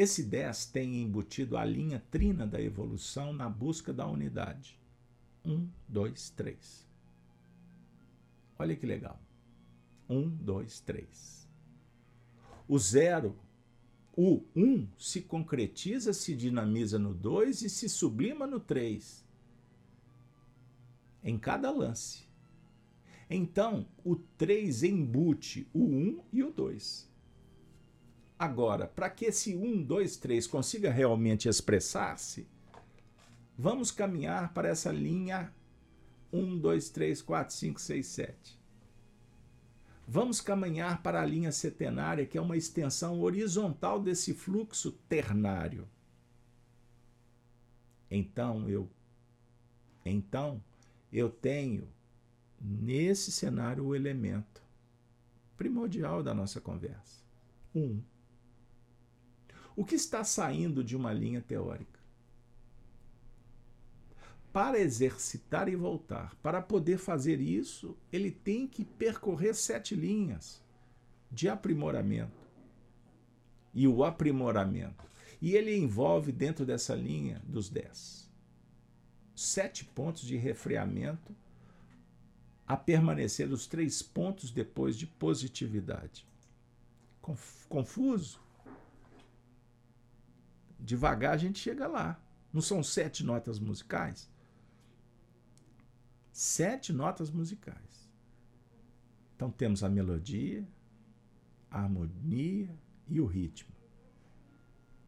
Esse 0.00 0.22
10 0.22 0.66
tem 0.66 1.02
embutido 1.02 1.56
a 1.56 1.64
linha 1.64 2.00
trina 2.08 2.46
da 2.46 2.62
evolução 2.62 3.32
na 3.32 3.48
busca 3.48 3.92
da 3.92 4.06
unidade. 4.06 4.78
1, 5.44 5.68
2, 5.88 6.30
3. 6.36 6.86
Olha 8.56 8.76
que 8.76 8.86
legal. 8.86 9.20
1, 10.08 10.36
2, 10.36 10.80
3. 10.82 11.48
O 12.68 12.78
zero, 12.78 13.36
o 14.16 14.44
1, 14.54 14.86
se 14.96 15.22
concretiza, 15.22 16.12
se 16.12 16.36
dinamiza 16.36 16.96
no 16.96 17.12
2 17.12 17.62
e 17.62 17.68
se 17.68 17.88
sublima 17.88 18.46
no 18.46 18.60
3. 18.60 19.24
Em 21.24 21.36
cada 21.36 21.72
lance. 21.72 22.22
Então, 23.28 23.84
o 24.04 24.14
3 24.14 24.84
embute 24.84 25.66
o 25.74 25.82
1 25.82 26.22
e 26.32 26.44
o 26.44 26.52
2. 26.52 27.08
Agora, 28.38 28.86
para 28.86 29.10
que 29.10 29.24
esse 29.24 29.56
1, 29.56 29.82
2, 29.82 30.16
3 30.16 30.46
consiga 30.46 30.90
realmente 30.90 31.48
expressar-se, 31.48 32.46
vamos 33.56 33.90
caminhar 33.90 34.54
para 34.54 34.68
essa 34.68 34.92
linha 34.92 35.52
1, 36.32 36.58
2, 36.58 36.90
3, 36.90 37.20
4, 37.22 37.54
5, 37.54 37.80
6, 37.80 38.06
7. 38.06 38.58
Vamos 40.06 40.40
caminhar 40.40 41.02
para 41.02 41.20
a 41.20 41.26
linha 41.26 41.50
setenária, 41.50 42.24
que 42.24 42.38
é 42.38 42.40
uma 42.40 42.56
extensão 42.56 43.20
horizontal 43.20 44.00
desse 44.00 44.32
fluxo 44.32 44.92
ternário. 45.08 45.86
Então 48.10 48.68
eu 48.70 48.88
então 50.04 50.62
eu 51.12 51.28
tenho 51.28 51.88
nesse 52.60 53.30
cenário 53.30 53.84
o 53.84 53.94
elemento 53.94 54.62
primordial 55.56 56.22
da 56.22 56.32
nossa 56.32 56.60
conversa. 56.60 57.22
Um. 57.74 58.00
O 59.78 59.84
que 59.84 59.94
está 59.94 60.24
saindo 60.24 60.82
de 60.82 60.96
uma 60.96 61.12
linha 61.12 61.40
teórica? 61.40 62.00
Para 64.52 64.80
exercitar 64.80 65.68
e 65.68 65.76
voltar, 65.76 66.34
para 66.42 66.60
poder 66.60 66.98
fazer 66.98 67.40
isso, 67.40 67.96
ele 68.12 68.32
tem 68.32 68.66
que 68.66 68.84
percorrer 68.84 69.54
sete 69.54 69.94
linhas 69.94 70.60
de 71.30 71.48
aprimoramento. 71.48 72.36
E 73.72 73.86
o 73.86 74.02
aprimoramento. 74.02 75.04
E 75.40 75.54
ele 75.54 75.76
envolve 75.76 76.32
dentro 76.32 76.66
dessa 76.66 76.96
linha 76.96 77.40
dos 77.46 77.68
dez. 77.68 78.28
Sete 79.32 79.84
pontos 79.84 80.22
de 80.22 80.36
refreamento 80.36 81.32
a 82.66 82.76
permanecer 82.76 83.48
os 83.52 83.68
três 83.68 84.02
pontos 84.02 84.50
depois 84.50 84.98
de 84.98 85.06
positividade. 85.06 86.26
Confuso? 87.68 88.47
Devagar 90.78 91.34
a 91.34 91.36
gente 91.36 91.58
chega 91.58 91.86
lá. 91.86 92.20
Não 92.52 92.60
são 92.60 92.82
sete 92.82 93.24
notas 93.24 93.58
musicais? 93.58 94.30
Sete 96.32 96.92
notas 96.92 97.30
musicais. 97.30 98.08
Então 99.34 99.50
temos 99.50 99.82
a 99.82 99.88
melodia, 99.88 100.66
a 101.70 101.82
harmonia 101.82 102.70
e 103.06 103.20
o 103.20 103.26
ritmo. 103.26 103.74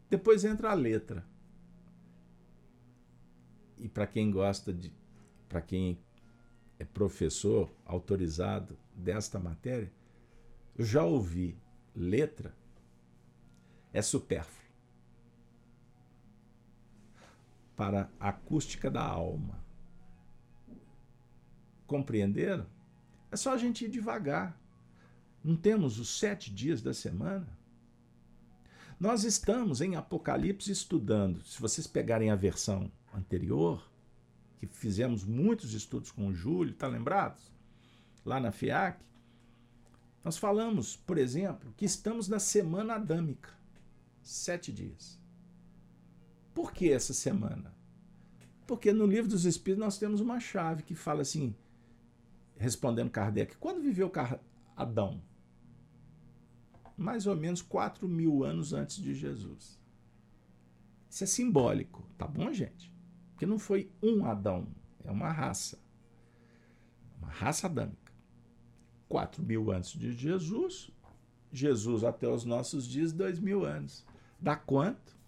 Depois 0.09 0.43
entra 0.43 0.71
a 0.71 0.73
letra. 0.73 1.25
E 3.77 3.87
para 3.87 4.05
quem 4.05 4.29
gosta 4.29 4.73
de. 4.73 4.93
Para 5.47 5.61
quem 5.61 5.99
é 6.79 6.85
professor 6.85 7.69
autorizado 7.85 8.77
desta 8.95 9.37
matéria, 9.39 9.91
eu 10.77 10.85
já 10.85 11.03
ouvi 11.03 11.57
letra 11.95 12.55
é 13.93 14.01
supérfluo. 14.01 14.60
Para 17.81 18.11
a 18.19 18.29
acústica 18.29 18.91
da 18.91 19.01
alma. 19.01 19.59
Compreenderam? 21.87 22.67
É 23.31 23.35
só 23.35 23.55
a 23.55 23.57
gente 23.57 23.85
ir 23.85 23.89
devagar. 23.89 24.55
Não 25.43 25.55
temos 25.55 25.97
os 25.97 26.19
sete 26.19 26.53
dias 26.53 26.79
da 26.83 26.93
semana? 26.93 27.47
Nós 28.99 29.23
estamos 29.23 29.81
em 29.81 29.95
Apocalipse 29.95 30.71
estudando. 30.71 31.43
Se 31.43 31.59
vocês 31.59 31.87
pegarem 31.87 32.29
a 32.29 32.35
versão 32.35 32.91
anterior, 33.11 33.91
que 34.59 34.67
fizemos 34.67 35.23
muitos 35.23 35.73
estudos 35.73 36.11
com 36.11 36.27
o 36.27 36.33
Júlio, 36.35 36.75
tá 36.75 36.87
lembrados? 36.87 37.51
Lá 38.23 38.39
na 38.39 38.51
FIAC, 38.51 39.03
nós 40.23 40.37
falamos, 40.37 40.95
por 40.95 41.17
exemplo, 41.17 41.73
que 41.75 41.85
estamos 41.85 42.27
na 42.27 42.37
semana 42.37 42.93
adâmica. 42.93 43.49
Sete 44.21 44.71
dias. 44.71 45.20
Por 46.53 46.73
que 46.73 46.91
essa 46.91 47.13
semana? 47.13 47.73
Porque 48.67 48.93
no 48.93 49.05
livro 49.05 49.29
dos 49.29 49.45
Espíritos 49.45 49.83
nós 49.83 49.97
temos 49.97 50.21
uma 50.21 50.39
chave 50.39 50.83
que 50.83 50.95
fala 50.95 51.21
assim, 51.21 51.55
respondendo 52.57 53.09
Kardec, 53.09 53.57
quando 53.57 53.81
viveu 53.81 54.11
Adão? 54.75 55.21
Mais 56.97 57.25
ou 57.25 57.35
menos 57.35 57.61
4 57.61 58.07
mil 58.07 58.43
anos 58.43 58.73
antes 58.73 58.97
de 58.97 59.13
Jesus. 59.13 59.79
Isso 61.09 61.23
é 61.23 61.27
simbólico, 61.27 62.07
tá 62.17 62.27
bom, 62.27 62.53
gente? 62.53 62.93
Porque 63.31 63.45
não 63.45 63.57
foi 63.57 63.91
um 64.01 64.25
Adão, 64.25 64.67
é 65.03 65.11
uma 65.11 65.31
raça. 65.31 65.79
Uma 67.17 67.29
raça 67.29 67.67
adâmica. 67.67 68.11
4 69.09 69.43
mil 69.43 69.71
antes 69.71 69.91
de 69.91 70.13
Jesus, 70.13 70.89
Jesus 71.51 72.03
até 72.03 72.27
os 72.29 72.45
nossos 72.45 72.87
dias, 72.87 73.11
2 73.11 73.39
mil 73.39 73.65
anos. 73.65 74.05
Dá 74.39 74.55
quanto? 74.55 75.19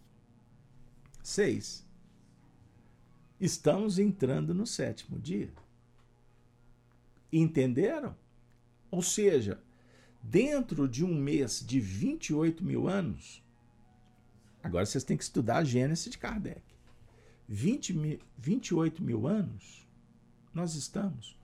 6. 1.24 1.88
Estamos 3.40 3.98
entrando 3.98 4.54
no 4.54 4.68
sétimo 4.68 5.18
dia. 5.18 5.52
Entenderam? 7.32 8.16
Ou 8.92 9.02
seja, 9.02 9.60
dentro 10.22 10.88
de 10.88 11.04
um 11.04 11.16
mês 11.16 11.64
de 11.66 11.80
28 11.80 12.64
mil 12.64 12.88
anos, 12.88 13.42
agora 14.62 14.86
vocês 14.86 15.04
têm 15.04 15.18
que 15.18 15.24
estudar 15.24 15.58
a 15.58 15.64
Gênesis 15.64 16.12
de 16.12 16.18
Kardec. 16.18 16.62
20 17.48 17.94
mil, 17.94 18.20
28 18.38 19.02
mil 19.02 19.28
anos, 19.28 19.88
nós 20.54 20.76
estamos 20.76 21.38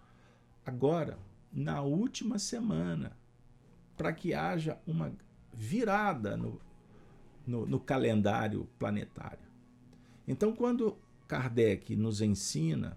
agora 0.65 1.17
na 1.51 1.81
última 1.81 2.37
semana 2.37 3.17
para 3.97 4.13
que 4.13 4.33
haja 4.33 4.79
uma 4.85 5.11
virada 5.53 6.37
no, 6.37 6.61
no, 7.45 7.65
no 7.65 7.79
calendário 7.79 8.67
planetário. 8.77 9.48
Então, 10.29 10.55
quando 10.55 10.95
Kardec 11.27 11.95
nos 11.95 12.21
ensina 12.21 12.95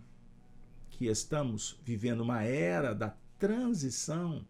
que 0.90 1.06
estamos 1.06 1.80
vivendo 1.82 2.20
uma 2.20 2.42
era 2.42 2.94
da 2.94 3.16
transição 3.38 4.46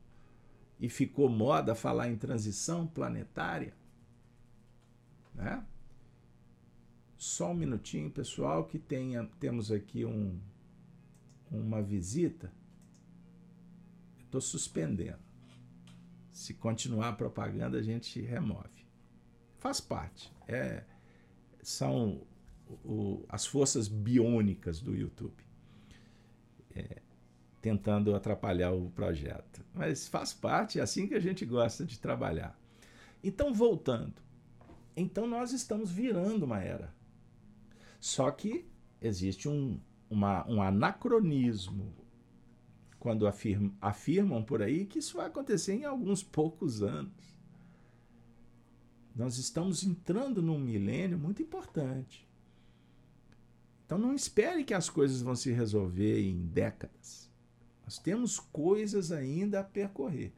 e 0.81 0.89
ficou 0.89 1.29
moda 1.29 1.77
falar 1.77 2.09
em 2.09 2.17
transição 2.17 2.85
planetária, 2.85 3.73
né? 5.33 5.65
Só 7.17 7.53
um 7.53 7.55
minutinho, 7.55 8.11
pessoal, 8.11 8.65
que 8.65 8.81
tenha, 8.81 9.31
temos 9.39 9.71
aqui 9.71 10.05
um, 10.05 10.41
uma 11.53 11.81
visita. 11.81 12.53
Estou 14.25 14.41
suspendendo. 14.41 15.23
Se 16.33 16.53
continuar 16.53 17.11
a 17.11 17.13
propaganda, 17.13 17.79
a 17.79 17.83
gente 17.83 18.21
remove. 18.21 18.85
Faz 19.59 19.81
parte. 19.81 20.33
É, 20.49 20.83
são 21.63 22.27
o, 22.85 23.25
as 23.29 23.47
forças 23.47 23.89
biônicas 23.89 24.81
do 24.81 24.95
YouTube. 24.95 25.43
É, 26.75 27.03
tentando 27.61 28.15
atrapalhar 28.15 28.73
o 28.73 28.91
projeto. 28.91 29.65
Mas 29.73 30.09
faz 30.09 30.33
parte, 30.35 30.81
é 30.81 30.83
assim 30.83 31.07
que 31.07 31.15
a 31.15 31.21
gente 31.21 31.47
gosta 31.47 31.85
de 31.85 31.99
trabalhar. 31.99 32.59
Então, 33.23 33.55
voltando. 33.55 34.15
Então, 34.97 35.27
nós 35.27 35.53
estamos 35.53 35.91
virando 35.91 36.45
uma 36.45 36.61
era. 36.61 36.93
Só 38.01 38.31
que 38.33 38.67
existe 39.01 39.49
um, 39.49 39.79
uma, 40.11 40.47
um 40.49 40.61
anacronismo 40.61 41.95
quando 42.99 43.27
afirmam, 43.27 43.73
afirmam 43.81 44.43
por 44.43 44.61
aí 44.61 44.85
que 44.85 44.99
isso 44.99 45.17
vai 45.17 45.27
acontecer 45.27 45.75
em 45.75 45.85
alguns 45.85 46.23
poucos 46.23 46.83
anos. 46.83 47.37
Nós 49.15 49.39
estamos 49.39 49.85
entrando 49.85 50.43
num 50.43 50.59
milênio 50.59 51.19
muito 51.19 51.43
importante. 51.43 52.29
Então 53.93 54.01
não 54.01 54.15
espere 54.15 54.65
que 54.65 54.73
as 54.73 54.89
coisas 54.89 55.21
vão 55.21 55.37
se 55.37 55.53
resolver 55.53 56.27
em 56.27 56.47
décadas. 56.47 57.31
Nós 57.85 57.99
temos 57.99 58.41
coisas 58.41 59.13
ainda 59.13 59.61
a 59.61 59.65
percorrer. 59.65 60.33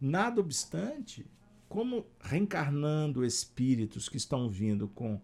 Nada 0.00 0.40
obstante, 0.40 1.26
como 1.68 2.06
reencarnando 2.20 3.24
espíritos 3.24 4.08
que 4.08 4.16
estão 4.16 4.48
vindo 4.48 4.86
com 4.86 5.20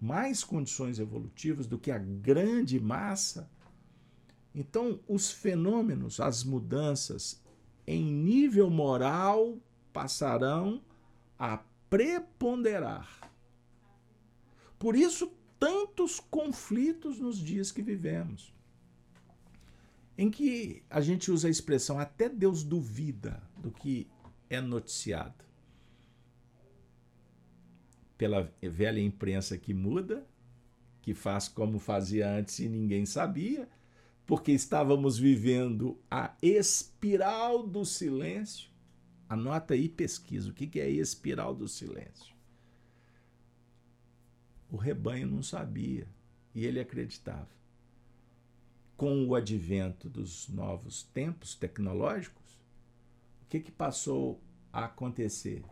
mais 0.00 0.42
condições 0.42 0.98
evolutivas 0.98 1.68
do 1.68 1.78
que 1.78 1.92
a 1.92 1.98
grande 1.98 2.80
massa, 2.80 3.48
então 4.52 4.98
os 5.06 5.30
fenômenos, 5.30 6.18
as 6.18 6.42
mudanças 6.42 7.40
em 7.86 8.02
nível 8.04 8.68
moral 8.68 9.56
passarão 9.92 10.82
a 11.38 11.60
preponderar. 11.88 13.30
Por 14.80 14.96
isso, 14.96 15.32
tantos 15.64 16.20
conflitos 16.20 17.18
nos 17.18 17.38
dias 17.38 17.72
que 17.72 17.80
vivemos, 17.80 18.54
em 20.18 20.30
que 20.30 20.82
a 20.90 21.00
gente 21.00 21.30
usa 21.30 21.48
a 21.48 21.50
expressão 21.50 21.98
até 21.98 22.28
Deus 22.28 22.62
duvida 22.62 23.42
do 23.56 23.70
que 23.70 24.06
é 24.50 24.60
noticiado. 24.60 25.42
Pela 28.18 28.52
velha 28.60 29.00
imprensa 29.00 29.56
que 29.56 29.72
muda, 29.72 30.28
que 31.00 31.14
faz 31.14 31.48
como 31.48 31.78
fazia 31.78 32.30
antes 32.30 32.58
e 32.58 32.68
ninguém 32.68 33.06
sabia, 33.06 33.66
porque 34.26 34.52
estávamos 34.52 35.16
vivendo 35.16 35.98
a 36.10 36.36
espiral 36.42 37.66
do 37.66 37.86
silêncio. 37.86 38.68
Anota 39.26 39.72
aí, 39.72 39.88
pesquisa, 39.88 40.50
o 40.50 40.52
que 40.52 40.78
é 40.78 40.84
a 40.84 40.90
espiral 40.90 41.54
do 41.54 41.66
silêncio? 41.66 42.33
O 44.74 44.76
rebanho 44.76 45.28
não 45.28 45.40
sabia 45.40 46.04
e 46.52 46.66
ele 46.66 46.80
acreditava. 46.80 47.46
Com 48.96 49.24
o 49.24 49.36
advento 49.36 50.10
dos 50.10 50.48
novos 50.48 51.04
tempos 51.04 51.54
tecnológicos, 51.54 52.58
o 53.42 53.46
que, 53.48 53.60
que 53.60 53.70
passou 53.70 54.42
a 54.72 54.86
acontecer? 54.86 55.62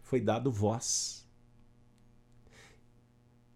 Foi 0.00 0.18
dado 0.18 0.50
voz. 0.50 1.28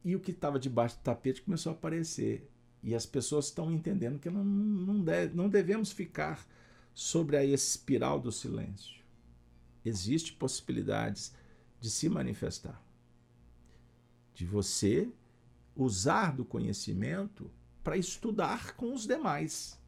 E 0.05 0.15
o 0.15 0.21
que 0.21 0.33
estava 0.33 0.59
debaixo 0.59 0.99
do 0.99 1.03
tapete 1.03 1.41
começou 1.41 1.73
a 1.73 1.75
aparecer. 1.75 2.51
E 2.83 2.95
as 2.95 3.07
pessoas 3.07 3.47
estão 3.47 3.73
entendendo 3.73 4.19
que 4.19 4.29
não, 4.29 4.45
não, 4.45 5.03
deve, 5.03 5.35
não 5.35 5.49
devemos 5.49 5.91
ficar 5.91 6.47
sobre 6.93 7.39
a 7.39 7.43
espiral 7.43 8.21
do 8.21 8.31
silêncio. 8.31 9.03
Existem 9.87 10.35
possibilidades 10.35 11.35
de 11.81 11.89
se 11.89 12.07
manifestar 12.07 12.90
de 14.41 14.47
você 14.47 15.07
usar 15.77 16.35
do 16.35 16.47
conhecimento 16.47 17.51
para 17.85 17.99
estudar 17.99 18.75
com 18.75 18.95
os 18.95 19.07
demais. 19.07 19.79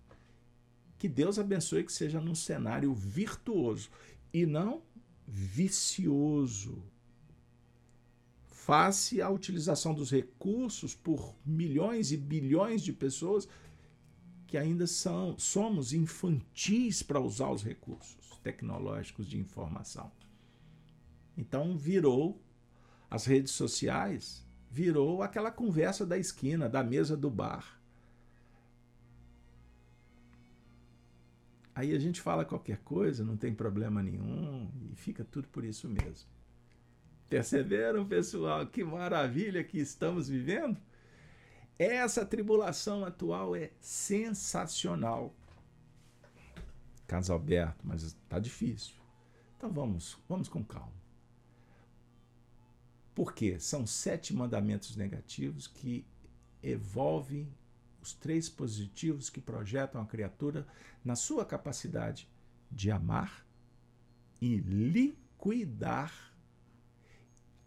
Que 0.99 1.09
Deus 1.09 1.39
abençoe 1.39 1.85
que 1.85 1.93
seja 1.93 2.21
num 2.21 2.35
cenário 2.35 2.93
virtuoso 2.93 3.89
e 4.31 4.45
não 4.45 4.83
vicioso. 5.27 6.85
Face 8.45 9.23
à 9.23 9.31
utilização 9.31 9.95
dos 9.95 10.11
recursos 10.11 10.95
por 10.95 11.35
milhões 11.47 12.13
e 12.13 12.19
bilhões 12.19 12.83
de 12.83 12.93
pessoas 12.93 13.49
que 14.47 14.59
ainda 14.59 14.87
são, 14.87 15.39
somos 15.39 15.95
infantis 15.95 17.03
para 17.03 17.19
usar 17.19 17.51
os 17.51 17.63
recursos 17.63 18.39
tecnológicos 18.43 19.27
de 19.27 19.39
informação. 19.39 20.13
Então 21.39 21.75
virou 21.75 22.39
as 23.11 23.25
redes 23.25 23.53
sociais 23.53 24.42
virou 24.73 25.23
aquela 25.23 25.51
conversa 25.51 26.07
da 26.07 26.17
esquina, 26.17 26.67
da 26.67 26.83
mesa 26.83 27.15
do 27.15 27.31
bar. 27.31 27.79
Aí 31.75 31.95
a 31.95 31.99
gente 31.99 32.23
fala 32.23 32.45
qualquer 32.45 32.79
coisa, 32.79 33.23
não 33.23 33.37
tem 33.37 33.55
problema 33.55 34.03
nenhum 34.03 34.71
e 34.91 34.97
fica 34.97 35.25
tudo 35.25 35.47
por 35.49 35.63
isso 35.63 35.89
mesmo. 35.89 36.29
Perceberam, 37.29 38.07
pessoal, 38.07 38.67
que 38.67 38.83
maravilha 38.83 39.63
que 39.63 39.79
estamos 39.79 40.29
vivendo? 40.29 40.79
Essa 41.79 42.25
tribulação 42.25 43.05
atual 43.05 43.55
é 43.55 43.73
sensacional. 43.79 45.35
Carlos 47.07 47.31
Alberto, 47.31 47.87
mas 47.87 48.03
está 48.03 48.39
difícil. 48.39 48.95
Então 49.57 49.71
vamos, 49.71 50.19
vamos 50.29 50.49
com 50.49 50.65
calma. 50.65 51.02
Porque 53.15 53.59
são 53.59 53.87
sete 53.87 54.35
mandamentos 54.35 54.97
negativos 54.97 55.67
que 55.67 56.07
evolvem 56.63 57.53
os 58.01 58.13
três 58.13 58.49
positivos 58.49 59.31
que 59.31 59.41
projetam 59.41 60.01
a 60.01 60.07
criatura 60.07 60.67
na 61.05 61.15
sua 61.15 61.45
capacidade 61.45 62.29
de 62.71 62.91
amar 62.91 63.47
e 64.41 64.57
liquidar, 64.57 66.13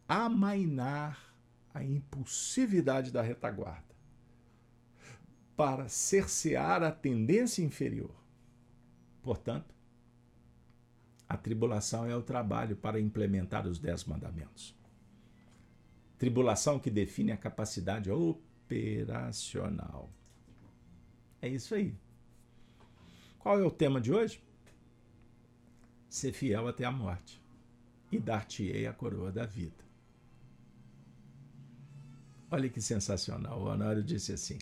amainar 0.08 1.34
a 1.74 1.84
impulsividade 1.84 3.12
da 3.12 3.22
retaguarda, 3.22 3.96
para 5.56 5.88
cercear 5.88 6.84
a 6.84 6.92
tendência 6.92 7.64
inferior. 7.64 8.14
Portanto, 9.22 9.74
a 11.28 11.38
tribulação 11.38 12.06
é 12.06 12.16
o 12.16 12.22
trabalho 12.22 12.76
para 12.76 13.00
implementar 13.00 13.66
os 13.68 13.80
dez 13.80 14.04
mandamentos. 14.04 14.76
Tribulação 16.18 16.80
que 16.80 16.90
define 16.90 17.32
a 17.32 17.38
capacidade 17.38 18.10
operacional. 18.10 20.10
É 21.42 21.50
isso 21.50 21.76
aí. 21.76 21.96
Qual 23.40 23.60
é 23.60 23.64
o 23.64 23.72
tema 23.72 24.02
de 24.02 24.12
hoje? 24.12 24.42
Ser 26.10 26.32
fiel 26.32 26.68
até 26.68 26.86
a 26.86 26.92
morte 26.92 27.42
e 28.12 28.20
dar-te-ei 28.20 28.88
a 28.88 28.94
coroa 28.94 29.32
da 29.32 29.46
vida. 29.46 29.84
Olha 32.50 32.70
que 32.70 32.82
sensacional. 32.82 33.60
O 33.60 33.66
Honório 33.66 34.04
disse 34.04 34.32
assim: 34.32 34.58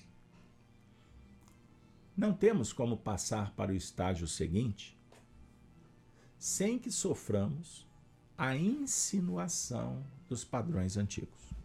Não 2.18 2.34
temos 2.34 2.74
como 2.74 2.98
passar 2.98 3.54
para 3.56 3.72
o 3.72 3.76
estágio 3.76 4.28
seguinte 4.28 4.98
sem 6.44 6.78
que 6.78 6.92
soframos 6.92 7.88
a 8.44 8.58
insinuação 8.58 10.04
dos 10.28 10.44
padrões 10.44 10.98
antigos. 10.98 11.56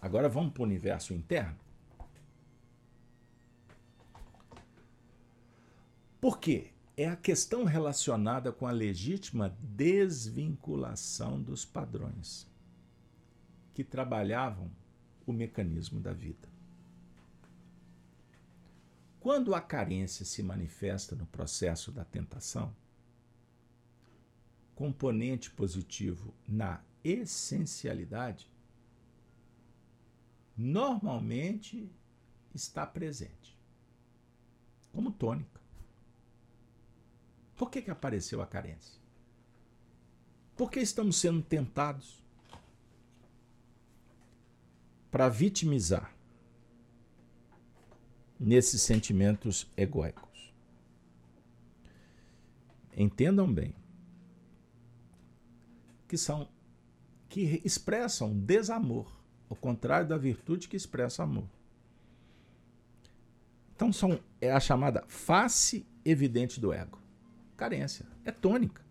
Agora 0.00 0.28
vamos 0.28 0.52
para 0.52 0.62
o 0.62 0.64
universo 0.64 1.12
interno. 1.12 1.58
Por 6.20 6.38
quê? 6.38 6.70
É 6.96 7.08
a 7.08 7.16
questão 7.16 7.64
relacionada 7.64 8.52
com 8.52 8.68
a 8.68 8.70
legítima 8.70 9.52
desvinculação 9.58 11.42
dos 11.42 11.64
padrões 11.64 12.46
que 13.74 13.82
trabalhavam 13.82 14.70
o 15.26 15.32
mecanismo 15.32 15.98
da 15.98 16.12
vida. 16.12 16.48
Quando 19.18 19.56
a 19.56 19.60
carência 19.60 20.24
se 20.24 20.40
manifesta 20.40 21.16
no 21.16 21.26
processo 21.26 21.90
da 21.90 22.04
tentação, 22.04 22.72
componente 24.82 25.48
positivo 25.48 26.34
na 26.48 26.82
essencialidade, 27.04 28.50
normalmente 30.56 31.88
está 32.52 32.84
presente 32.84 33.56
como 34.92 35.12
tônica. 35.12 35.60
Por 37.54 37.70
que, 37.70 37.80
que 37.80 37.92
apareceu 37.92 38.42
a 38.42 38.46
carência? 38.46 39.00
Por 40.56 40.68
que 40.68 40.80
estamos 40.80 41.14
sendo 41.14 41.42
tentados 41.42 42.20
para 45.12 45.28
vitimizar 45.28 46.12
nesses 48.36 48.82
sentimentos 48.82 49.70
egóicos? 49.76 50.52
Entendam 52.96 53.46
bem 53.46 53.80
que 56.12 56.18
são 56.18 56.46
que 57.26 57.62
expressam 57.64 58.38
desamor, 58.38 59.10
ao 59.48 59.56
contrário 59.56 60.06
da 60.06 60.18
virtude 60.18 60.68
que 60.68 60.76
expressa 60.76 61.22
amor. 61.22 61.48
Então 63.74 63.90
são 63.90 64.20
é 64.38 64.52
a 64.52 64.60
chamada 64.60 65.02
face 65.08 65.86
evidente 66.04 66.60
do 66.60 66.70
ego. 66.70 66.98
Carência, 67.56 68.04
é 68.26 68.30
tônica. 68.30 68.84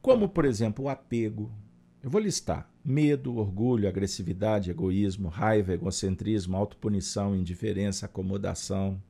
Como, 0.00 0.28
por 0.28 0.44
exemplo, 0.44 0.84
o 0.84 0.88
apego. 0.88 1.52
Eu 2.00 2.08
vou 2.08 2.20
listar: 2.20 2.70
medo, 2.84 3.34
orgulho, 3.34 3.88
agressividade, 3.88 4.70
egoísmo, 4.70 5.28
raiva, 5.28 5.72
egocentrismo, 5.72 6.56
autopunição, 6.56 7.34
indiferença, 7.34 8.06
acomodação, 8.06 9.02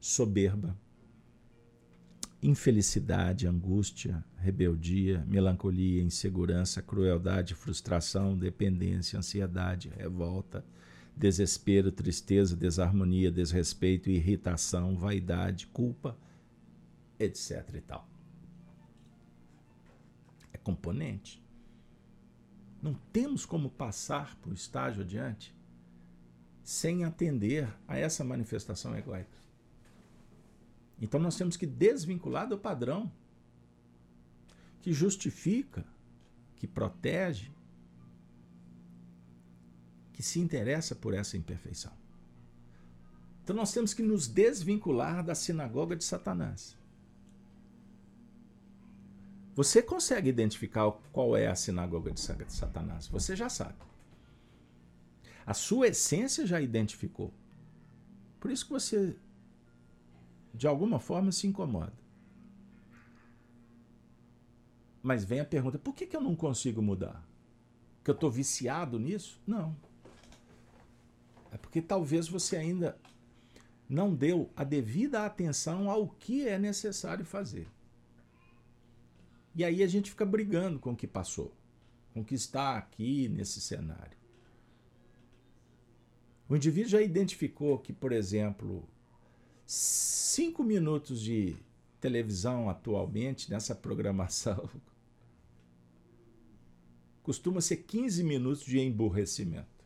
soberba, 0.00 0.76
infelicidade, 2.42 3.48
angústia, 3.48 4.24
rebeldia, 4.36 5.24
melancolia, 5.26 6.02
insegurança, 6.02 6.80
crueldade, 6.80 7.54
frustração, 7.54 8.36
dependência, 8.36 9.18
ansiedade, 9.18 9.88
revolta, 9.96 10.64
desespero, 11.16 11.90
tristeza, 11.90 12.54
desarmonia, 12.56 13.30
desrespeito, 13.30 14.08
irritação, 14.08 14.96
vaidade, 14.96 15.66
culpa, 15.66 16.16
etc. 17.18 17.74
e 17.74 17.80
tal. 17.80 18.08
É 20.52 20.58
componente. 20.58 21.42
Não 22.80 22.94
temos 23.12 23.44
como 23.44 23.68
passar 23.68 24.36
para 24.36 24.50
o 24.50 24.54
estágio 24.54 25.02
adiante 25.02 25.52
sem 26.62 27.02
atender 27.02 27.66
a 27.88 27.96
essa 27.96 28.22
manifestação 28.22 28.96
egóica. 28.96 29.37
Então 31.00 31.20
nós 31.20 31.36
temos 31.36 31.56
que 31.56 31.66
desvincular 31.66 32.48
do 32.48 32.58
padrão 32.58 33.10
que 34.80 34.92
justifica, 34.92 35.84
que 36.56 36.66
protege, 36.66 37.50
que 40.12 40.22
se 40.22 40.40
interessa 40.40 40.94
por 40.94 41.14
essa 41.14 41.36
imperfeição. 41.36 41.92
Então 43.44 43.54
nós 43.54 43.72
temos 43.72 43.94
que 43.94 44.02
nos 44.02 44.26
desvincular 44.26 45.24
da 45.24 45.34
sinagoga 45.34 45.96
de 45.96 46.04
Satanás. 46.04 46.76
Você 49.54 49.82
consegue 49.82 50.28
identificar 50.28 50.90
qual 51.12 51.36
é 51.36 51.48
a 51.48 51.54
sinagoga 51.54 52.12
de 52.12 52.20
Satanás? 52.20 53.08
Você 53.08 53.34
já 53.34 53.48
sabe. 53.48 53.74
A 55.44 55.54
sua 55.54 55.88
essência 55.88 56.46
já 56.46 56.60
identificou. 56.60 57.32
Por 58.38 58.50
isso 58.50 58.66
que 58.66 58.72
você 58.72 59.16
de 60.58 60.66
alguma 60.66 60.98
forma 60.98 61.30
se 61.30 61.46
incomoda. 61.46 61.94
Mas 65.00 65.24
vem 65.24 65.38
a 65.38 65.44
pergunta: 65.44 65.78
por 65.78 65.94
que, 65.94 66.04
que 66.04 66.16
eu 66.16 66.20
não 66.20 66.34
consigo 66.34 66.82
mudar? 66.82 67.24
Que 68.02 68.10
eu 68.10 68.14
estou 68.14 68.30
viciado 68.30 68.98
nisso? 68.98 69.40
Não. 69.46 69.76
É 71.52 71.56
porque 71.56 71.80
talvez 71.80 72.28
você 72.28 72.56
ainda 72.56 72.98
não 73.88 74.12
deu 74.12 74.50
a 74.56 74.64
devida 74.64 75.24
atenção 75.24 75.88
ao 75.88 76.08
que 76.08 76.46
é 76.46 76.58
necessário 76.58 77.24
fazer. 77.24 77.68
E 79.54 79.64
aí 79.64 79.82
a 79.82 79.86
gente 79.86 80.10
fica 80.10 80.26
brigando 80.26 80.78
com 80.78 80.90
o 80.90 80.96
que 80.96 81.06
passou, 81.06 81.54
com 82.12 82.20
o 82.20 82.24
que 82.24 82.34
está 82.34 82.76
aqui 82.76 83.28
nesse 83.28 83.60
cenário. 83.60 84.18
O 86.48 86.56
indivíduo 86.56 86.90
já 86.90 87.00
identificou 87.00 87.78
que, 87.78 87.92
por 87.92 88.12
exemplo, 88.12 88.88
cinco 89.68 90.64
minutos 90.64 91.20
de 91.20 91.54
televisão 92.00 92.70
atualmente 92.70 93.50
nessa 93.50 93.74
programação 93.74 94.66
costuma 97.22 97.60
ser 97.60 97.76
15 97.76 98.24
minutos 98.24 98.64
de 98.64 98.80
emburrecimento, 98.80 99.84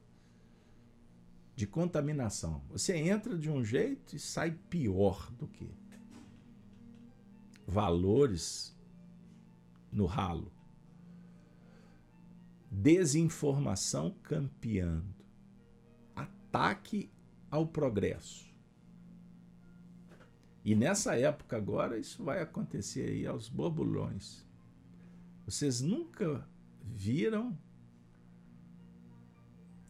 de 1.57 1.67
contaminação. 1.67 2.63
Você 2.71 2.97
entra 2.97 3.37
de 3.37 3.51
um 3.51 3.65
jeito 3.65 4.15
e 4.15 4.21
sai 4.21 4.53
pior 4.71 5.29
do 5.33 5.49
que. 5.49 5.69
Valores 7.67 8.77
no 9.91 10.07
ralo. 10.07 10.53
Desinformação 12.71 14.15
campeando. 14.23 15.13
Ataque 16.15 17.11
ao 17.51 17.67
progresso. 17.67 18.52
E 20.65 20.75
nessa 20.75 21.19
época 21.19 21.57
agora 21.57 21.99
isso 21.99 22.23
vai 22.23 22.41
acontecer 22.41 23.09
aí 23.09 23.27
aos 23.27 23.49
borbulhões. 23.49 24.45
Vocês 25.45 25.81
nunca 25.81 26.47
viram 26.83 27.57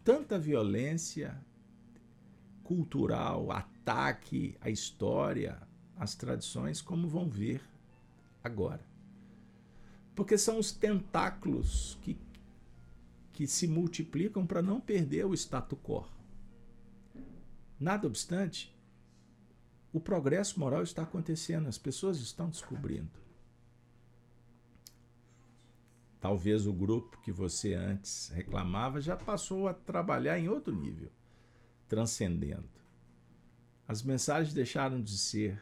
tanta 0.02 0.38
violência 0.38 1.38
cultural, 2.62 3.50
ataque 3.50 4.56
à 4.60 4.70
história, 4.70 5.60
às 5.96 6.14
tradições, 6.14 6.80
como 6.80 7.06
vão 7.06 7.28
ver 7.28 7.62
agora. 8.42 8.84
Porque 10.14 10.38
são 10.38 10.58
os 10.58 10.72
tentáculos 10.72 11.98
que, 12.02 12.16
que 13.32 13.46
se 13.46 13.66
multiplicam 13.66 14.46
para 14.46 14.62
não 14.62 14.80
perder 14.80 15.26
o 15.26 15.34
status 15.34 15.78
quo. 15.82 16.06
Nada 17.78 18.06
obstante, 18.06 18.74
o 19.92 20.00
progresso 20.00 20.58
moral 20.58 20.82
está 20.82 21.02
acontecendo, 21.02 21.68
as 21.68 21.76
pessoas 21.76 22.18
estão 22.18 22.48
descobrindo. 22.48 23.10
Talvez 26.18 26.66
o 26.66 26.72
grupo 26.72 27.20
que 27.20 27.30
você 27.30 27.74
antes 27.74 28.28
reclamava 28.28 29.00
já 29.00 29.16
passou 29.16 29.68
a 29.68 29.74
trabalhar 29.74 30.38
em 30.38 30.48
outro 30.48 30.74
nível, 30.74 31.10
transcendendo. 31.88 32.70
As 33.86 34.02
mensagens 34.02 34.54
deixaram 34.54 35.02
de 35.02 35.18
ser 35.18 35.60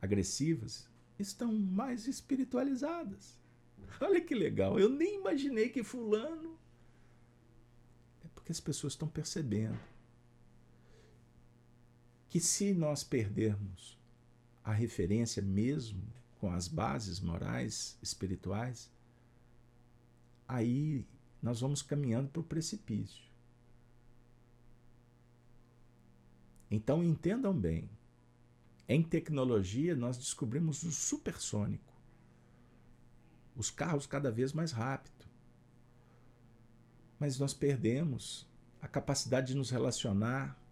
agressivas, 0.00 0.88
estão 1.18 1.52
mais 1.52 2.06
espiritualizadas. 2.06 3.38
Olha 4.00 4.20
que 4.20 4.34
legal, 4.34 4.78
eu 4.78 4.88
nem 4.88 5.18
imaginei 5.18 5.68
que 5.68 5.82
Fulano. 5.82 6.56
É 8.24 8.28
porque 8.28 8.52
as 8.52 8.60
pessoas 8.60 8.94
estão 8.94 9.08
percebendo 9.08 9.93
que 12.34 12.40
se 12.40 12.74
nós 12.74 13.04
perdermos 13.04 13.96
a 14.64 14.72
referência 14.72 15.40
mesmo 15.40 16.02
com 16.40 16.50
as 16.50 16.66
bases 16.66 17.20
morais, 17.20 17.96
espirituais, 18.02 18.90
aí 20.48 21.06
nós 21.40 21.60
vamos 21.60 21.80
caminhando 21.80 22.28
para 22.28 22.40
o 22.40 22.44
precipício. 22.44 23.22
Então 26.68 27.04
entendam 27.04 27.56
bem, 27.56 27.88
em 28.88 29.00
tecnologia 29.00 29.94
nós 29.94 30.18
descobrimos 30.18 30.82
o 30.82 30.90
supersônico, 30.90 31.94
os 33.54 33.70
carros 33.70 34.08
cada 34.08 34.32
vez 34.32 34.52
mais 34.52 34.72
rápido, 34.72 35.24
mas 37.16 37.38
nós 37.38 37.54
perdemos 37.54 38.44
a 38.82 38.88
capacidade 38.88 39.52
de 39.52 39.54
nos 39.54 39.70
relacionar 39.70 40.63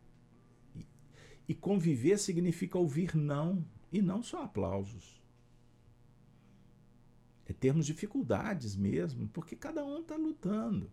e 1.48 1.55
conviver 1.55 2.19
significa 2.19 2.78
ouvir 2.78 3.16
não 3.16 3.64
e 3.90 4.01
não 4.01 4.23
só 4.23 4.44
aplausos. 4.44 5.20
É 7.47 7.52
termos 7.52 7.86
dificuldades 7.86 8.77
mesmo, 8.77 9.28
porque 9.28 9.56
cada 9.56 9.85
um 9.85 10.01
está 10.01 10.16
lutando. 10.16 10.90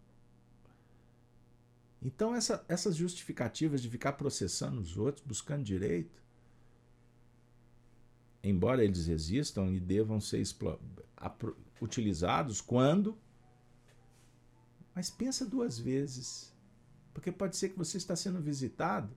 Então, 2.01 2.33
essa, 2.33 2.65
essas 2.67 2.95
justificativas 2.95 3.81
de 3.81 3.89
ficar 3.89 4.13
processando 4.13 4.79
os 4.79 4.97
outros, 4.97 5.25
buscando 5.25 5.63
direito, 5.63 6.21
embora 8.43 8.83
eles 8.83 9.07
existam 9.07 9.67
e 9.67 9.79
devam 9.79 10.19
ser 10.19 10.41
utilizados 11.81 12.61
quando. 12.61 13.17
Mas 14.95 15.09
pensa 15.09 15.45
duas 15.45 15.77
vezes. 15.77 16.53
Porque 17.13 17.31
pode 17.31 17.57
ser 17.57 17.69
que 17.69 17.77
você 17.77 17.97
está 17.97 18.15
sendo 18.15 18.41
visitado 18.41 19.15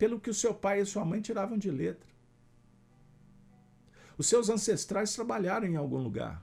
pelo 0.00 0.18
que 0.18 0.30
o 0.30 0.34
seu 0.34 0.54
pai 0.54 0.80
e 0.80 0.86
sua 0.86 1.04
mãe 1.04 1.20
tiravam 1.20 1.58
de 1.58 1.70
letra. 1.70 2.08
Os 4.16 4.26
seus 4.26 4.48
ancestrais 4.48 5.14
trabalharam 5.14 5.66
em 5.66 5.76
algum 5.76 5.98
lugar. 5.98 6.42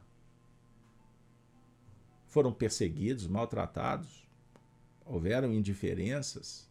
Foram 2.27 2.53
perseguidos, 2.53 3.25
maltratados, 3.25 4.29
houveram 5.03 5.51
indiferenças, 5.51 6.69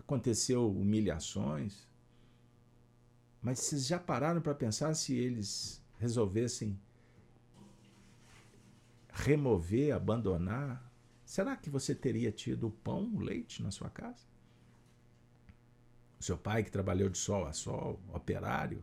aconteceu 0.00 0.68
humilhações, 0.68 1.86
mas 3.40 3.60
vocês 3.60 3.86
já 3.86 4.00
pararam 4.00 4.40
para 4.40 4.56
pensar 4.56 4.92
se 4.94 5.14
eles 5.14 5.80
resolvessem 5.96 6.76
remover, 9.12 9.94
abandonar? 9.94 10.92
Será 11.24 11.56
que 11.56 11.70
você 11.70 11.94
teria 11.94 12.32
tido 12.32 12.66
o 12.66 12.70
pão, 12.72 13.14
o 13.14 13.20
leite 13.20 13.62
na 13.62 13.70
sua 13.70 13.88
casa? 13.88 14.31
Seu 16.22 16.38
pai 16.38 16.62
que 16.62 16.70
trabalhou 16.70 17.08
de 17.08 17.18
sol 17.18 17.44
a 17.46 17.52
sol, 17.52 18.00
operário? 18.14 18.80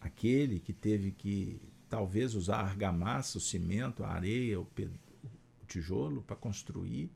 Aquele 0.00 0.58
que 0.58 0.72
teve 0.72 1.12
que 1.12 1.60
talvez 1.88 2.34
usar 2.34 2.56
a 2.56 2.64
argamassa, 2.64 3.38
o 3.38 3.40
cimento, 3.40 4.02
a 4.02 4.08
areia, 4.08 4.58
o, 4.60 4.64
o 4.64 5.66
tijolo 5.68 6.22
para 6.22 6.34
construir? 6.34 7.08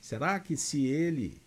Será 0.00 0.40
que 0.40 0.56
se 0.56 0.86
ele 0.86 1.42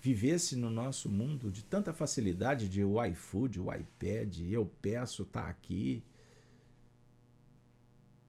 vivesse 0.00 0.56
no 0.56 0.70
nosso 0.70 1.10
mundo 1.10 1.50
de 1.50 1.62
tanta 1.62 1.92
facilidade 1.92 2.70
de 2.70 2.82
o 2.82 3.04
iFood, 3.04 3.60
o 3.60 3.70
iPad, 3.70 4.40
eu 4.50 4.64
peço, 4.80 5.26
tá 5.26 5.46
aqui, 5.46 6.02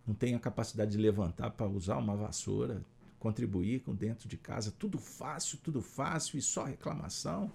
não 0.05 0.13
tem 0.13 0.35
a 0.35 0.39
capacidade 0.39 0.91
de 0.91 0.97
levantar 0.97 1.51
para 1.51 1.65
usar 1.65 1.97
uma 1.97 2.17
vassoura, 2.17 2.83
contribuir 3.19 3.81
com 3.81 3.93
dentro 3.93 4.27
de 4.27 4.37
casa, 4.37 4.71
tudo 4.71 4.97
fácil, 4.97 5.59
tudo 5.61 5.81
fácil 5.81 6.39
e 6.39 6.41
só 6.41 6.63
reclamação. 6.63 7.51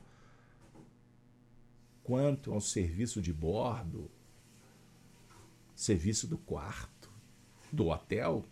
Quanto 2.03 2.53
ao 2.53 2.61
serviço 2.61 3.23
de 3.23 3.33
bordo, 3.33 4.11
serviço 5.75 6.27
do 6.27 6.37
quarto, 6.37 7.11
do 7.73 7.89
hotel, 7.89 8.45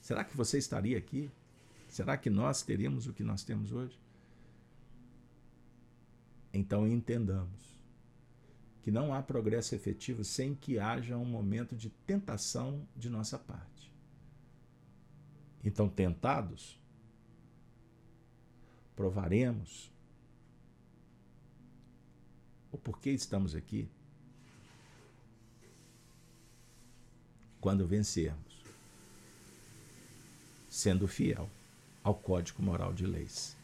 será 0.00 0.24
que 0.24 0.36
você 0.36 0.58
estaria 0.58 0.98
aqui? 0.98 1.30
Será 1.88 2.16
que 2.16 2.28
nós 2.28 2.62
teríamos 2.62 3.06
o 3.06 3.12
que 3.12 3.22
nós 3.22 3.44
temos 3.44 3.72
hoje? 3.72 3.98
Então 6.52 6.86
entendamos 6.86 7.80
que 8.82 8.90
não 8.90 9.14
há 9.14 9.22
progresso 9.22 9.74
efetivo 9.74 10.24
sem 10.24 10.54
que 10.54 10.78
haja 10.78 11.16
um 11.16 11.24
momento 11.24 11.76
de 11.76 11.90
tentação 11.90 12.86
de 12.96 13.08
nossa 13.08 13.38
parte. 13.38 13.69
Então, 15.64 15.88
tentados, 15.88 16.78
provaremos 18.96 19.90
o 22.72 22.78
porquê 22.78 23.10
estamos 23.10 23.54
aqui 23.54 23.88
quando 27.60 27.86
vencermos, 27.86 28.64
sendo 30.68 31.06
fiel 31.06 31.50
ao 32.02 32.14
código 32.14 32.62
moral 32.62 32.94
de 32.94 33.06
leis 33.06 33.60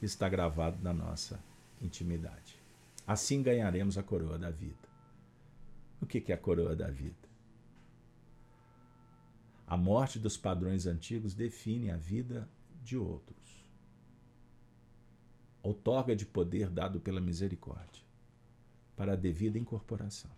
está 0.00 0.28
gravado 0.28 0.82
na 0.82 0.92
nossa 0.92 1.42
intimidade. 1.80 2.56
Assim 3.06 3.42
ganharemos 3.42 3.98
a 3.98 4.02
coroa 4.02 4.38
da 4.38 4.50
vida. 4.50 4.88
O 6.00 6.06
que 6.06 6.30
é 6.30 6.34
a 6.34 6.38
coroa 6.38 6.76
da 6.76 6.88
vida? 6.88 7.27
A 9.70 9.76
morte 9.76 10.18
dos 10.18 10.34
padrões 10.34 10.86
antigos 10.86 11.34
define 11.34 11.90
a 11.90 11.96
vida 11.98 12.48
de 12.82 12.96
outros. 12.96 13.36
Outorga 15.62 16.16
de 16.16 16.24
poder 16.24 16.70
dado 16.70 16.98
pela 16.98 17.20
misericórdia 17.20 18.02
para 18.96 19.12
a 19.12 19.16
devida 19.16 19.58
incorporação. 19.58 20.30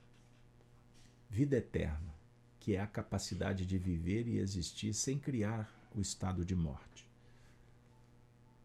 Vida 1.28 1.56
eterna, 1.56 2.12
que 2.58 2.74
é 2.74 2.80
a 2.80 2.88
capacidade 2.88 3.64
de 3.64 3.78
viver 3.78 4.26
e 4.26 4.38
existir 4.38 4.92
sem 4.92 5.16
criar 5.16 5.72
o 5.94 6.00
estado 6.00 6.44
de 6.44 6.56
morte. 6.56 7.08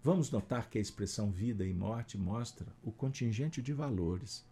Vamos 0.01 0.31
notar 0.31 0.67
que 0.67 0.79
a 0.79 0.81
expressão 0.81 1.31
vida 1.31 1.63
e 1.63 1.75
morte 1.75 2.17
mostra 2.17 2.65
o 2.81 2.91
contingente 2.91 3.61
de 3.61 3.71
valores, 3.71 4.43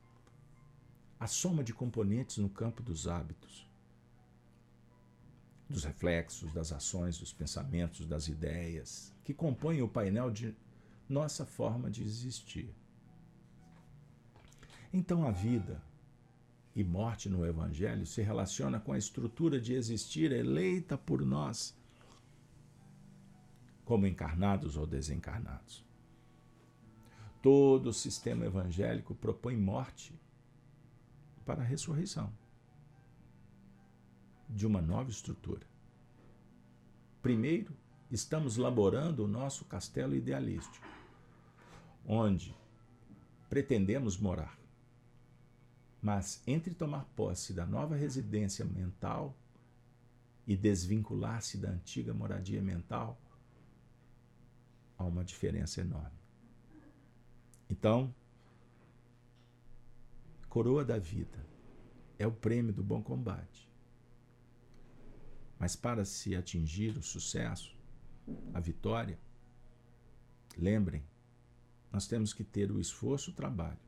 a 1.20 1.26
soma 1.26 1.64
de 1.64 1.74
componentes 1.74 2.38
no 2.38 2.50
campo 2.50 2.84
dos 2.84 3.08
hábitos, 3.08 3.68
dos 5.70 5.84
reflexos, 5.84 6.54
das 6.54 6.72
ações, 6.72 7.18
dos 7.18 7.34
pensamentos, 7.34 8.06
das 8.06 8.28
ideias, 8.28 9.14
que 9.24 9.34
compõem 9.34 9.82
o 9.82 9.88
painel 9.88 10.30
de 10.30 10.56
nossa 11.08 11.46
forma 11.46 11.90
de 11.90 12.04
existir. 12.04 12.74
Então 14.92 15.26
a 15.28 15.32
vida 15.32 15.82
e 16.76 16.84
morte 16.84 17.30
no 17.30 17.46
Evangelho 17.46 18.06
se 18.06 18.22
relaciona 18.22 18.80
com 18.80 18.94
a 18.94 18.98
estrutura 18.98 19.60
de 19.60 19.74
existir 19.74 20.32
eleita 20.32 20.98
por 20.98 21.26
nós 21.26 21.76
como 23.86 24.08
encarnados 24.08 24.78
ou 24.78 24.88
desencarnados. 24.88 25.84
Todo 27.42 27.88
o 27.88 27.94
sistema 27.94 28.46
evangélico 28.46 29.14
propõe 29.14 29.58
morte 29.58 30.18
para 31.46 31.62
a 31.62 31.66
ressurreição 31.66 32.32
de 34.54 34.68
uma 34.68 34.82
nova 34.82 35.10
estrutura. 35.10 35.66
Primeiro, 37.22 37.74
estamos 38.12 38.58
laborando 38.58 39.26
o 39.26 39.28
nosso 39.28 39.66
castelo 39.66 40.16
idealístico, 40.16 40.86
onde 42.06 42.56
pretendemos 43.50 44.18
morar. 44.18 44.58
Mas 46.02 46.44
entre 46.46 46.74
tomar 46.74 47.06
posse 47.16 47.54
da 47.54 47.66
nova 47.66 47.96
residência 47.96 48.64
mental 48.64 49.36
e 50.46 50.56
desvincular-se 50.56 51.58
da 51.58 51.70
antiga 51.70 52.14
moradia 52.14 52.62
mental, 52.62 53.20
há 54.98 55.04
uma 55.04 55.24
diferença 55.24 55.82
enorme. 55.82 56.20
Então, 57.70 58.14
coroa 60.50 60.86
da 60.86 61.00
vida 61.00 61.44
é 62.20 62.28
o 62.28 62.32
prêmio 62.32 62.74
do 62.74 62.84
bom 62.84 63.02
combate. 63.02 63.73
Mas 65.60 65.76
para 65.76 66.04
se 66.06 66.36
atingir 66.36 66.98
o 66.98 67.04
sucesso, 67.04 67.76
a 68.54 68.60
vitória, 68.60 69.20
lembrem, 70.58 71.04
nós 71.92 72.08
temos 72.08 72.34
que 72.34 72.44
ter 72.44 72.72
o 72.72 72.80
esforço, 72.80 73.32
o 73.32 73.34
trabalho. 73.34 73.80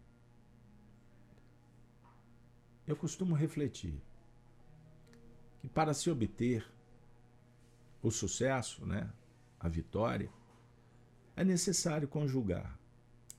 Eu 2.88 2.96
costumo 2.96 3.34
refletir 3.34 4.00
que 5.60 5.68
para 5.68 5.94
se 5.94 6.10
obter 6.10 6.66
o 8.02 8.12
sucesso, 8.12 8.86
né, 8.86 9.12
a 9.60 9.68
vitória, 9.68 10.30
é 11.36 11.44
necessário 11.44 12.08
conjugar 12.08 12.80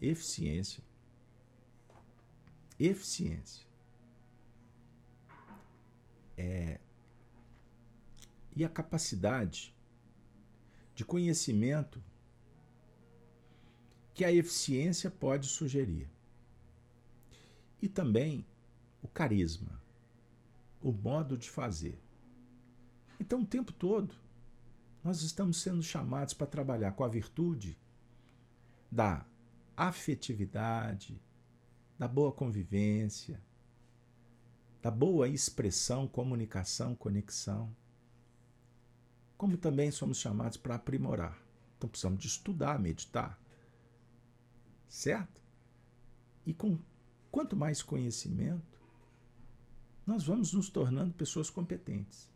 eficiência, 0.00 0.82
eficiência 2.78 3.66
é, 6.36 6.78
e 8.56 8.64
a 8.64 8.68
capacidade 8.68 9.76
de 10.94 11.04
conhecimento 11.04 12.02
que 14.14 14.24
a 14.24 14.32
eficiência 14.32 15.10
pode 15.10 15.46
sugerir. 15.46 16.10
E 17.82 17.88
também 17.88 18.46
o 19.02 19.06
carisma, 19.06 19.78
o 20.80 20.90
modo 20.90 21.36
de 21.36 21.50
fazer. 21.50 22.00
Então, 23.20 23.42
o 23.42 23.46
tempo 23.46 23.72
todo, 23.72 24.14
nós 25.04 25.20
estamos 25.20 25.60
sendo 25.60 25.82
chamados 25.82 26.32
para 26.32 26.46
trabalhar 26.46 26.92
com 26.92 27.04
a 27.04 27.08
virtude 27.08 27.78
da 28.90 29.26
afetividade, 29.76 31.20
da 31.98 32.08
boa 32.08 32.32
convivência, 32.32 33.38
da 34.80 34.90
boa 34.90 35.28
expressão, 35.28 36.08
comunicação, 36.08 36.94
conexão. 36.94 37.74
Como 39.36 39.56
também 39.56 39.90
somos 39.90 40.18
chamados 40.18 40.56
para 40.56 40.76
aprimorar. 40.76 41.38
Então 41.76 41.88
precisamos 41.88 42.20
de 42.20 42.26
estudar, 42.26 42.78
meditar. 42.78 43.38
Certo? 44.88 45.42
E 46.44 46.54
com 46.54 46.78
quanto 47.30 47.56
mais 47.56 47.82
conhecimento, 47.82 48.80
nós 50.06 50.24
vamos 50.24 50.52
nos 50.52 50.70
tornando 50.70 51.12
pessoas 51.12 51.50
competentes. 51.50 52.30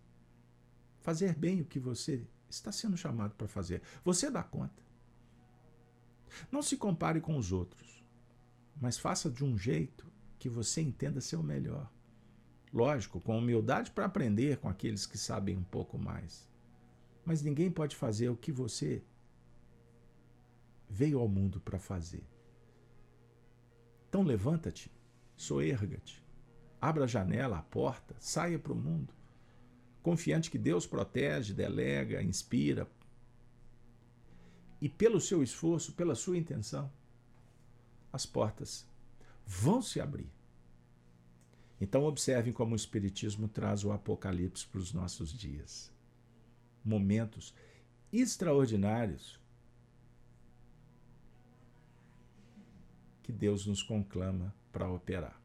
Fazer 1.01 1.35
bem 1.35 1.63
o 1.63 1.65
que 1.65 1.79
você 1.79 2.27
está 2.51 2.73
sendo 2.73 2.97
chamado 2.97 3.35
para 3.35 3.49
fazer. 3.49 3.81
Você 4.05 4.31
dá 4.31 4.43
conta. 4.43 4.83
Não 6.51 6.63
se 6.63 6.77
compare 6.77 7.21
com 7.21 7.37
os 7.37 7.53
outros, 7.53 8.05
mas 8.81 8.99
faça 8.99 9.31
de 9.31 9.45
um 9.45 9.57
jeito 9.57 10.07
que 10.39 10.49
você 10.49 10.81
entenda 10.81 11.21
ser 11.21 11.37
o 11.37 11.43
melhor. 11.43 11.91
Lógico, 12.73 13.21
com 13.21 13.39
humildade 13.39 13.91
para 13.91 14.05
aprender 14.05 14.59
com 14.59 14.69
aqueles 14.69 15.07
que 15.07 15.19
sabem 15.19 15.57
um 15.57 15.63
pouco 15.63 15.99
mais. 15.99 16.50
Mas 17.25 17.43
ninguém 17.43 17.71
pode 17.71 17.97
fazer 17.97 18.29
o 18.29 18.37
que 18.37 18.51
você 18.51 19.03
veio 20.89 21.21
ao 21.21 21.29
mundo 21.29 21.61
para 21.61 21.79
fazer. 21.79 22.25
Então 24.09 24.23
levanta-te, 24.23 24.91
soerga-te, 25.37 26.25
abra 26.81 27.05
a 27.05 27.07
janela, 27.07 27.59
a 27.59 27.63
porta, 27.63 28.17
saia 28.19 28.59
para 28.59 28.73
o 28.73 28.77
mundo, 28.77 29.15
confiante 30.03 30.51
que 30.51 30.59
Deus 30.59 30.87
protege, 30.87 31.55
delega, 31.55 32.23
inspira, 32.23 32.91
e 34.81 34.89
pelo 34.89 35.21
seu 35.21 35.43
esforço, 35.43 35.93
pela 35.93 36.15
sua 36.15 36.39
intenção, 36.39 36.91
as 38.13 38.27
portas 38.27 38.89
vão 39.47 39.83
se 39.83 40.01
abrir. 40.01 40.33
Então, 41.81 42.05
observem 42.05 42.53
como 42.53 42.73
o 42.73 42.77
Espiritismo 42.77 43.49
traz 43.49 43.85
o 43.85 43.93
Apocalipse 43.93 44.67
para 44.67 44.81
os 44.81 44.93
nossos 44.93 45.33
dias. 45.33 45.93
Momentos 46.85 47.55
extraordinários 48.13 49.39
que 53.23 53.33
Deus 53.33 53.67
nos 53.67 53.83
conclama 53.83 54.55
para 54.73 54.91
operar. 54.91 55.41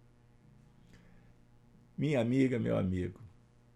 Minha 1.97 2.19
amiga, 2.19 2.59
meu 2.59 2.77
amigo, 2.77 3.19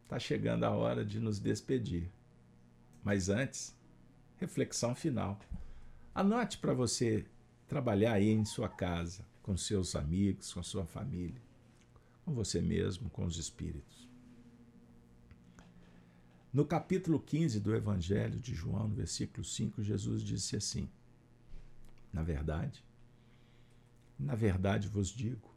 está 0.04 0.20
chegando 0.20 0.64
a 0.64 0.72
hora 0.72 1.06
de 1.06 1.20
nos 1.20 1.40
despedir. 1.40 2.12
Mas 3.04 3.30
antes, 3.30 3.78
reflexão 4.38 4.96
final. 4.96 5.40
Anote 6.14 6.58
para 6.58 6.74
você 6.74 7.26
trabalhar 7.68 8.14
aí 8.14 8.30
em 8.30 8.44
sua 8.44 8.68
casa, 8.68 9.26
com 9.44 9.56
seus 9.56 9.96
amigos, 9.96 10.52
com 10.52 10.64
sua 10.64 10.86
família, 10.86 11.42
com 12.26 12.34
você 12.34 12.60
mesmo, 12.60 13.10
com 13.10 13.24
os 13.24 13.38
espíritos. 13.38 14.09
No 16.52 16.66
capítulo 16.66 17.20
15 17.20 17.60
do 17.60 17.76
Evangelho 17.76 18.40
de 18.40 18.56
João, 18.56 18.88
no 18.88 18.96
versículo 18.96 19.44
5, 19.44 19.84
Jesus 19.84 20.24
disse 20.24 20.56
assim: 20.56 20.90
Na 22.12 22.24
verdade, 22.24 22.84
na 24.18 24.34
verdade 24.34 24.88
vos 24.88 25.10
digo 25.10 25.54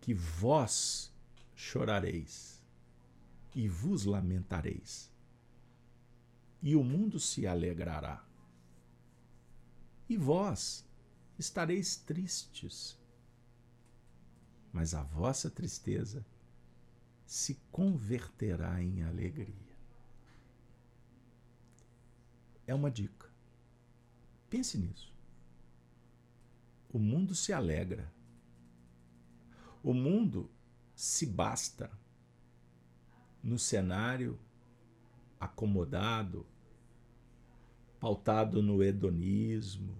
que 0.00 0.14
vós 0.14 1.12
chorareis 1.54 2.58
e 3.54 3.68
vos 3.68 4.06
lamentareis, 4.06 5.10
e 6.62 6.74
o 6.74 6.82
mundo 6.82 7.20
se 7.20 7.46
alegrará. 7.46 8.24
E 10.08 10.16
vós 10.16 10.86
estareis 11.38 11.96
tristes, 11.96 12.98
mas 14.72 14.94
a 14.94 15.02
vossa 15.02 15.50
tristeza 15.50 16.24
se 17.30 17.54
converterá 17.70 18.82
em 18.82 19.04
alegria. 19.04 19.54
É 22.66 22.74
uma 22.74 22.90
dica. 22.90 23.30
Pense 24.48 24.76
nisso. 24.76 25.14
O 26.92 26.98
mundo 26.98 27.32
se 27.32 27.52
alegra. 27.52 28.12
O 29.80 29.94
mundo 29.94 30.50
se 30.92 31.24
basta 31.24 31.88
no 33.40 33.60
cenário 33.60 34.36
acomodado, 35.38 36.44
pautado 38.00 38.60
no 38.60 38.82
hedonismo, 38.82 39.96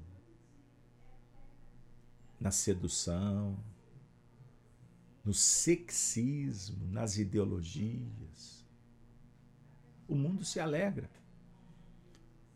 na 2.40 2.50
sedução, 2.50 3.56
no 5.30 5.34
sexismo, 5.34 6.88
nas 6.90 7.16
ideologias. 7.16 8.66
O 10.08 10.16
mundo 10.16 10.44
se 10.44 10.58
alegra. 10.58 11.08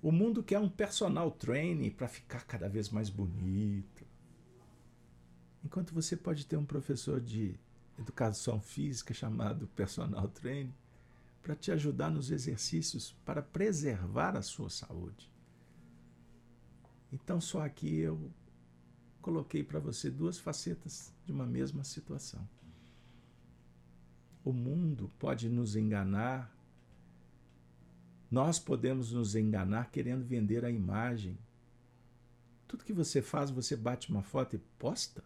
O 0.03 0.11
mundo 0.11 0.43
quer 0.43 0.59
um 0.59 0.69
personal 0.69 1.31
training 1.31 1.91
para 1.91 2.09
ficar 2.09 2.45
cada 2.45 2.69
vez 2.69 2.89
mais 2.89 3.09
bonito. 3.09 4.05
Enquanto 5.65 5.95
você 5.95 6.17
pode 6.17 6.47
ter 6.47 6.57
um 6.57 6.65
professor 6.65 7.21
de 7.21 7.55
educação 7.97 8.61
física 8.61 9.15
chamado 9.15 9.69
personal 9.69 10.27
training 10.27 10.75
para 11.45 11.55
te 11.55 11.71
ajudar 11.71 12.11
nos 12.11 12.33
exercícios 12.33 13.15
para 13.25 13.41
preservar 13.41 14.37
a 14.37 14.43
sua 14.43 14.69
saúde. 14.69 15.31
Então, 17.13 17.41
só 17.41 17.65
aqui 17.65 17.99
eu 17.99 18.33
coloquei 19.23 19.63
para 19.63 19.79
você 19.79 20.11
duas 20.11 20.41
facetas 20.41 21.15
de 21.25 21.31
uma 21.31 21.47
mesma 21.47 21.85
situação. 21.85 22.45
O 24.45 24.53
mundo 24.53 25.11
pode 25.19 25.49
nos 25.49 25.75
enganar, 25.75 26.55
nós 28.31 28.59
podemos 28.59 29.11
nos 29.11 29.35
enganar 29.35 29.91
querendo 29.91 30.23
vender 30.23 30.67
a 30.67 30.71
imagem. 30.71 31.39
Tudo 32.69 32.85
que 32.85 32.93
você 32.93 33.23
faz, 33.23 33.51
você 33.51 33.75
bate 33.75 34.11
uma 34.11 34.23
foto 34.23 34.55
e 34.55 34.59
posta. 34.59 35.25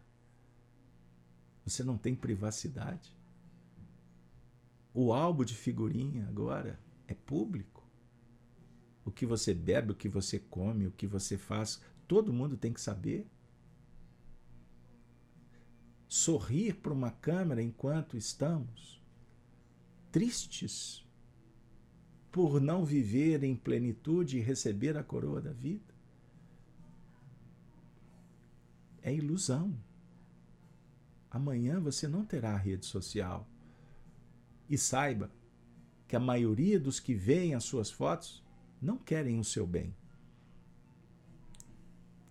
Você 1.67 1.83
não 1.83 1.99
tem 1.99 2.15
privacidade. 2.15 3.13
O 4.95 5.13
álbum 5.13 5.45
de 5.45 5.55
figurinha 5.55 6.29
agora 6.29 6.79
é 7.09 7.15
público. 7.15 7.85
O 9.05 9.11
que 9.11 9.27
você 9.27 9.53
bebe, 9.53 9.93
o 9.93 9.97
que 9.97 10.09
você 10.09 10.39
come, 10.39 10.87
o 10.87 10.93
que 10.93 11.09
você 11.09 11.37
faz, 11.37 11.81
todo 12.07 12.33
mundo 12.33 12.57
tem 12.57 12.73
que 12.73 12.81
saber. 12.81 13.27
Sorrir 16.07 16.75
para 16.75 16.93
uma 16.93 17.11
câmera 17.11 17.61
enquanto 17.63 18.17
estamos 18.17 18.98
tristes 20.11 21.07
por 22.31 22.61
não 22.61 22.85
viver 22.85 23.43
em 23.43 23.57
plenitude 23.57 24.39
e 24.39 24.41
receber 24.41 24.97
a 24.97 25.03
coroa 25.03 25.41
da 25.41 25.53
vida. 25.53 25.95
É 29.03 29.15
ilusão. 29.15 29.75
Amanhã 31.31 31.81
você 31.81 32.07
não 32.07 32.25
terá 32.25 32.57
rede 32.57 32.87
social. 32.87 33.49
E 34.69 34.77
saiba 34.77 35.31
que 36.07 36.17
a 36.17 36.21
maioria 36.21 36.79
dos 36.79 37.01
que 37.01 37.15
veem 37.15 37.55
as 37.55 37.65
suas 37.65 37.91
fotos 37.91 38.45
não 38.81 38.97
querem 38.97 39.39
o 39.39 39.45
seu 39.45 39.67
bem. 39.67 39.95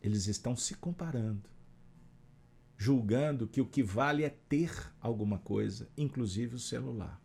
Eles 0.02 0.28
estão 0.28 0.56
se 0.56 0.76
comparando, 0.76 1.50
julgando 2.78 3.48
que 3.48 3.60
o 3.60 3.66
que 3.66 3.84
vale 3.84 4.24
é 4.24 4.30
ter 4.30 4.72
alguma 5.02 5.40
coisa, 5.40 5.90
inclusive 5.98 6.56
o 6.56 6.60
celular. 6.60 7.22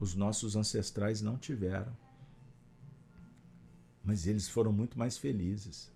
Os 0.00 0.14
nossos 0.14 0.54
ancestrais 0.54 1.20
não 1.20 1.36
tiveram, 1.36 1.96
mas 4.04 4.26
eles 4.26 4.48
foram 4.48 4.72
muito 4.72 4.98
mais 4.98 5.18
felizes. 5.18 5.90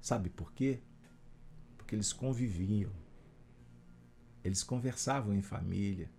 Sabe 0.00 0.30
por 0.30 0.52
quê? 0.52 0.80
Porque 1.76 1.94
eles 1.94 2.12
conviviam, 2.12 2.92
eles 4.44 4.62
conversavam 4.62 5.34
em 5.34 5.42
família, 5.42 6.10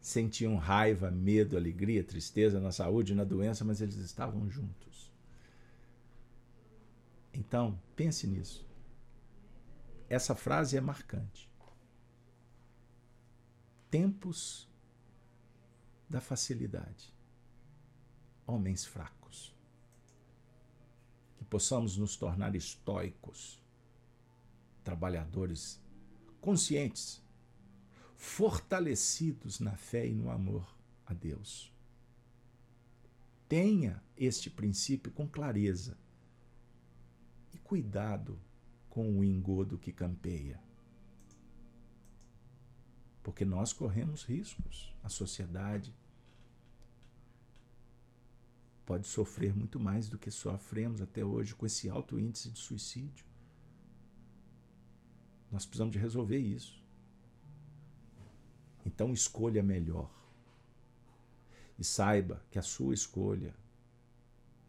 sentiam 0.00 0.56
raiva, 0.56 1.10
medo, 1.10 1.56
alegria, 1.56 2.04
tristeza 2.04 2.60
na 2.60 2.72
saúde, 2.72 3.14
na 3.14 3.24
doença, 3.24 3.64
mas 3.64 3.80
eles 3.80 3.96
estavam 3.96 4.48
juntos. 4.48 5.10
Então, 7.32 7.78
pense 7.96 8.26
nisso. 8.26 8.66
Essa 10.08 10.34
frase 10.34 10.76
é 10.76 10.80
marcante. 10.80 11.50
Tempos 13.90 14.69
da 16.10 16.20
facilidade. 16.20 17.14
Homens 18.44 18.84
fracos. 18.84 19.54
Que 21.38 21.44
possamos 21.44 21.96
nos 21.96 22.16
tornar 22.16 22.56
estoicos, 22.56 23.62
trabalhadores 24.82 25.80
conscientes 26.40 27.22
fortalecidos 28.16 29.60
na 29.60 29.76
fé 29.76 30.06
e 30.06 30.14
no 30.14 30.30
amor 30.30 30.76
a 31.06 31.14
Deus. 31.14 31.72
Tenha 33.48 34.02
este 34.16 34.50
princípio 34.50 35.10
com 35.10 35.26
clareza 35.26 35.96
e 37.54 37.58
cuidado 37.58 38.38
com 38.90 39.18
o 39.18 39.24
engodo 39.24 39.78
que 39.78 39.92
campeia. 39.92 40.60
Porque 43.22 43.44
nós 43.44 43.72
corremos 43.72 44.24
riscos. 44.24 44.94
A 45.02 45.08
sociedade 45.08 45.94
pode 48.86 49.06
sofrer 49.06 49.54
muito 49.54 49.78
mais 49.78 50.08
do 50.08 50.18
que 50.18 50.30
sofremos 50.30 51.00
até 51.00 51.24
hoje 51.24 51.54
com 51.54 51.64
esse 51.64 51.88
alto 51.88 52.18
índice 52.18 52.50
de 52.50 52.58
suicídio. 52.58 53.24
Nós 55.50 55.64
precisamos 55.64 55.92
de 55.92 55.98
resolver 55.98 56.38
isso. 56.38 56.82
Então 58.84 59.12
escolha 59.12 59.62
melhor. 59.62 60.10
E 61.78 61.84
saiba 61.84 62.42
que 62.50 62.58
a 62.58 62.62
sua 62.62 62.92
escolha 62.92 63.54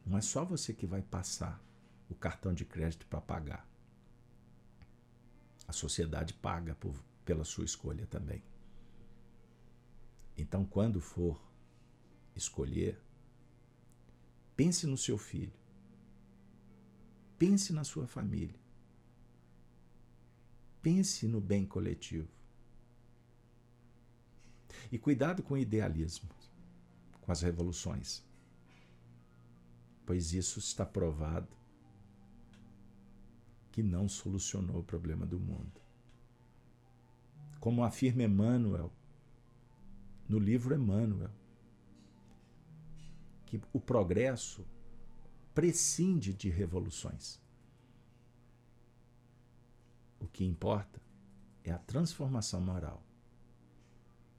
não 0.06 0.18
é 0.18 0.22
só 0.22 0.44
você 0.44 0.74
que 0.74 0.86
vai 0.86 1.02
passar 1.02 1.62
o 2.10 2.16
cartão 2.16 2.54
de 2.54 2.66
crédito 2.66 3.06
para 3.08 3.22
pagar. 3.22 3.68
A 5.68 5.74
sociedade 5.74 6.34
paga 6.34 6.76
por, 6.76 6.94
pela 7.26 7.44
sua 7.44 7.66
escolha 7.66 8.06
também. 8.08 8.44
Então, 10.38 10.66
quando 10.66 11.00
for 11.00 11.42
escolher, 12.36 13.00
pense 14.56 14.88
no 14.88 14.98
seu 14.98 15.18
filho. 15.18 15.54
Pense 17.38 17.74
na 17.74 17.84
sua 17.84 18.08
família. 18.08 18.60
Pense 20.82 21.28
no 21.28 21.42
bem 21.42 21.66
coletivo. 21.66 22.30
E 24.92 24.98
cuidado 24.98 25.44
com 25.44 25.54
o 25.54 25.58
idealismo, 25.58 26.30
com 27.22 27.32
as 27.32 27.42
revoluções. 27.42 28.24
pois 30.06 30.34
isso 30.34 30.60
está 30.60 30.86
provado 30.86 31.48
que 33.72 33.82
não 33.82 34.10
solucionou 34.10 34.80
o 34.80 34.84
problema 34.84 35.26
do 35.26 35.40
mundo. 35.40 35.81
Como 37.62 37.84
afirma 37.84 38.24
Emmanuel, 38.24 38.92
no 40.28 40.40
livro 40.40 40.76
Emmanuel, 40.76 41.30
que 43.46 43.62
o 43.72 43.80
progresso 43.80 44.66
prescinde 45.54 46.34
de 46.34 46.50
revoluções. 46.50 47.40
O 50.20 50.26
que 50.26 50.44
importa 50.44 51.00
é 51.64 51.72
a 51.72 51.78
transformação 51.78 52.60
moral. 52.60 53.04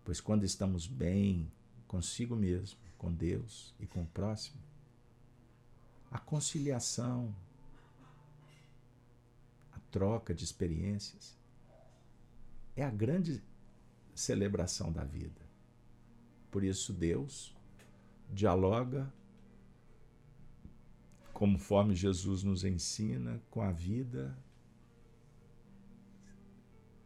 Pois 0.05 0.21
quando 0.21 0.43
estamos 0.43 0.87
bem 0.87 1.51
consigo 1.87 2.35
mesmo, 2.35 2.81
com 2.99 3.13
Deus 3.13 3.73
e 3.79 3.87
com 3.87 4.03
o 4.03 4.07
próximo, 4.07 4.61
a 6.11 6.19
conciliação, 6.19 7.33
a 9.73 9.79
troca 9.93 10.35
de 10.35 10.43
experiências 10.43 11.41
é 12.77 12.85
a 12.85 12.91
grande 12.91 13.43
celebração 14.15 14.93
da 14.93 15.05
vida. 15.05 15.41
Por 16.51 16.65
isso, 16.65 16.93
Deus 16.93 17.55
dialoga 18.31 19.13
conforme 21.33 21.95
Jesus 21.95 22.43
nos 22.43 22.65
ensina 22.65 23.43
com 23.51 23.63
a 23.63 23.73
vida 23.73 24.37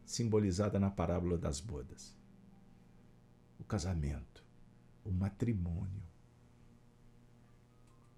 simbolizada 0.05 0.79
na 0.79 0.89
parábola 0.89 1.37
das 1.37 1.59
bodas. 1.59 2.15
O 3.59 3.63
casamento, 3.63 4.43
o 5.03 5.11
matrimônio, 5.11 6.03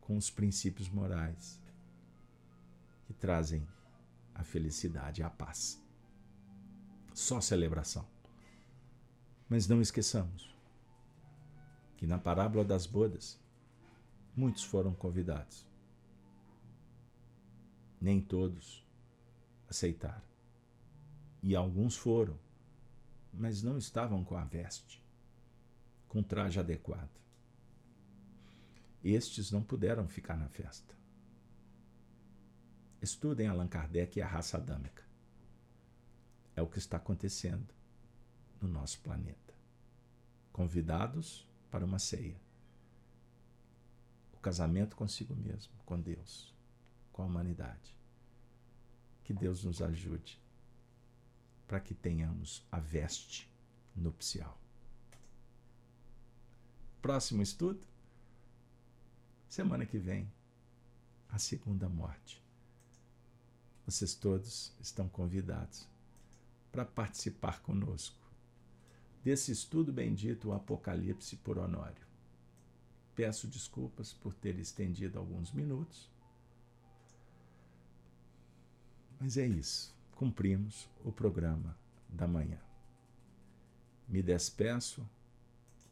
com 0.02 0.18
os 0.18 0.30
princípios 0.30 0.90
morais 0.90 1.60
que 3.06 3.14
trazem 3.14 3.68
a 4.36 4.44
felicidade 4.44 5.22
e 5.22 5.24
a 5.24 5.30
paz. 5.30 5.82
Só 7.20 7.42
celebração. 7.42 8.08
Mas 9.50 9.68
não 9.68 9.82
esqueçamos 9.82 10.56
que 11.98 12.08
na 12.08 12.18
parábola 12.18 12.64
das 12.64 12.86
bodas, 12.86 13.38
muitos 14.34 14.64
foram 14.64 14.96
convidados. 14.96 15.68
Nem 18.00 18.22
todos 18.22 18.88
aceitaram. 19.70 20.24
E 21.44 21.58
alguns 21.58 21.98
foram, 21.98 22.40
mas 23.34 23.62
não 23.62 23.78
estavam 23.78 24.24
com 24.24 24.38
a 24.38 24.46
veste, 24.46 25.04
com 26.08 26.20
o 26.20 26.24
traje 26.24 26.58
adequado. 26.58 27.20
Estes 29.04 29.52
não 29.52 29.62
puderam 29.62 30.08
ficar 30.08 30.38
na 30.38 30.48
festa. 30.48 30.96
Estudem 33.02 33.48
Allan 33.48 33.68
Kardec 33.68 34.18
e 34.18 34.22
a 34.22 34.28
raça 34.28 34.56
adâmica. 34.56 35.09
É 36.60 36.62
o 36.62 36.68
que 36.68 36.78
está 36.78 36.98
acontecendo 36.98 37.74
no 38.62 38.68
nosso 38.68 39.00
planeta. 39.00 39.54
Convidados 40.52 41.48
para 41.72 41.86
uma 41.86 42.00
ceia. 42.00 42.36
O 44.34 44.40
casamento 44.40 44.94
consigo 44.94 45.34
mesmo, 45.34 45.72
com 45.86 45.98
Deus, 45.98 46.54
com 47.14 47.24
a 47.24 47.26
humanidade. 47.26 47.96
Que 49.24 49.34
Deus 49.34 49.64
nos 49.64 49.82
ajude 49.82 50.38
para 51.66 51.80
que 51.80 51.94
tenhamos 51.94 52.62
a 52.70 52.78
veste 52.78 53.50
nupcial. 53.96 54.60
Próximo 57.02 57.42
estudo? 57.42 57.80
Semana 59.48 59.86
que 59.86 59.98
vem, 59.98 60.30
a 61.30 61.40
segunda 61.40 61.88
morte. 61.88 62.44
Vocês 63.86 64.14
todos 64.14 64.74
estão 64.82 65.08
convidados 65.08 65.88
para 66.72 66.86
participar 66.86 67.62
conosco 67.62 68.20
desse 69.24 69.52
estudo 69.52 69.92
bendito, 69.92 70.50
o 70.50 70.54
Apocalipse 70.54 71.36
por 71.38 71.58
Honório. 71.58 72.08
Peço 73.16 73.48
desculpas 73.48 74.14
por 74.14 74.34
ter 74.34 74.58
estendido 74.58 75.20
alguns 75.20 75.52
minutos, 75.52 76.10
mas 79.20 79.38
é 79.38 79.46
isso 79.46 79.94
cumprimos 80.16 80.90
o 81.04 81.12
programa 81.12 81.78
da 82.08 82.28
manhã. 82.28 82.60
Me 84.08 84.22
despeço 84.22 85.08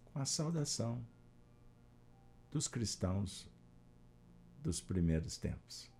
com 0.05 0.19
a 0.19 0.25
saudação 0.25 1.05
dos 2.51 2.67
cristãos 2.67 3.49
dos 4.63 4.81
primeiros 4.81 5.37
tempos. 5.37 5.91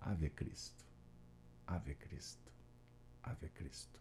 Ave 0.00 0.30
Cristo, 0.30 0.84
Ave 1.66 1.94
Cristo, 1.94 2.47
Ave 3.30 3.50
Cristo. 3.52 3.98